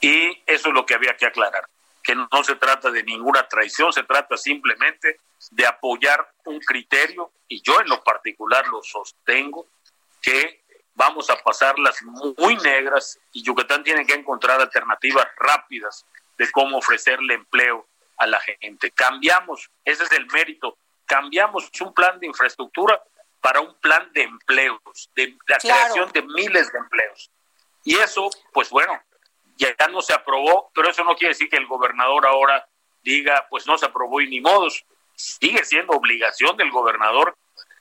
Y 0.00 0.42
eso 0.46 0.68
es 0.68 0.74
lo 0.74 0.86
que 0.86 0.94
había 0.94 1.16
que 1.16 1.26
aclarar, 1.26 1.68
que 2.02 2.14
no 2.14 2.44
se 2.44 2.54
trata 2.56 2.90
de 2.90 3.02
ninguna 3.02 3.46
traición, 3.48 3.92
se 3.92 4.04
trata 4.04 4.36
simplemente 4.36 5.20
de 5.50 5.66
apoyar 5.66 6.32
un 6.44 6.60
criterio, 6.60 7.32
y 7.48 7.60
yo 7.62 7.80
en 7.80 7.88
lo 7.88 8.02
particular 8.02 8.66
lo 8.68 8.82
sostengo, 8.82 9.66
que 10.22 10.62
vamos 10.94 11.30
a 11.30 11.36
pasarlas 11.36 12.02
muy 12.02 12.56
negras 12.56 13.18
y 13.32 13.42
Yucatán 13.42 13.84
tiene 13.84 14.04
que 14.04 14.14
encontrar 14.14 14.60
alternativas 14.60 15.26
rápidas 15.36 16.04
de 16.36 16.50
cómo 16.50 16.78
ofrecerle 16.78 17.34
empleo 17.34 17.86
a 18.18 18.26
la 18.26 18.40
gente. 18.40 18.90
Cambiamos, 18.90 19.70
ese 19.84 20.04
es 20.04 20.12
el 20.12 20.26
mérito, 20.26 20.78
cambiamos 21.06 21.70
un 21.80 21.94
plan 21.94 22.18
de 22.20 22.26
infraestructura 22.26 23.02
para 23.40 23.60
un 23.60 23.74
plan 23.80 24.10
de 24.12 24.22
empleos, 24.22 25.10
de 25.14 25.36
la 25.46 25.58
creación 25.58 26.10
de 26.12 26.22
miles 26.22 26.72
de 26.72 26.78
empleos. 26.78 27.30
Y 27.84 27.96
eso, 27.96 28.28
pues 28.52 28.70
bueno, 28.70 29.00
ya 29.56 29.74
no 29.90 30.00
se 30.02 30.12
aprobó, 30.12 30.70
pero 30.74 30.90
eso 30.90 31.04
no 31.04 31.16
quiere 31.16 31.32
decir 31.32 31.48
que 31.48 31.56
el 31.56 31.66
gobernador 31.66 32.26
ahora 32.26 32.68
diga, 33.02 33.46
pues 33.48 33.66
no 33.66 33.78
se 33.78 33.86
aprobó 33.86 34.20
y 34.20 34.28
ni 34.28 34.40
modos. 34.40 34.84
Sigue 35.14 35.64
siendo 35.64 35.94
obligación 35.94 36.56
del 36.56 36.70
gobernador 36.70 37.36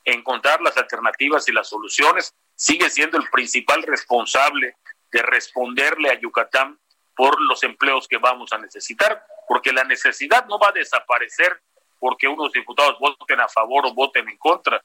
encontrar 0.05 0.61
las 0.61 0.77
alternativas 0.77 1.47
y 1.47 1.51
las 1.51 1.67
soluciones. 1.67 2.33
Sigue 2.55 2.89
siendo 2.89 3.17
el 3.17 3.29
principal 3.29 3.83
responsable 3.83 4.75
de 5.11 5.21
responderle 5.21 6.09
a 6.09 6.19
Yucatán 6.19 6.79
por 7.15 7.39
los 7.41 7.63
empleos 7.63 8.07
que 8.07 8.17
vamos 8.17 8.53
a 8.53 8.57
necesitar, 8.57 9.25
porque 9.47 9.71
la 9.71 9.85
necesidad 9.85 10.45
no 10.45 10.59
va 10.59 10.69
a 10.69 10.73
desaparecer 10.73 11.61
porque 11.99 12.27
unos 12.27 12.51
diputados 12.51 12.99
voten 12.99 13.39
a 13.39 13.47
favor 13.47 13.85
o 13.87 13.93
voten 13.93 14.27
en 14.29 14.37
contra. 14.37 14.83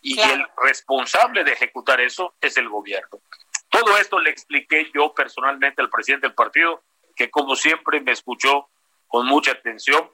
Y 0.00 0.18
el 0.20 0.46
responsable 0.56 1.44
de 1.44 1.52
ejecutar 1.52 2.00
eso 2.00 2.34
es 2.40 2.56
el 2.56 2.68
gobierno. 2.68 3.20
Todo 3.68 3.98
esto 3.98 4.18
le 4.18 4.30
expliqué 4.30 4.90
yo 4.94 5.12
personalmente 5.12 5.82
al 5.82 5.90
presidente 5.90 6.28
del 6.28 6.34
partido, 6.34 6.82
que 7.14 7.30
como 7.30 7.56
siempre 7.56 8.00
me 8.00 8.12
escuchó 8.12 8.68
con 9.08 9.26
mucha 9.26 9.52
atención 9.52 10.10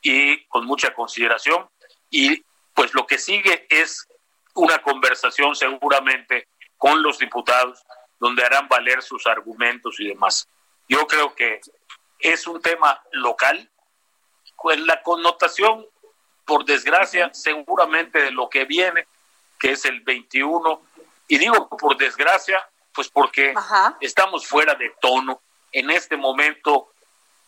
y 0.00 0.44
con 0.46 0.64
mucha 0.64 0.94
consideración. 0.94 1.68
Y 2.10 2.42
pues 2.74 2.94
lo 2.94 3.06
que 3.06 3.18
sigue 3.18 3.66
es 3.68 4.08
una 4.54 4.80
conversación 4.80 5.54
seguramente 5.54 6.48
con 6.78 7.02
los 7.02 7.18
diputados 7.18 7.82
donde 8.18 8.44
harán 8.44 8.66
valer 8.68 9.02
sus 9.02 9.26
argumentos 9.26 10.00
y 10.00 10.08
demás. 10.08 10.48
Yo 10.88 11.06
creo 11.06 11.34
que 11.34 11.60
es 12.18 12.46
un 12.46 12.60
tema 12.60 13.02
local, 13.12 13.70
con 14.54 14.86
la 14.86 15.02
connotación, 15.02 15.86
por 16.44 16.64
desgracia, 16.64 17.30
seguramente 17.34 18.22
de 18.22 18.30
lo 18.30 18.48
que 18.48 18.64
viene, 18.64 19.06
que 19.58 19.72
es 19.72 19.84
el 19.84 20.00
21, 20.00 20.80
y 21.28 21.38
digo 21.38 21.68
por 21.68 21.96
desgracia, 21.96 22.66
pues 22.92 23.08
porque 23.08 23.52
estamos 24.00 24.46
fuera 24.46 24.74
de 24.74 24.94
tono. 25.00 25.40
En 25.72 25.90
este 25.90 26.16
momento, 26.16 26.90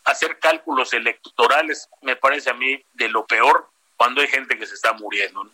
hacer 0.03 0.37
cálculos 0.39 0.93
electorales 0.93 1.89
me 2.01 2.15
parece 2.15 2.49
a 2.49 2.53
mí 2.53 2.83
de 2.93 3.09
lo 3.09 3.25
peor 3.25 3.69
cuando 3.97 4.21
hay 4.21 4.27
gente 4.27 4.57
que 4.57 4.67
se 4.67 4.75
está 4.75 4.93
muriendo. 4.93 5.49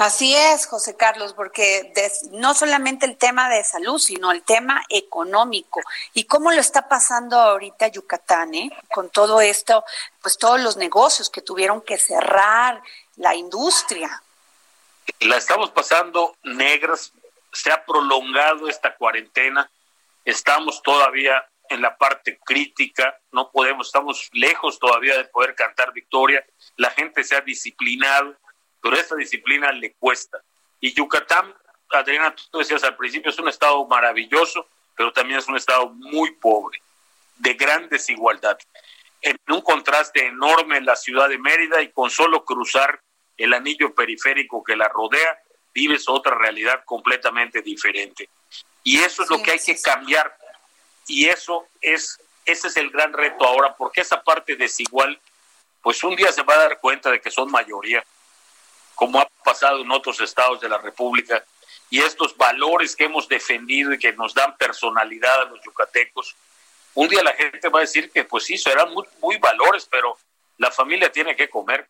Así 0.00 0.34
es, 0.34 0.66
José 0.66 0.96
Carlos, 0.96 1.34
porque 1.34 1.92
no 2.30 2.54
solamente 2.54 3.04
el 3.04 3.18
tema 3.18 3.50
de 3.50 3.62
salud, 3.62 3.98
sino 3.98 4.32
el 4.32 4.42
tema 4.42 4.82
económico. 4.88 5.82
¿Y 6.14 6.24
cómo 6.24 6.50
lo 6.52 6.58
está 6.58 6.88
pasando 6.88 7.38
ahorita 7.38 7.88
Yucatán, 7.88 8.54
eh? 8.54 8.70
Con 8.88 9.10
todo 9.10 9.42
esto, 9.42 9.84
pues 10.22 10.38
todos 10.38 10.58
los 10.58 10.78
negocios 10.78 11.28
que 11.28 11.42
tuvieron 11.42 11.82
que 11.82 11.98
cerrar, 11.98 12.82
la 13.16 13.34
industria. 13.34 14.22
La 15.18 15.36
estamos 15.36 15.70
pasando 15.70 16.34
negras 16.44 17.12
se 17.52 17.70
ha 17.70 17.84
prolongado 17.84 18.68
esta 18.68 18.96
cuarentena, 18.96 19.70
estamos 20.24 20.82
todavía 20.82 21.44
en 21.68 21.82
la 21.82 21.94
parte 21.94 22.40
crítica, 22.42 23.20
no 23.32 23.50
podemos, 23.50 23.88
estamos 23.88 24.30
lejos 24.32 24.78
todavía 24.78 25.18
de 25.18 25.24
poder 25.24 25.54
cantar 25.54 25.92
victoria, 25.92 26.42
la 26.76 26.88
gente 26.88 27.22
se 27.22 27.36
ha 27.36 27.42
disciplinado, 27.42 28.34
pero 28.80 28.96
esta 28.96 29.16
disciplina 29.16 29.72
le 29.72 29.92
cuesta. 29.94 30.38
Y 30.80 30.92
Yucatán, 30.94 31.54
Adriana, 31.90 32.34
tú 32.50 32.58
decías 32.58 32.82
al 32.84 32.96
principio, 32.96 33.30
es 33.30 33.38
un 33.38 33.48
estado 33.48 33.84
maravilloso, 33.86 34.66
pero 34.96 35.12
también 35.12 35.38
es 35.38 35.48
un 35.48 35.56
estado 35.56 35.88
muy 35.90 36.32
pobre, 36.32 36.80
de 37.36 37.54
gran 37.54 37.88
desigualdad. 37.88 38.58
En 39.22 39.38
un 39.48 39.60
contraste 39.60 40.26
enorme 40.26 40.78
en 40.78 40.86
la 40.86 40.96
ciudad 40.96 41.28
de 41.28 41.38
Mérida 41.38 41.82
y 41.82 41.90
con 41.90 42.10
solo 42.10 42.44
cruzar 42.44 43.00
el 43.36 43.54
anillo 43.54 43.94
periférico 43.94 44.62
que 44.62 44.76
la 44.76 44.88
rodea, 44.88 45.38
vives 45.72 46.08
otra 46.08 46.34
realidad 46.36 46.84
completamente 46.84 47.62
diferente. 47.62 48.28
Y 48.82 48.98
eso 48.98 49.22
es 49.22 49.30
lo 49.30 49.42
que 49.42 49.52
hay 49.52 49.58
que 49.58 49.80
cambiar. 49.80 50.36
Y 51.06 51.26
eso 51.26 51.66
es, 51.80 52.20
ese 52.44 52.68
es 52.68 52.76
el 52.76 52.90
gran 52.90 53.12
reto 53.12 53.44
ahora, 53.44 53.74
porque 53.76 54.02
esa 54.02 54.22
parte 54.22 54.56
desigual, 54.56 55.18
pues 55.82 56.04
un 56.04 56.16
día 56.16 56.32
se 56.32 56.42
va 56.42 56.54
a 56.54 56.68
dar 56.68 56.80
cuenta 56.80 57.10
de 57.10 57.20
que 57.20 57.30
son 57.30 57.50
mayoría, 57.50 58.04
como 59.00 59.18
ha 59.18 59.26
pasado 59.42 59.80
en 59.80 59.90
otros 59.90 60.20
estados 60.20 60.60
de 60.60 60.68
la 60.68 60.76
República, 60.76 61.42
y 61.88 62.02
estos 62.02 62.36
valores 62.36 62.94
que 62.94 63.04
hemos 63.04 63.26
defendido 63.26 63.94
y 63.94 63.98
que 63.98 64.12
nos 64.12 64.34
dan 64.34 64.54
personalidad 64.58 65.40
a 65.40 65.44
los 65.46 65.58
yucatecos, 65.64 66.36
un 66.92 67.08
día 67.08 67.22
la 67.24 67.32
gente 67.32 67.70
va 67.70 67.78
a 67.78 67.80
decir 67.80 68.10
que 68.10 68.24
pues 68.24 68.44
sí, 68.44 68.58
serán 68.58 68.92
muy, 68.92 69.06
muy 69.22 69.38
valores, 69.38 69.88
pero 69.90 70.18
la 70.58 70.70
familia 70.70 71.10
tiene 71.10 71.34
que 71.34 71.48
comer. 71.48 71.88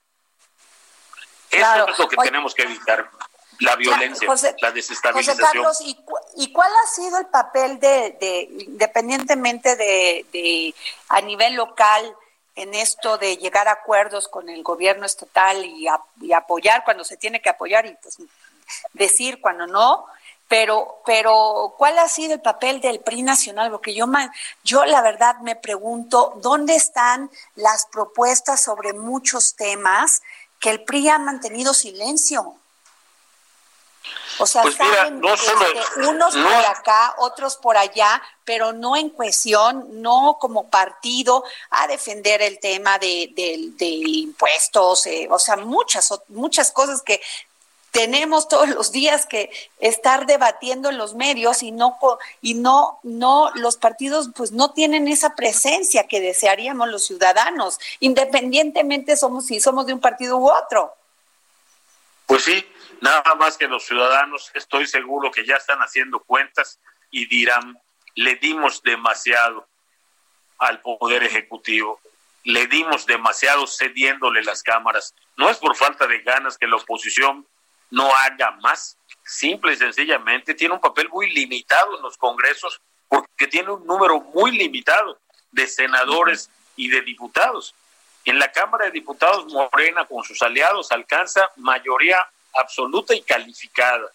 Eso 1.50 1.88
es 1.88 1.98
lo 1.98 2.08
que 2.08 2.16
tenemos 2.18 2.54
que 2.54 2.62
evitar 2.62 3.11
la 3.58 3.74
violencia, 3.74 4.28
la 4.61 4.70
desestabilización. 4.70 5.36
José 5.36 5.52
Carlos, 5.52 5.78
¿y, 6.36 6.52
cuál 6.52 6.70
ha 6.84 6.86
sido 6.86 7.18
el 7.18 7.26
papel 7.26 7.80
de, 7.80 8.48
independientemente 8.68 9.74
de, 9.74 10.74
a 11.08 11.20
nivel 11.22 11.56
local, 11.56 12.14
en 12.57 12.74
esto 12.74 13.18
de 13.18 13.36
llegar 13.36 13.68
a 13.68 13.72
acuerdos 13.72 14.28
con 14.28 14.48
el 14.48 14.62
gobierno 14.62 15.07
estatal 15.07 15.64
y, 15.64 15.86
apoyar 16.32 16.84
cuando 16.84 17.05
se 17.05 17.16
tiene 17.16 17.40
que 17.40 17.48
apoyar 17.48 17.86
y 17.86 17.96
pues, 18.03 18.18
decir 18.92 19.40
cuando 19.40 19.66
no? 19.66 20.07
Pero, 20.48 21.01
pero, 21.07 21.74
¿cuál 21.78 21.96
ha 22.01 22.09
sido 22.09 22.34
el 22.34 22.40
papel 22.40 22.80
del 22.80 23.01
PRI 23.01 23.22
nacional? 23.22 23.70
Porque 23.70 23.94
yo, 23.94 24.07
yo 24.64 24.84
la 24.84 25.01
verdad 25.01 25.36
me 25.38 25.55
pregunto, 25.55 26.32
¿dónde 26.42 26.74
están 26.74 27.30
las 27.55 27.86
propuestas 27.86 28.61
sobre 28.61 28.92
muchos 28.92 29.55
temas 29.55 30.22
que 30.59 30.70
el 30.70 30.82
PRI 30.82 31.09
ha 31.09 31.18
mantenido 31.18 31.72
silencio? 31.72 32.57
O 34.38 34.46
sea, 34.46 34.62
pues 34.62 34.76
este, 34.80 36.09
unos 36.09 36.34
por 36.34 36.64
acá, 36.66 37.14
otros 37.18 37.57
por 37.57 37.76
allá, 37.76 38.22
pero 38.44 38.72
no 38.72 38.96
en 38.96 39.11
cohesión, 39.11 40.01
no 40.01 40.38
como 40.40 40.70
partido 40.70 41.44
a 41.70 41.86
defender 41.86 42.40
el 42.40 42.59
tema 42.59 42.98
de, 42.98 43.32
impuestos, 43.78 45.07
eh, 45.07 45.28
o 45.30 45.38
sea, 45.38 45.57
muchas, 45.57 46.09
muchas 46.28 46.72
cosas 46.72 47.03
que 47.03 47.20
tenemos 47.90 48.48
todos 48.48 48.68
los 48.68 48.92
días 48.92 49.26
que 49.26 49.51
estar 49.78 50.24
debatiendo 50.24 50.88
en 50.88 50.96
los 50.96 51.14
medios 51.14 51.62
y 51.62 51.72
no 51.72 51.98
y 52.40 52.55
no 52.55 53.01
no 53.03 53.51
los 53.57 53.76
partidos 53.78 54.30
pues 54.32 54.53
no 54.53 54.70
tienen 54.70 55.09
esa 55.09 55.34
presencia 55.34 56.07
que 56.07 56.20
desearíamos 56.20 56.88
los 56.88 57.05
ciudadanos 57.05 57.80
independientemente 57.98 59.16
somos 59.16 59.46
si 59.46 59.59
somos 59.59 59.86
de 59.86 59.94
un 59.94 59.98
partido 60.01 60.36
u 60.36 60.48
otro. 60.48 60.94
Pues 62.26 62.44
sí 62.44 62.64
Nada 63.01 63.34
más 63.34 63.57
que 63.57 63.66
los 63.66 63.84
ciudadanos, 63.84 64.51
estoy 64.55 64.86
seguro 64.86 65.30
que 65.30 65.46
ya 65.46 65.57
están 65.57 65.78
haciendo 65.80 66.20
cuentas 66.20 66.78
y 67.11 67.26
dirán, 67.26 67.78
le 68.14 68.36
dimos 68.36 68.82
demasiado 68.82 69.66
al 70.59 70.80
Poder 70.82 71.22
Ejecutivo, 71.22 72.01
le 72.44 72.66
dimos 72.66 73.07
demasiado 73.07 73.66
cediéndole 73.66 74.42
las 74.44 74.62
cámaras. 74.62 75.14
No 75.36 75.48
es 75.48 75.57
por 75.57 75.76
falta 75.76 76.07
de 76.07 76.20
ganas 76.20 76.59
que 76.59 76.66
la 76.66 76.76
oposición 76.76 77.46
no 77.90 78.14
haga 78.14 78.51
más, 78.62 78.98
simple 79.24 79.72
y 79.72 79.76
sencillamente 79.76 80.55
tiene 80.55 80.74
un 80.74 80.80
papel 80.80 81.09
muy 81.09 81.30
limitado 81.30 81.96
en 81.96 82.03
los 82.03 82.16
congresos 82.18 82.80
porque 83.09 83.46
tiene 83.46 83.70
un 83.70 83.86
número 83.86 84.20
muy 84.20 84.53
limitado 84.53 85.18
de 85.51 85.66
senadores 85.66 86.51
y 86.76 86.88
de 86.88 87.01
diputados. 87.03 87.74
En 88.24 88.38
la 88.38 88.53
Cámara 88.53 88.86
de 88.86 88.92
Diputados 88.92 89.53
Morena 89.53 90.05
con 90.05 90.22
sus 90.22 90.42
aliados 90.42 90.92
alcanza 90.92 91.51
mayoría 91.57 92.18
absoluta 92.55 93.14
y 93.14 93.22
calificada. 93.22 94.11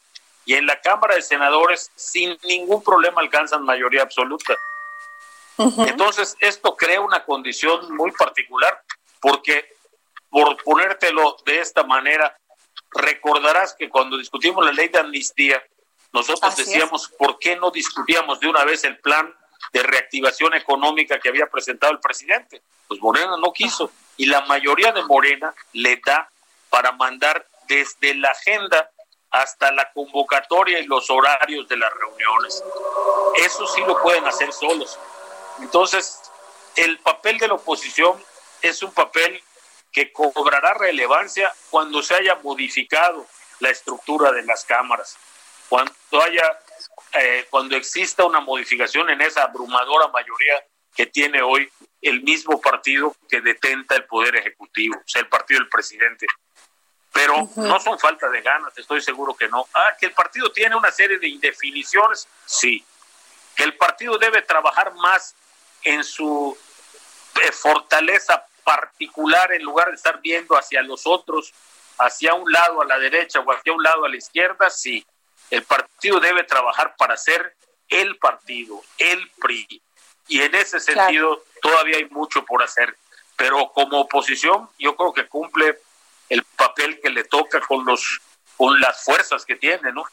Y 0.46 0.54
en 0.54 0.66
la 0.66 0.80
Cámara 0.80 1.16
de 1.16 1.22
Senadores, 1.22 1.92
sin 1.96 2.38
ningún 2.44 2.84
problema, 2.84 3.22
alcanzan 3.22 3.64
mayoría 3.64 4.04
absoluta. 4.04 4.56
Entonces, 5.58 6.36
esto 6.40 6.76
crea 6.76 7.02
una 7.02 7.24
condición 7.24 7.96
muy 7.96 8.12
particular, 8.12 8.82
porque 9.22 9.74
por 10.30 10.62
ponértelo 10.64 11.38
de 11.46 11.60
esta 11.60 11.84
manera, 11.84 12.38
recordarás 12.92 13.74
que 13.74 13.90
cuando 13.90 14.18
discutimos 14.18 14.66
la 14.66 14.72
ley 14.72 14.90
de 14.90 15.00
amnistía, 15.00 15.64
nosotros 16.12 16.56
decíamos, 16.56 17.10
¿por 17.18 17.40
qué 17.40 17.56
no 17.56 17.72
discutíamos 17.72 18.40
de 18.40 18.48
una 18.48 18.64
vez 18.66 18.84
el 18.84 19.00
plan 19.00 19.34
de 19.76 19.84
reactivación 19.84 20.54
económica 20.54 21.20
que 21.20 21.30
había 21.30 21.48
presentado 21.48 21.92
el 21.92 22.00
presidente. 22.00 22.62
Pues 22.88 23.02
Morena 23.02 23.36
no 23.38 23.52
quiso 23.52 23.92
y 24.18 24.26
la 24.26 24.42
mayoría 24.46 24.94
de 24.94 25.04
Morena 25.04 25.54
le 25.74 26.00
da 26.06 26.30
para 26.70 26.94
mandar 26.94 27.46
desde 27.68 28.16
la 28.16 28.30
agenda 28.30 28.92
hasta 29.32 29.72
la 29.72 29.92
convocatoria 29.92 30.80
y 30.80 30.86
los 30.86 31.10
horarios 31.10 31.68
de 31.68 31.78
las 31.78 31.94
reuniones. 31.94 32.64
Eso 33.36 33.68
sí 33.68 33.82
lo 33.82 34.02
pueden 34.02 34.26
hacer 34.26 34.52
solos. 34.54 34.98
Entonces, 35.60 36.22
el 36.76 37.00
papel 37.00 37.38
de 37.38 37.48
la 37.48 37.56
oposición 37.56 38.22
es 38.62 38.82
un 38.82 38.92
papel 38.92 39.42
que 39.92 40.12
cobrará 40.12 40.74
relevancia 40.74 41.54
cuando 41.70 42.02
se 42.02 42.16
haya 42.16 42.36
modificado 42.36 43.26
la 43.60 43.70
estructura 43.70 44.32
de 44.32 44.44
las 44.44 44.66
cámaras, 44.66 45.18
cuando 45.70 45.94
haya, 46.22 46.60
eh, 47.14 47.46
cuando 47.50 47.76
exista 47.78 48.26
una 48.26 48.42
modificación 48.42 49.10
en 49.10 49.22
esa 49.22 49.44
abrumadora 49.44 50.08
mayoría 50.10 50.66
que 50.94 51.06
tiene 51.06 51.42
hoy 51.42 51.70
el 52.02 52.24
mismo 52.24 52.60
partido 52.60 53.16
que 53.30 53.42
detenta 53.42 53.96
el 53.96 54.06
poder 54.06 54.36
ejecutivo, 54.36 54.98
o 54.98 55.08
sea, 55.08 55.22
el 55.22 55.30
partido 55.30 55.60
del 55.60 55.70
presidente. 55.70 56.28
Pero 57.16 57.50
no 57.56 57.80
son 57.80 57.98
falta 57.98 58.28
de 58.28 58.42
ganas, 58.42 58.78
estoy 58.78 59.00
seguro 59.00 59.34
que 59.34 59.48
no. 59.48 59.66
Ah, 59.74 59.96
que 59.98 60.08
el 60.08 60.12
partido 60.12 60.52
tiene 60.52 60.76
una 60.76 60.92
serie 60.92 61.18
de 61.18 61.30
indefiniciones, 61.30 62.28
sí. 62.46 62.86
Que 63.56 63.64
el 63.64 63.78
partido 63.78 64.18
debe 64.18 64.42
trabajar 64.42 64.94
más 64.96 65.34
en 65.84 66.04
su 66.04 66.58
eh, 67.42 67.52
fortaleza 67.54 68.46
particular 68.66 69.54
en 69.54 69.64
lugar 69.64 69.88
de 69.88 69.96
estar 69.96 70.20
viendo 70.20 70.58
hacia 70.58 70.82
los 70.82 71.08
otros, 71.08 71.54
hacia 72.00 72.34
un 72.34 72.52
lado 72.52 72.82
a 72.82 72.86
la 72.86 73.00
derecha 73.00 73.40
o 73.40 73.50
hacia 73.50 73.72
un 73.72 73.82
lado 73.82 74.04
a 74.04 74.10
la 74.10 74.18
izquierda, 74.18 74.70
sí. 74.70 75.08
El 75.50 75.64
partido 75.64 76.20
debe 76.20 76.44
trabajar 76.44 76.98
para 76.98 77.16
ser 77.16 77.56
el 77.88 78.18
partido, 78.18 78.82
el 78.98 79.32
PRI. 79.40 79.82
Y 80.28 80.42
en 80.42 80.54
ese 80.54 80.82
sentido 80.82 81.46
todavía 81.62 81.96
hay 81.96 82.10
mucho 82.10 82.44
por 82.44 82.62
hacer. 82.62 82.94
Pero 83.38 83.72
como 83.72 84.02
oposición 84.02 84.70
yo 84.78 84.98
creo 84.98 85.14
que 85.14 85.28
cumple 85.28 85.80
el 86.30 86.44
papel 86.44 87.00
que 87.02 87.10
le 87.10 87.24
toca 87.24 87.62
con 87.62 87.86
los 87.86 88.22
con 88.58 88.80
las 88.80 89.04
fuerzas 89.04 89.46
que 89.46 89.56
tiene, 89.56 89.92
¿no? 89.92 90.04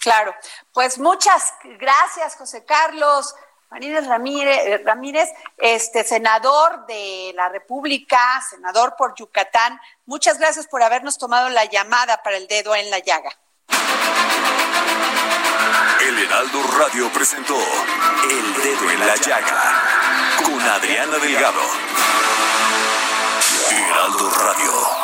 Claro, 0.00 0.34
pues 0.72 0.98
muchas 0.98 1.54
gracias, 1.78 2.36
José 2.36 2.64
Carlos. 2.64 3.34
Marínez 3.70 4.06
Ramírez, 4.06 4.58
eh, 4.66 4.82
Ramírez, 4.84 5.28
este 5.58 6.04
senador 6.04 6.86
de 6.86 7.32
la 7.34 7.48
República, 7.48 8.40
senador 8.48 8.94
por 8.96 9.16
Yucatán. 9.16 9.80
Muchas 10.06 10.38
gracias 10.38 10.68
por 10.68 10.82
habernos 10.82 11.18
tomado 11.18 11.48
la 11.48 11.64
llamada 11.64 12.22
para 12.22 12.36
el 12.36 12.46
dedo 12.46 12.74
en 12.76 12.88
la 12.90 13.00
llaga. 13.00 13.30
El 16.06 16.18
Heraldo 16.18 16.62
Radio 16.78 17.10
presentó 17.12 17.56
El 17.56 18.62
Dedo 18.62 18.90
en 18.90 19.06
la 19.06 19.16
Llaga 19.16 19.82
con 20.44 20.60
Adriana 20.60 21.16
Delgado. 21.18 21.62
Heraldo 23.70 24.30
Radio. 24.30 25.03